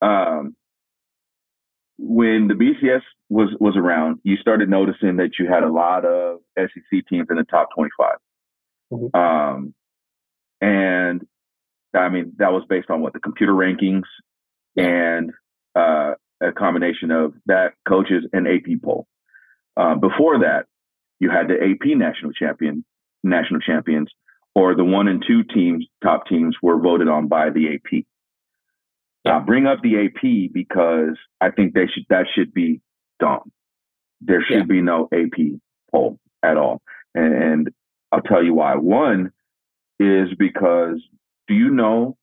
[0.00, 0.54] um,
[1.98, 6.38] when the BCS was was around, you started noticing that you had a lot of
[6.56, 8.16] SEC teams in the top 25.
[8.92, 9.16] Mm-hmm.
[9.18, 9.74] Um,
[10.60, 11.26] and
[11.94, 14.04] I mean that was based on what the computer rankings
[14.76, 15.32] and
[15.74, 19.06] uh, a combination of that coaches and AP poll.
[19.76, 20.66] Uh, before that,
[21.18, 22.84] you had the AP national champion,
[23.22, 24.10] national champions,
[24.54, 28.04] or the one and two teams, top teams, were voted on by the AP.
[29.24, 29.36] Yeah.
[29.36, 32.80] I bring up the AP because I think they should that should be
[33.18, 33.40] done.
[34.20, 34.64] There should yeah.
[34.64, 35.60] be no AP
[35.90, 36.80] poll at all,
[37.14, 37.68] and, and
[38.10, 38.76] I'll tell you why.
[38.76, 39.30] One
[39.98, 41.02] is because
[41.48, 42.16] do you know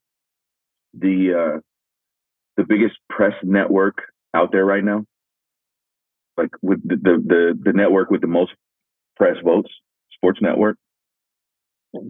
[0.92, 1.60] the uh,
[2.58, 3.96] the biggest press network
[4.34, 5.04] out there right now?
[6.36, 8.52] Like with the the the, the network with the most
[9.16, 9.70] press votes,
[10.12, 10.76] Sports Network.
[11.96, 12.00] I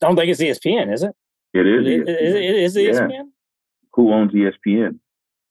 [0.00, 1.14] don't think it's ESPN, is it?
[1.54, 1.86] It is.
[1.86, 3.10] It, it, it is ESPN.
[3.10, 3.22] Yeah.
[3.94, 4.98] Who owns ESPN?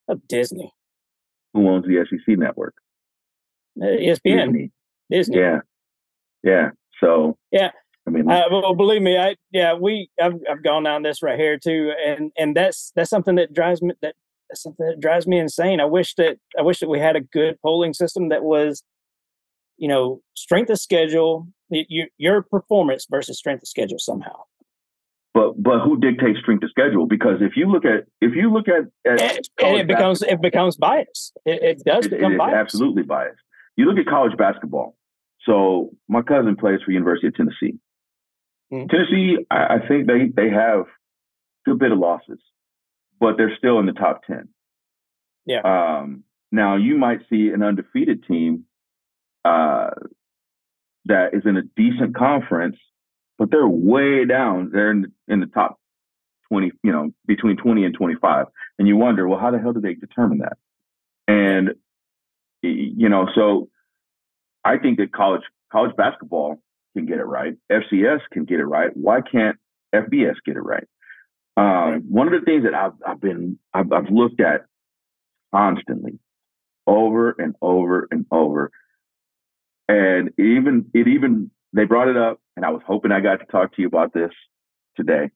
[0.08, 0.72] Oh, Disney.
[1.54, 2.76] Who owns the SEC network?
[3.82, 4.46] Uh, ESPN.
[4.46, 4.72] Disney.
[5.10, 5.38] Disney.
[5.38, 5.60] Yeah.
[6.44, 6.70] Yeah.
[7.00, 7.38] So.
[7.52, 7.72] Yeah.
[8.08, 11.38] I mean, uh, well, believe me, I yeah, we I've I've gone down this right
[11.38, 14.16] here too, and and that's that's something that drives me that
[14.56, 15.80] something that drives me insane.
[15.80, 18.84] I wish that I wish that we had a good polling system that was,
[19.78, 24.44] you know, strength of schedule, your your performance versus strength of schedule somehow.
[25.34, 27.08] But but who dictates strength of schedule?
[27.08, 30.42] Because if you look at if you look at, at and, and it becomes it
[30.42, 31.34] becomes biased.
[31.46, 32.56] It, it does it, become it biased.
[32.56, 33.40] Absolutely biased.
[33.78, 34.98] You look at college basketball.
[35.44, 37.80] So my cousin plays for University of Tennessee.
[38.72, 38.88] Mm-hmm.
[38.88, 40.86] Tennessee, I, I think they they have a
[41.66, 42.40] good bit of losses,
[43.22, 44.50] but they're still in the top ten.
[45.46, 45.62] Yeah.
[45.64, 48.66] Um, now you might see an undefeated team
[49.46, 49.92] uh,
[51.06, 52.76] that is in a decent conference
[53.42, 54.70] but they're way down.
[54.72, 55.80] They're in, in the top
[56.50, 58.46] 20, you know, between 20 and 25.
[58.78, 60.60] And you wonder, well, how the hell do they determine that?
[61.28, 61.72] And,
[62.62, 63.70] you know, so
[64.64, 65.42] I think that college,
[65.72, 66.62] college basketball
[66.96, 67.56] can get it right.
[67.72, 68.96] FCS can get it right.
[68.96, 69.58] Why can't
[69.92, 70.88] FBS get it right?
[71.58, 74.66] Um, one of the things that I've, I've been, I've, I've looked at
[75.54, 76.20] constantly
[76.88, 78.72] over and over and over.
[79.88, 83.46] And even, it even, they brought it up and I was hoping I got to
[83.46, 84.32] talk to you about this
[84.96, 85.30] today.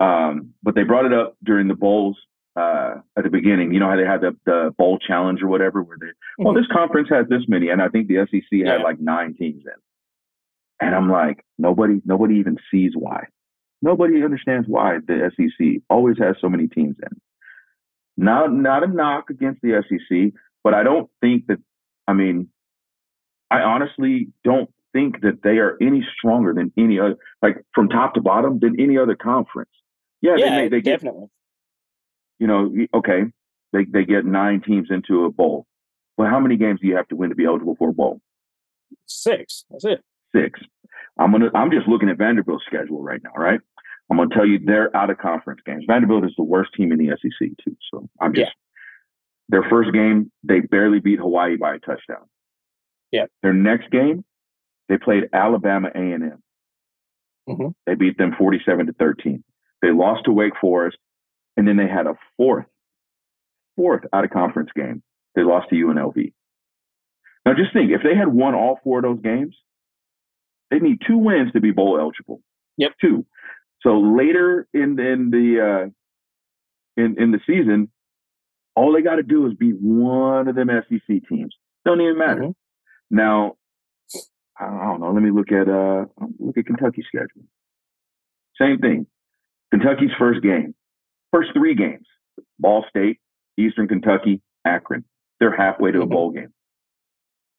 [0.00, 2.16] Um, but they brought it up during the bowls
[2.56, 3.72] uh, at the beginning.
[3.72, 6.06] You know how they had the, the bowl challenge or whatever, where they,
[6.38, 6.60] well, mm-hmm.
[6.60, 8.72] this conference has this many, and I think the SEC yeah.
[8.72, 10.86] had like nine teams in.
[10.86, 13.24] And I'm like, nobody, nobody even sees why.
[13.80, 17.20] Nobody understands why the SEC always has so many teams in.
[18.16, 20.32] Not, not a knock against the SEC,
[20.64, 21.58] but I don't think that.
[22.06, 22.48] I mean,
[23.50, 28.14] I honestly don't think that they are any stronger than any other, like from top
[28.14, 29.70] to bottom, than any other conference.
[30.20, 31.26] Yeah, yeah they, they definitely.
[31.26, 31.30] Get,
[32.40, 33.24] you know, okay,
[33.72, 35.66] they they get nine teams into a bowl.
[36.16, 38.20] Well, how many games do you have to win to be eligible for a bowl?
[39.06, 39.64] Six.
[39.70, 40.00] That's it.
[40.34, 40.60] Six.
[41.18, 41.50] I'm gonna.
[41.54, 43.32] I'm just looking at Vanderbilt's schedule right now.
[43.36, 43.60] Right.
[44.10, 45.84] I'm gonna tell you they're out of conference games.
[45.86, 47.76] Vanderbilt is the worst team in the SEC too.
[47.90, 48.46] So I'm just.
[48.46, 48.52] Yeah.
[49.50, 52.28] Their first game, they barely beat Hawaii by a touchdown.
[53.10, 53.24] Yeah.
[53.42, 54.24] Their next game,
[54.88, 56.42] they played Alabama A&M.
[57.48, 57.68] Mm-hmm.
[57.86, 59.42] They beat them 47 to 13.
[59.80, 60.98] They lost to Wake Forest,
[61.56, 62.66] and then they had a fourth,
[63.76, 65.02] fourth out of conference game.
[65.34, 66.32] They lost to UNLV.
[67.46, 69.56] Now, just think if they had won all four of those games,
[70.70, 72.40] they need two wins to be bowl eligible.
[72.76, 73.26] Yep, two.
[73.82, 77.90] So later in in the uh, in in the season,
[78.74, 81.54] all they got to do is beat one of them SEC teams.
[81.84, 82.42] Don't even matter.
[82.42, 83.16] Mm-hmm.
[83.16, 83.54] Now,
[84.58, 85.12] I don't know.
[85.12, 86.06] Let me look at uh
[86.38, 87.46] look at Kentucky's schedule.
[88.60, 89.06] Same thing.
[89.70, 90.74] Kentucky's first game,
[91.32, 92.06] first three games:
[92.58, 93.18] Ball State,
[93.56, 95.04] Eastern Kentucky, Akron.
[95.40, 96.12] They're halfway to a mm-hmm.
[96.12, 96.52] bowl game.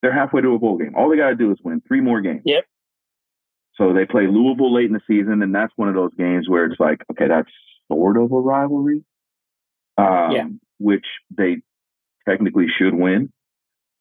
[0.02, 0.94] They're halfway to a bowl game.
[0.96, 2.42] All they got to do is win three more games.
[2.46, 2.66] Yep.
[3.80, 6.66] So they play Louisville late in the season, and that's one of those games where
[6.66, 7.50] it's like, okay, that's
[7.92, 9.04] sort of a rivalry.
[9.98, 10.48] Um, yeah.
[10.78, 11.62] Which they
[12.28, 13.32] technically should win.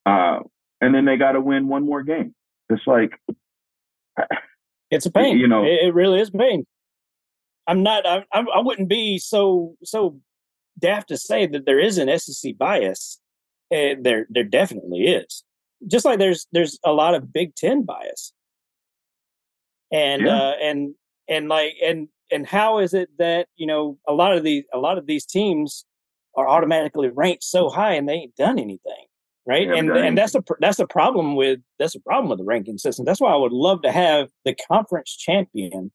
[0.05, 0.41] Uh,
[0.81, 2.35] and then they got to win one more game.
[2.69, 3.13] It's like
[4.91, 5.39] It's a pain.
[5.39, 6.67] You know, it, it really is a pain.
[7.67, 8.07] I'm not.
[8.07, 10.19] I, I wouldn't be so so
[10.79, 13.21] daft to say that there is an SEC bias.
[13.71, 15.45] Uh, there there definitely is.
[15.87, 18.33] Just like there's there's a lot of Big Ten bias.
[19.91, 20.37] And yeah.
[20.37, 20.95] uh, and
[21.29, 24.79] and like and and how is it that you know a lot of these a
[24.79, 25.85] lot of these teams
[26.37, 29.07] are automatically ranked so high and they ain't done anything
[29.47, 29.67] right?
[29.67, 33.07] And and that's a that's a problem with that's a problem with the ranking system.
[33.07, 35.91] That's why i would love to have the conference champion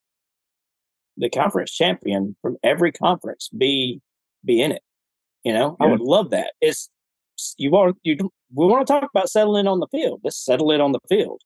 [1.17, 4.01] the conference champion from every conference be
[4.43, 4.81] be in it
[5.43, 5.77] you know?
[5.79, 5.85] Yeah.
[5.85, 6.53] i would love that.
[6.61, 6.89] It's
[7.57, 8.17] you want you
[8.53, 10.21] we want to talk about settling on the field.
[10.23, 11.41] Let's settle it on the field.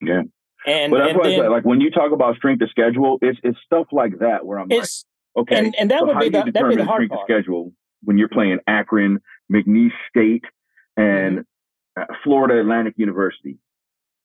[0.00, 0.22] Yeah
[0.66, 3.58] and, but that's and then, like when you talk about strength of schedule, it's it's
[3.64, 4.88] stuff like that where I'm like,
[5.36, 7.22] okay, and, and that so would be the that be the hard part.
[7.24, 7.72] schedule
[8.02, 9.20] when you're playing Akron,
[9.52, 10.44] McNeese State,
[10.96, 11.42] and mm-hmm.
[11.94, 13.58] Uh, Florida Atlantic University.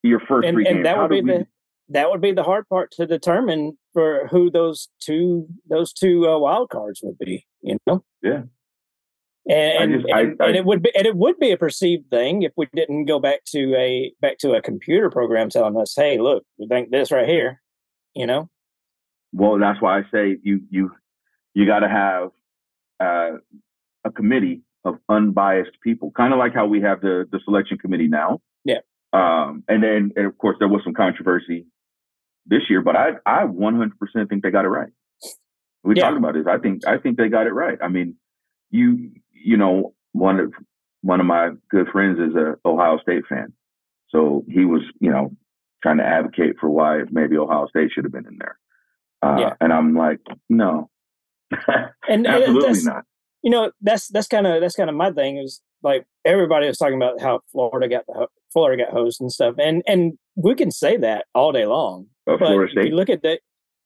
[0.01, 0.83] Your first and, three and games.
[0.85, 1.47] that would be we, the
[1.89, 6.37] that would be the hard part to determine for who those two those two uh,
[6.37, 7.45] wild cards would be.
[7.61, 8.05] You know.
[8.21, 8.43] Yeah.
[9.49, 12.09] And, just, and, I, I, and, it would be and it would be a perceived
[12.09, 15.93] thing if we didn't go back to a back to a computer program telling us,
[15.95, 17.61] "Hey, look, we think this right here,"
[18.13, 18.49] you know.
[19.31, 20.91] Well, that's why I say you you
[21.53, 22.31] you got to have
[22.99, 23.37] uh,
[24.03, 28.07] a committee of unbiased people, kind of like how we have the the selection committee
[28.07, 28.41] now.
[28.65, 28.79] Yeah.
[29.13, 31.65] Um, and then, and of course, there was some controversy
[32.45, 33.91] this year, but I I 100%
[34.29, 34.91] think they got it right.
[35.83, 36.03] We yeah.
[36.03, 36.45] talked about this.
[36.47, 37.77] I think I think they got it right.
[37.81, 38.15] I mean,
[38.71, 39.11] you
[39.43, 40.53] you know, one of
[41.01, 43.53] one of my good friends is a Ohio State fan,
[44.09, 45.31] so he was, you know,
[45.81, 48.57] trying to advocate for why maybe Ohio State should have been in there.
[49.21, 49.53] Uh, yeah.
[49.59, 50.19] And I'm like,
[50.49, 50.89] no,
[52.07, 53.03] and absolutely not.
[53.43, 56.77] You know, that's that's kind of that's kind of my thing is like everybody was
[56.77, 60.71] talking about how Florida got the Florida got host and stuff, and and we can
[60.71, 62.07] say that all day long.
[62.25, 62.85] But Florida State.
[62.85, 63.39] If you look at the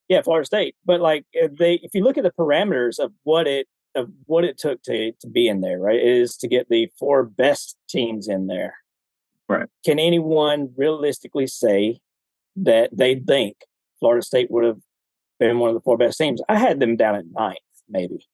[0.07, 3.48] yeah, Florida State, but like if they if you look at the parameters of what
[3.48, 5.99] it of what it took to to be in there, right?
[5.99, 8.76] Is to get the four best teams in there.
[9.49, 9.68] Right.
[9.85, 11.99] Can anyone realistically say
[12.55, 13.57] that they think
[13.99, 14.80] Florida State would have
[15.39, 16.41] been one of the four best teams?
[16.47, 17.57] I had them down at ninth,
[17.89, 18.26] maybe.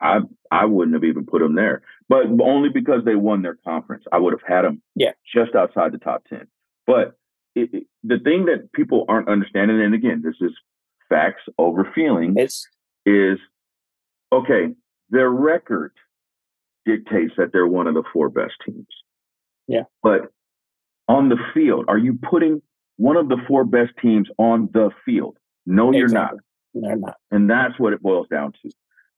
[0.00, 0.20] I
[0.50, 4.04] I wouldn't have even put them there, but only because they won their conference.
[4.12, 5.12] I would have had them yeah.
[5.34, 6.48] just outside the top ten.
[6.86, 7.16] But
[7.54, 10.52] it, it, the thing that people aren't understanding, and again, this is
[11.08, 12.68] facts over feelings, it's,
[13.06, 13.38] is
[14.32, 14.68] okay,
[15.10, 15.92] their record
[16.86, 18.86] dictates that they're one of the four best teams.
[19.68, 19.82] Yeah.
[20.02, 20.32] But
[21.08, 22.62] on the field, are you putting
[22.96, 25.36] one of the four best teams on the field?
[25.66, 26.34] No, you're not.
[26.74, 27.16] They're not.
[27.30, 28.70] And that's what it boils down to.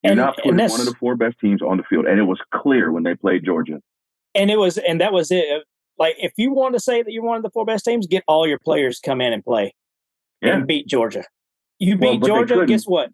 [0.03, 2.05] You're and, not putting one of the four best teams on the field.
[2.05, 3.79] And it was clear when they played Georgia.
[4.35, 5.63] And it was, and that was it.
[5.97, 8.23] Like, if you want to say that you're one of the four best teams, get
[8.27, 9.73] all your players come in and play
[10.41, 10.55] yeah.
[10.55, 11.23] and beat Georgia.
[11.79, 13.09] You beat well, Georgia, guess what?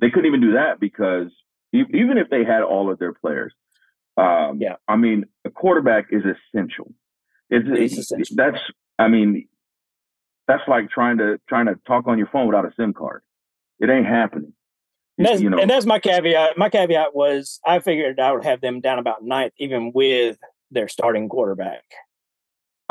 [0.00, 1.30] They couldn't even do that because
[1.72, 3.52] even if they had all of their players,
[4.16, 6.92] um, yeah, I mean, a quarterback is essential.
[7.50, 8.36] It's, it's essential.
[8.36, 8.58] That's,
[8.98, 9.48] I mean,
[10.46, 13.22] that's like trying to trying to talk on your phone without a SIM card.
[13.80, 14.52] It ain't happening.
[15.18, 16.58] And that's, you know, and that's my caveat.
[16.58, 20.38] My caveat was I figured I would have them down about ninth, even with
[20.70, 21.84] their starting quarterback.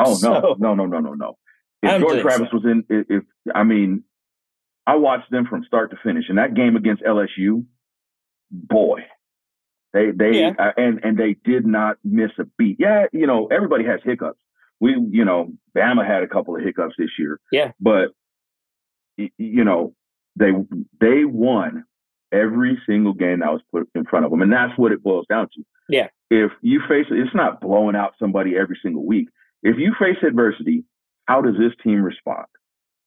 [0.00, 1.38] Oh no, so, no, no, no, no, no!
[1.82, 2.56] If Jordan Travis so.
[2.56, 3.22] was in, if, if
[3.54, 4.04] I mean,
[4.86, 6.24] I watched them from start to finish.
[6.28, 7.64] And that game against LSU,
[8.50, 9.00] boy,
[9.94, 10.52] they they yeah.
[10.58, 12.76] uh, and and they did not miss a beat.
[12.78, 14.38] Yeah, you know everybody has hiccups.
[14.80, 17.40] We you know Bama had a couple of hiccups this year.
[17.52, 18.08] Yeah, but
[19.16, 19.94] you know
[20.36, 20.50] they
[21.00, 21.84] they won
[22.32, 25.26] every single game that was put in front of them, and that's what it boils
[25.28, 25.62] down to.
[25.88, 29.28] Yeah, if you face it's not blowing out somebody every single week.
[29.62, 30.84] If you face adversity,
[31.26, 32.46] how does this team respond?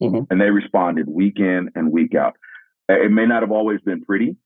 [0.02, 0.24] Mm-hmm.
[0.30, 2.36] And they responded week in and week out.
[2.90, 4.38] It may not have always been pretty,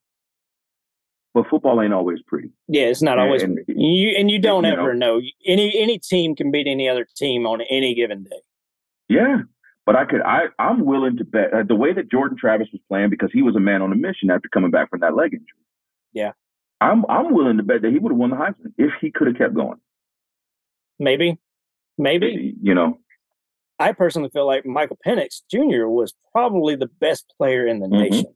[1.34, 2.50] but football ain't always pretty.
[2.68, 3.60] Yeah, it's not always and.
[3.68, 5.20] You and you don't you ever know.
[5.20, 5.22] know.
[5.46, 8.42] Any any team can beat any other team on any given day.
[9.10, 9.42] Yeah,
[9.86, 12.82] but I could I I'm willing to bet uh, the way that Jordan Travis was
[12.88, 15.34] playing because he was a man on a mission after coming back from that leg
[15.34, 15.48] injury.
[16.14, 16.32] Yeah,
[16.80, 19.28] I'm I'm willing to bet that he would have won the Heisman if he could
[19.28, 19.80] have kept going.
[20.98, 21.38] Maybe,
[21.98, 23.00] maybe you know
[23.82, 25.88] I personally feel like Michael Penix Jr.
[25.88, 27.98] was probably the best player in the mm-hmm.
[27.98, 28.36] nation.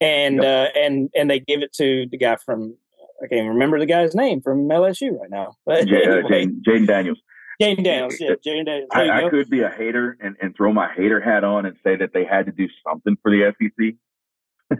[0.00, 0.44] And yep.
[0.74, 2.76] uh, and and they give it to the guy from
[3.22, 5.56] I can't remember the guy's name from LSU right now.
[5.64, 6.46] But J- uh, anyway.
[6.66, 7.18] Jayden Daniels.
[7.60, 8.90] Jayden Daniels, yeah, Jayden Daniels.
[8.92, 11.96] I, I could be a hater and, and throw my hater hat on and say
[11.96, 13.94] that they had to do something for the SEC.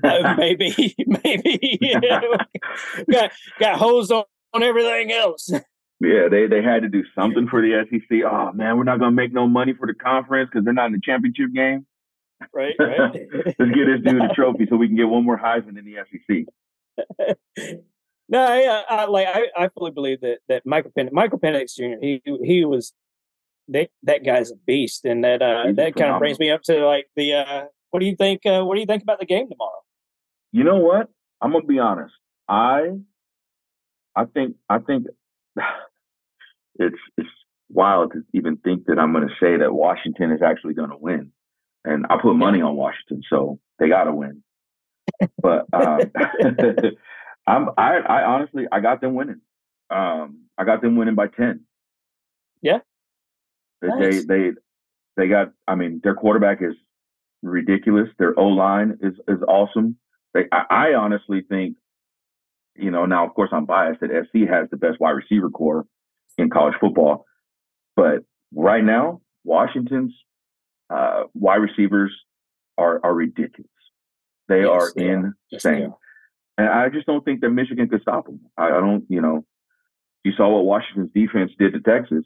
[0.04, 0.94] uh, maybe,
[1.24, 1.78] maybe.
[3.10, 5.50] got got hosed on, on everything else.
[6.00, 8.18] Yeah, they they had to do something for the SEC.
[8.30, 10.92] Oh man, we're not gonna make no money for the conference because they're not in
[10.92, 11.86] the championship game.
[12.52, 13.00] Right, right.
[13.12, 15.96] Let's get this dude a trophy so we can get one more Heisman in the
[16.10, 17.36] SEC.
[18.28, 21.98] no, I, I like I, I fully believe that that Michael Penix, Michael Penix Jr.
[22.00, 22.92] He he was
[23.68, 26.84] that that guy's a beast, and that uh that kind of brings me up to
[26.84, 29.48] like the uh what do you think uh what do you think about the game
[29.48, 29.80] tomorrow?
[30.52, 31.08] You know what?
[31.40, 32.14] I'm gonna be honest.
[32.48, 32.98] I
[34.14, 35.06] I think I think
[36.78, 37.28] it's it's
[37.68, 40.96] wild to even think that I'm going to say that Washington is actually going to
[40.96, 41.32] win,
[41.84, 44.42] and I put money on Washington, so they got to win.
[45.40, 46.00] But um,
[47.46, 49.40] I'm I, I honestly I got them winning.
[49.90, 51.64] Um, I got them winning by ten.
[52.62, 52.78] Yeah,
[53.80, 54.26] they nice.
[54.26, 54.50] they
[55.16, 55.52] they got.
[55.66, 56.74] I mean, their quarterback is
[57.42, 58.08] ridiculous.
[58.18, 59.96] Their O line is is awesome.
[60.34, 61.76] They, I, I honestly think
[62.78, 65.86] you know, now of course I'm biased that SC has the best wide receiver corps
[66.38, 67.24] in college football,
[67.94, 70.14] but right now Washington's
[70.90, 72.12] uh, wide receivers
[72.78, 73.70] are are ridiculous.
[74.48, 75.92] They yes, are they insane, yes,
[76.58, 78.40] and I just don't think that Michigan could stop them.
[78.56, 79.44] I, I don't, you know,
[80.24, 82.24] you saw what Washington's defense did to Texas.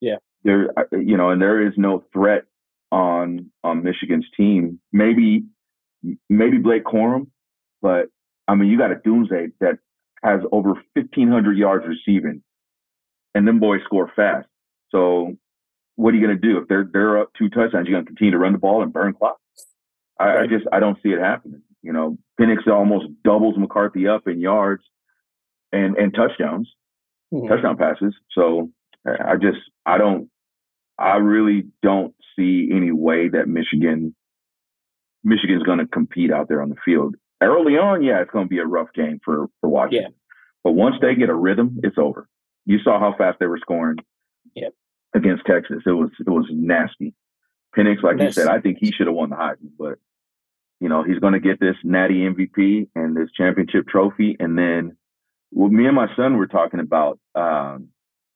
[0.00, 2.44] Yeah, there, you know, and there is no threat
[2.92, 4.80] on on Michigan's team.
[4.92, 5.44] Maybe
[6.28, 7.28] maybe Blake Corum,
[7.82, 8.06] but
[8.46, 9.78] I mean, you got Odunze that
[10.22, 12.42] has over 1,500 yards receiving,
[13.38, 14.48] and them boys score fast.
[14.90, 15.36] So,
[15.94, 17.86] what are you going to do if they're they're up two touchdowns?
[17.86, 19.38] You're going to continue to run the ball and burn clock.
[20.18, 21.62] I, I just I don't see it happening.
[21.82, 24.82] You know, Penix almost doubles McCarthy up in yards
[25.70, 26.68] and and touchdowns,
[27.32, 27.46] mm-hmm.
[27.46, 28.14] touchdown passes.
[28.32, 28.70] So
[29.06, 30.28] I just I don't
[30.98, 34.16] I really don't see any way that Michigan
[35.22, 38.48] Michigan's going to compete out there on the field early on, yeah, it's going to
[38.48, 40.12] be a rough game for for Washington.
[40.12, 40.34] Yeah.
[40.64, 42.28] But once they get a rhythm, it's over.
[42.68, 43.96] You saw how fast they were scoring
[44.54, 44.74] yep.
[45.14, 45.82] against Texas.
[45.86, 47.14] It was it was nasty.
[47.74, 49.98] Penix, like you said, I think he should have won the Heisman, but
[50.78, 54.98] you know he's going to get this Natty MVP and this championship trophy, and then
[55.50, 57.18] what me and my son were talking about.
[57.34, 57.88] Um,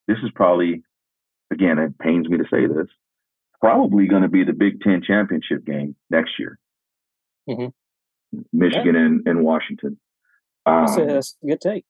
[0.09, 0.83] this is probably,
[1.51, 2.89] again, it pains me to say this,
[3.61, 6.59] probably going to be the Big Ten championship game next year.
[7.49, 8.39] Mm-hmm.
[8.51, 9.01] Michigan yeah.
[9.03, 9.99] and, and Washington.
[10.65, 11.85] Um, that's, a, that's, a, good take.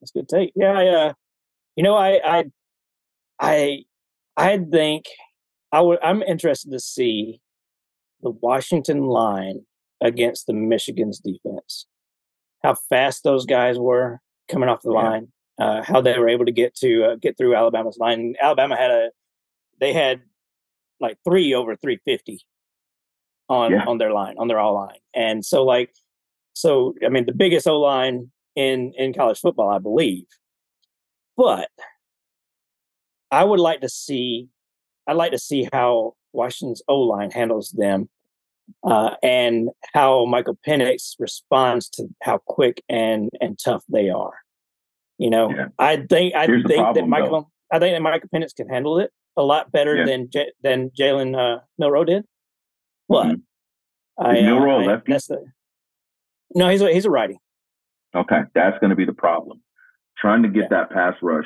[0.00, 0.52] That's a good take.
[0.54, 1.12] Yeah, I, uh,
[1.76, 2.44] you know, I, I,
[3.40, 3.84] I,
[4.36, 5.06] I think
[5.72, 5.98] I would.
[6.02, 7.40] I'm interested to see
[8.22, 9.66] the Washington line
[10.00, 11.86] against the Michigan's defense.
[12.62, 14.20] How fast those guys were
[14.50, 14.98] coming off the yeah.
[14.98, 15.28] line.
[15.60, 18.34] Uh, how they were able to get to uh, get through Alabama's line.
[18.42, 19.10] Alabama had a,
[19.80, 20.22] they had
[21.00, 22.44] like three over 350
[23.48, 23.84] on yeah.
[23.86, 24.98] on their line, on their all line.
[25.14, 25.90] And so like
[26.54, 30.24] so I mean the biggest O line in in college football, I believe.
[31.36, 31.68] But
[33.30, 34.48] I would like to see
[35.06, 38.08] I'd like to see how Washington's O line handles them
[38.82, 44.34] uh, and how Michael Penix responds to how quick and and tough they are.
[45.18, 45.66] You know, yeah.
[45.78, 47.76] I think I Here's think problem, that Michael though.
[47.76, 50.04] I think that Michael Penix can handle it a lot better yeah.
[50.04, 52.24] than J- than Jalen uh, Milroe did.
[53.06, 53.26] What?
[53.26, 54.26] Mm-hmm.
[54.26, 55.12] I, Milroe uh, lefty?
[55.12, 55.44] That's the,
[56.54, 57.38] no, he's a, he's a righty.
[58.14, 59.60] Okay, that's going to be the problem.
[60.24, 61.44] Trying to get that pass rush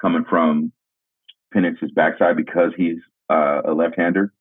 [0.00, 0.70] coming from
[1.52, 4.32] Penix's backside because he's uh, a left-hander.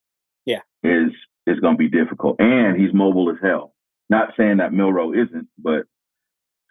[0.45, 1.09] Yeah, is
[1.47, 3.73] is going to be difficult, and he's mobile as hell.
[4.07, 5.85] Not saying that Milroe isn't, but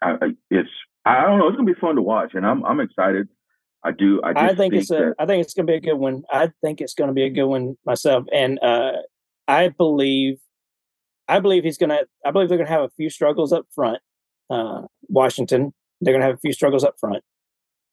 [0.00, 0.68] I, it's
[1.04, 1.48] I don't know.
[1.48, 3.26] It's going to be fun to watch, and I'm I'm excited.
[3.82, 4.20] I do.
[4.22, 5.12] I, I think, think, it's a.
[5.18, 6.22] I think it's going to be a good one.
[6.30, 8.92] I think it's going to be a good one myself, and uh,
[9.48, 10.38] I believe,
[11.26, 12.02] I believe he's gonna.
[12.24, 13.98] I believe they're gonna have a few struggles up front.
[14.48, 17.22] Uh, Washington, they're gonna have a few struggles up front.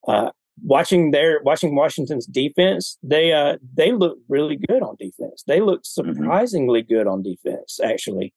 [0.07, 0.31] Uh,
[0.63, 5.43] watching their watching Washington's defense, they uh they look really good on defense.
[5.47, 6.11] They look mm-hmm.
[6.11, 6.93] surprisingly mm-hmm.
[6.93, 7.79] good on defense.
[7.83, 8.33] Actually,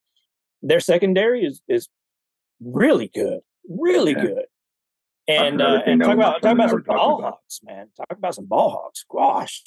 [0.63, 1.89] their secondary is is
[2.61, 4.25] really good, really yeah.
[4.25, 4.45] good.
[5.29, 7.33] And uh, and talk about talk about some ball about.
[7.33, 7.87] hawks, man.
[7.97, 9.05] Talk about some ball hawks.
[9.11, 9.63] Gosh,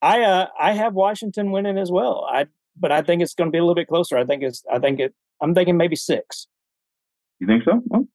[0.00, 2.26] I uh I have Washington winning as well.
[2.30, 2.46] I
[2.76, 4.16] but I think it's going to be a little bit closer.
[4.16, 4.62] I think it's.
[4.72, 5.14] I think it.
[5.40, 6.46] I'm thinking maybe six.
[7.40, 7.82] You think so?
[7.86, 8.06] Well,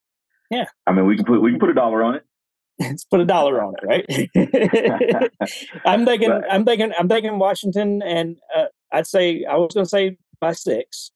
[0.49, 0.65] yeah.
[0.86, 2.24] I mean, we can put we can put a dollar on it.
[2.80, 5.32] Let's put a dollar on it, right?
[5.86, 6.30] I'm thinking.
[6.30, 6.91] But, I'm thinking.
[6.98, 11.11] I'm thinking Washington, and uh, I'd say I was going to say by six,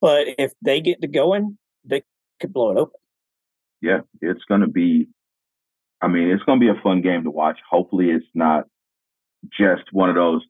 [0.00, 2.02] but if they get to going, they
[2.40, 2.98] could blow it open.
[3.82, 5.08] Yeah, it's going to be.
[6.00, 7.58] I mean, it's going to be a fun game to watch.
[7.68, 8.64] Hopefully, it's not
[9.56, 10.42] just one of those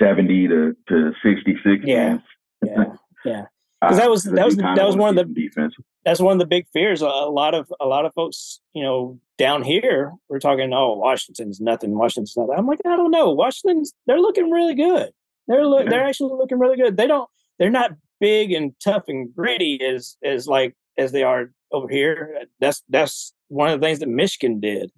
[0.00, 2.18] 70 to, to 66 yeah
[2.64, 2.84] yeah
[3.24, 3.44] yeah
[3.80, 5.74] because that was Uh, that was that was one of the defense.
[6.04, 7.02] that's one of the big fears.
[7.02, 10.94] A, a lot of a lot of folks, you know, down here, we're talking, oh,
[10.96, 11.96] Washington's nothing.
[11.96, 12.54] Washington's nothing.
[12.56, 13.30] I'm like, I don't know.
[13.30, 15.10] Washington's they're looking really good.
[15.48, 15.90] They're look Yeah.
[15.90, 16.96] they're actually looking really good.
[16.96, 17.28] They don't
[17.58, 22.42] they're not big and tough and gritty as as like as they are over here.
[22.60, 24.92] That's that's one of the things that Michigan did.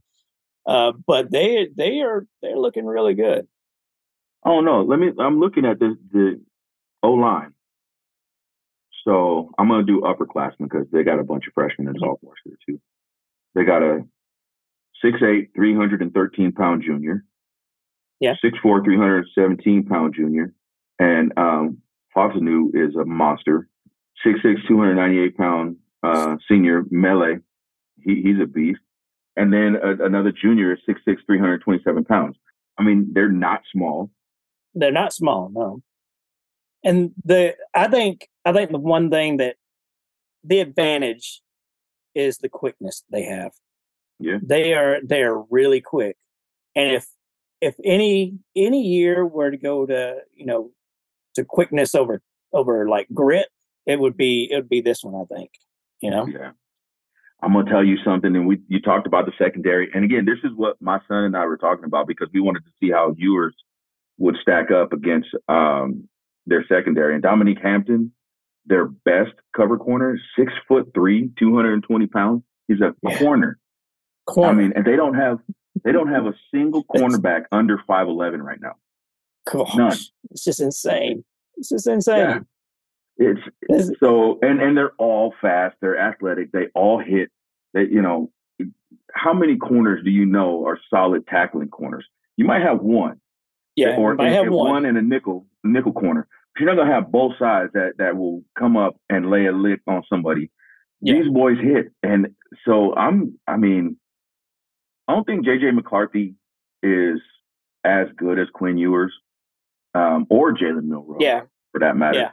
[0.67, 3.47] Uh, but they they are they're looking really good.
[4.45, 5.13] Oh no, let me.
[5.19, 6.41] I'm looking at the the
[7.05, 7.55] O line.
[9.05, 12.01] So I'm gonna do upperclassmen because they got a bunch of freshmen and Mhm.
[12.01, 12.81] sophomores here too.
[13.55, 14.07] They got a
[15.01, 17.25] 6'8", 313 pound junior.
[18.21, 18.37] Yeah.
[18.43, 20.55] 6'4", 317 pound junior,
[20.99, 21.83] and um,
[22.15, 23.69] Fautanu is a monster.
[24.25, 27.39] 6'6", 298 pound uh, senior Mele.
[28.01, 28.81] He, he's a beast.
[29.37, 32.37] And then a, another junior is 6'6", 327 pounds.
[32.79, 34.11] I mean, they're not small.
[34.75, 35.83] They're not small, no.
[36.85, 39.57] And the I think I think the one thing that
[40.45, 41.43] the advantage
[42.15, 43.53] is the quickness they have.
[44.19, 44.39] Yeah.
[44.43, 46.17] They are they are really quick.
[46.75, 47.07] And if
[47.61, 50.71] if any any year were to go to, you know,
[51.35, 52.21] to quickness over
[52.53, 53.49] over like grit,
[53.87, 55.51] it would be it would be this one, I think.
[56.01, 56.27] You know?
[56.27, 56.53] Yeah.
[57.43, 60.39] I'm gonna tell you something, and we you talked about the secondary, and again, this
[60.45, 63.15] is what my son and I were talking about because we wanted to see how
[63.19, 63.55] yours
[64.19, 66.09] would stack up against um,
[66.47, 67.15] their secondary.
[67.15, 68.13] And Dominique Hampton,
[68.67, 72.43] their best cover corner, six foot three, 220 pounds.
[72.69, 73.19] He's a Yeah.
[73.19, 73.59] corner.
[74.27, 74.51] Corner.
[74.51, 75.39] I mean, and they don't have
[75.85, 78.75] they don't have a single cornerback under 5'11 right now.
[79.51, 79.93] Gosh, none.
[80.31, 81.25] It's just insane.
[81.57, 82.19] It's just insane.
[82.19, 82.39] Yeah.
[83.17, 87.31] It's It's- so and and they're all fast they're athletic they all hit
[87.75, 88.31] they you know
[89.13, 92.07] how many corners do you know are solid tackling corners
[92.39, 93.21] you might have one
[93.77, 94.87] yeah, or I and- have and one.
[94.87, 96.27] in a nickel nickel corner
[96.59, 99.53] you're not going to have both sides that that will come up and lay a
[99.53, 100.51] lick on somebody
[101.01, 101.15] Yeah.
[101.15, 102.35] these boys hit and
[102.67, 103.97] so i'm i mean
[105.09, 106.35] i don't think jj mccarthy
[106.83, 107.21] is
[107.85, 109.13] as good as quinn ewers
[109.95, 111.43] um, or jalen Milroe Yeah,
[111.73, 112.31] for that matter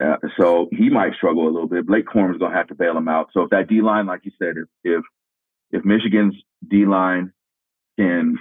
[0.00, 0.14] Yeah.
[0.14, 1.86] uh, so he might struggle a little bit.
[1.86, 3.30] Blake Corum's going to have to bail him out.
[3.32, 5.02] So if that D line, like you said, if if,
[5.70, 6.34] if Michigan's
[6.68, 7.32] D line
[7.98, 8.36] can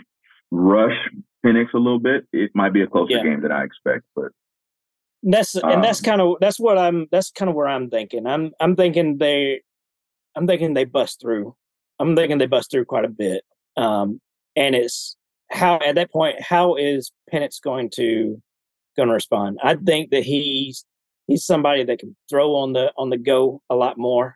[0.51, 0.97] rush
[1.45, 3.23] Penix a little bit, it might be a closer Yeah.
[3.23, 4.03] game than I expect.
[4.15, 4.31] But
[5.23, 8.27] that's and that's Um, kind of that's what I'm that's kind of where I'm thinking.
[8.27, 9.61] I'm I'm thinking they
[10.35, 11.55] I'm thinking they bust through.
[11.99, 13.43] I'm thinking they bust through quite a bit.
[13.77, 14.19] Um
[14.55, 15.15] and it's
[15.49, 18.41] how at that point how is Penix going to
[18.97, 19.59] going to respond?
[19.63, 20.85] I think that he's
[21.27, 24.35] he's somebody that can throw on the on the go a lot more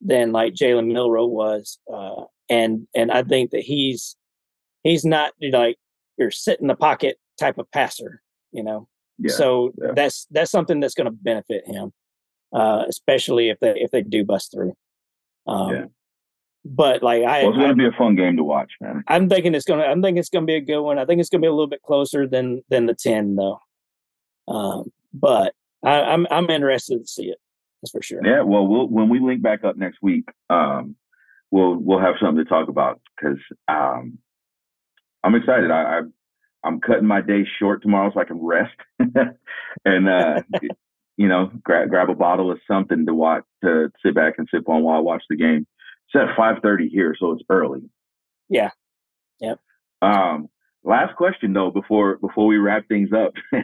[0.00, 1.78] than like Jalen Milroe was.
[1.92, 4.16] Uh and and I think that he's
[4.82, 5.76] he's not like
[6.16, 8.22] your sit in the pocket type of passer,
[8.52, 8.88] you know.
[9.18, 9.92] Yeah, so yeah.
[9.94, 11.92] that's that's something that's going to benefit him,
[12.52, 14.74] uh, especially if they if they do bust through.
[15.46, 15.84] Um, Yeah.
[16.64, 19.02] But like I, well, it's going to be a fun game to watch, man.
[19.08, 20.96] I'm thinking it's gonna I'm thinking it's gonna be a good one.
[20.96, 23.58] I think it's gonna be a little bit closer than than the ten though.
[24.46, 27.38] Um, but I, I'm I'm interested to see it.
[27.82, 28.24] That's for sure.
[28.24, 30.94] Yeah, well, we'll when we link back up next week, um,
[31.50, 34.18] we'll we'll have something to talk about because um,
[35.24, 35.72] I'm excited.
[35.72, 36.00] I, I
[36.64, 38.76] I'm cutting my day short tomorrow so I can rest
[39.84, 40.42] and uh,
[41.16, 44.68] you know grab grab a bottle of something to watch to sit back and sip
[44.68, 45.66] on while I watch the game.
[46.14, 47.80] It's at 5:30 here, so it's early.
[48.48, 48.70] Yeah.
[49.40, 49.58] Yep.
[50.02, 50.48] Um,
[50.84, 53.34] last question though before before we wrap things up.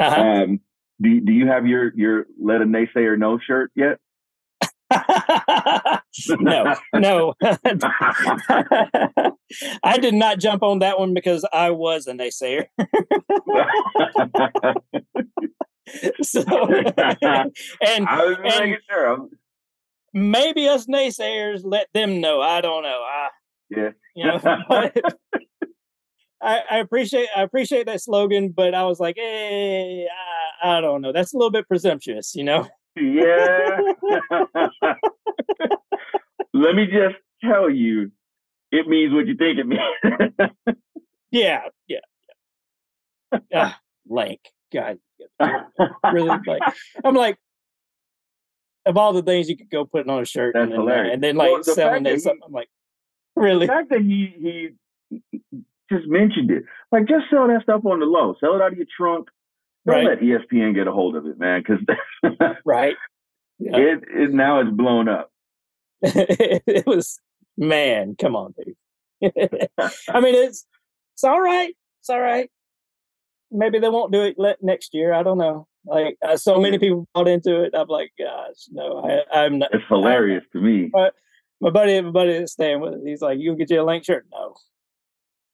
[0.00, 0.22] Uh-huh.
[0.22, 0.60] um,
[1.02, 3.98] do do you have your your let a naysayer know shirt yet?
[6.40, 7.34] no, no.
[9.82, 12.66] I did not jump on that one because I was a naysayer.
[16.22, 16.42] so,
[17.80, 19.28] and I was and- sure.
[20.14, 22.40] Maybe us naysayers let them know.
[22.40, 23.04] I don't know.
[23.06, 23.28] I,
[23.68, 23.90] yeah.
[24.16, 24.40] you know,
[26.42, 30.06] I, I appreciate I appreciate that slogan, but I was like, hey,
[30.62, 31.12] I, I don't know.
[31.12, 32.66] That's a little bit presumptuous, you know.
[33.00, 33.80] Yeah.
[36.54, 38.10] Let me just tell you,
[38.72, 39.82] it means what you think it means.
[41.30, 41.98] Yeah, yeah,
[43.32, 43.38] yeah.
[43.54, 44.40] Ah, Lank,
[44.72, 44.98] God,
[46.10, 46.62] really like.
[47.04, 47.36] I'm like,
[48.86, 51.12] of all the things you could go put on a shirt, That's and, then, hilarious.
[51.12, 52.40] and then like Well, the selling that it, something.
[52.46, 52.70] I'm like,
[53.36, 53.66] really?
[53.66, 55.18] the fact that he he
[55.94, 58.78] just mentioned it, like just sell that stuff on the low, sell it out of
[58.78, 59.28] your trunk.
[59.88, 60.06] Don't Right.
[60.06, 61.80] let ESPN get a hold of it, man, because
[62.64, 62.94] Right?
[63.58, 63.76] Yeah.
[63.76, 65.30] it is now it's blown up.
[66.02, 67.18] it was
[67.56, 68.76] man, come on, dude.
[70.10, 70.64] I mean, it's
[71.14, 71.74] it's all right.
[72.00, 72.48] It's all right.
[73.50, 75.12] Maybe they won't do it le- next year.
[75.12, 75.66] I don't know.
[75.86, 77.72] Like uh, so many people bought into it.
[77.74, 79.70] I'm like, gosh, no, I, am not.
[79.74, 80.90] It's hilarious to me.
[80.92, 81.14] But
[81.60, 83.00] my buddy, my buddy is staying with it.
[83.04, 84.26] He's like, you can get you a link shirt.
[84.30, 84.54] No.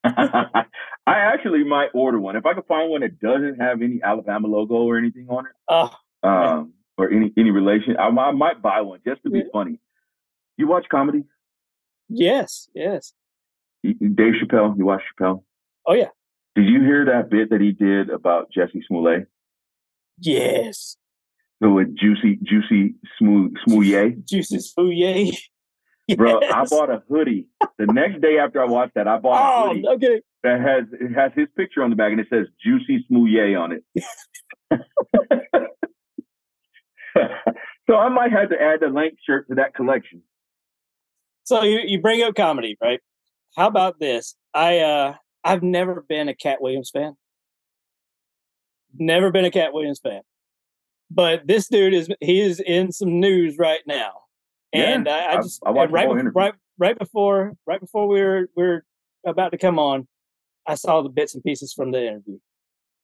[1.07, 4.49] I actually might order one if I could find one that doesn't have any Alabama
[4.49, 5.53] logo or anything on it.
[5.69, 5.91] Oh,
[6.29, 7.97] um, or any any relation.
[7.97, 9.45] I, I might buy one just to be yeah.
[9.53, 9.81] funny.
[10.57, 11.25] You watch comedy?
[12.09, 13.15] Yes, yes.
[13.83, 14.77] Dave Chappelle.
[14.77, 15.43] You watch Chappelle?
[15.87, 16.09] Oh yeah.
[16.55, 19.27] Did you hear that bit that he did about Jussie Smollett?
[20.21, 20.97] Yes.
[21.63, 24.25] So with Juicy Juicy Smooth Smouye?
[24.27, 25.37] Juicy Smouye.
[26.09, 26.19] Yes.
[26.19, 27.47] Bro, I bought a hoodie.
[27.79, 30.23] The next day after I watched that, I bought oh, a hoodie okay.
[30.43, 33.73] that has it has his picture on the back and it says Juicy Smouye on
[33.73, 33.83] it.
[37.89, 40.21] so I might have to add the Lank shirt to that collection.
[41.45, 43.01] So you, you bring up comedy, right?
[43.57, 44.35] How about this?
[44.53, 47.17] I uh I've never been a Katt Williams fan.
[48.95, 50.21] Never been a Katt Williams fan.
[51.11, 54.24] But this dude is he is in some news right now.
[54.75, 58.49] And yeah, I, I, just I, I right, right right before right before we were
[58.57, 58.85] we are
[59.27, 60.07] about to come on,
[60.67, 62.39] I saw the bits and pieces from the interview.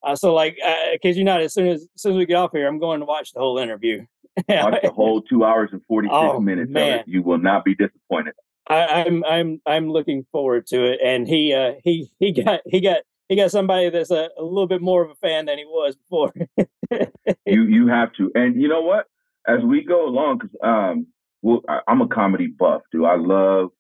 [0.03, 2.53] Uh, so like, uh, you know, as soon as, as soon as we get off
[2.53, 4.05] here, I'm going to watch the whole interview.
[4.49, 6.71] watch the whole two hours and 46 oh, minutes.
[6.71, 7.05] Man.
[7.07, 8.35] You will not be disappointed.
[8.69, 11.01] I, am I'm, I'm I'm looking forward to it.
[11.05, 12.99] And he uh he he got he got
[13.29, 15.97] he got somebody that's a, a little bit more of a fan than he was
[15.97, 16.33] before.
[17.47, 19.07] you you have to, and you know what?
[19.47, 21.07] As we go along, because um,
[21.43, 23.05] well, I, I'm a comedy buff, dude.
[23.05, 23.71] I love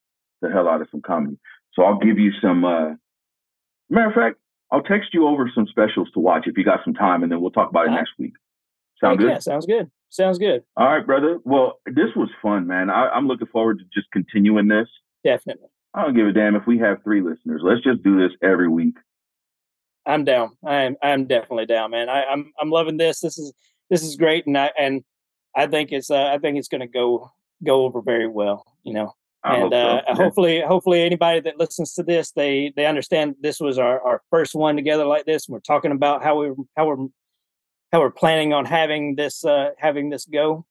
[0.42, 1.38] the hell out of some comedy.
[1.74, 2.64] So I'll give you some.
[2.64, 2.94] uh
[3.92, 4.36] Matter of fact,
[4.70, 7.40] I'll text you over some specials to watch if you got some time, and then
[7.40, 8.34] we'll talk about it next week.
[9.00, 9.30] Sound good?
[9.30, 9.90] Yeah, sounds good.
[10.10, 10.62] Sounds good.
[10.76, 11.38] All right, brother.
[11.44, 12.90] Well, this was fun, man.
[12.90, 14.88] I, am looking forward to just continuing this.
[15.24, 15.68] Definitely.
[15.94, 17.62] I don't give a damn if we have three listeners.
[17.64, 18.94] Let's just do this every week.
[20.06, 20.50] I'm down.
[20.64, 22.08] I'm I'm definitely down, man.
[22.08, 23.20] I, am I'm, I'm loving this.
[23.20, 23.52] This is
[23.88, 25.02] this is great, and I and
[25.54, 27.30] I think it's uh, I think it's going to go
[27.64, 28.64] go over very well.
[28.84, 29.78] You know, I and so.
[29.78, 34.22] uh, hopefully hopefully anybody that listens to this they they understand this was our, our
[34.30, 37.06] first one together like this and we're talking about how we how we're
[37.92, 40.66] how we're planning on having this uh having this go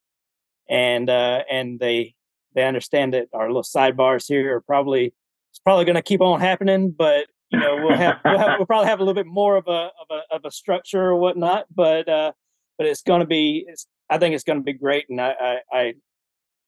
[0.69, 2.13] and uh and they
[2.53, 5.13] they understand that our little sidebars here are probably
[5.51, 8.67] it's probably going to keep on happening but you know we'll have, we'll have we'll
[8.67, 11.65] probably have a little bit more of a of a of a structure or whatnot
[11.73, 12.31] but uh
[12.77, 15.33] but it's going to be it's i think it's going to be great and I,
[15.41, 15.93] I i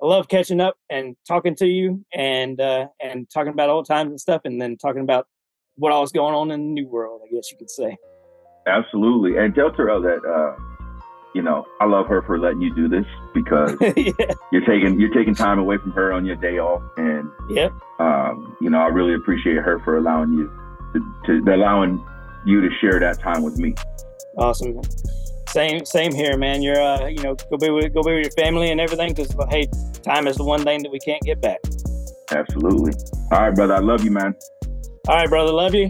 [0.01, 4.09] I love catching up and talking to you and uh, and talking about old times
[4.09, 5.27] and stuff, and then talking about
[5.75, 7.21] what all was going on in the new world.
[7.23, 7.97] I guess you could say.
[8.67, 10.59] Absolutely, and tell Terrell that uh,
[11.35, 14.11] you know I love her for letting you do this because yeah.
[14.51, 17.71] you're taking you're taking time away from her on your day off, and yep.
[17.99, 20.51] Um, you know I really appreciate her for allowing you
[20.93, 22.03] to, to allowing
[22.45, 23.75] you to share that time with me.
[24.37, 24.81] Awesome.
[25.51, 26.61] Same, same here, man.
[26.61, 29.13] You're, uh, you know, go be with, go be with your family and everything.
[29.13, 29.67] Because hey,
[30.01, 31.59] time is the one thing that we can't get back.
[32.31, 32.93] Absolutely.
[33.33, 33.75] All right, brother.
[33.75, 34.33] I love you, man.
[35.09, 35.51] All right, brother.
[35.51, 35.89] Love you.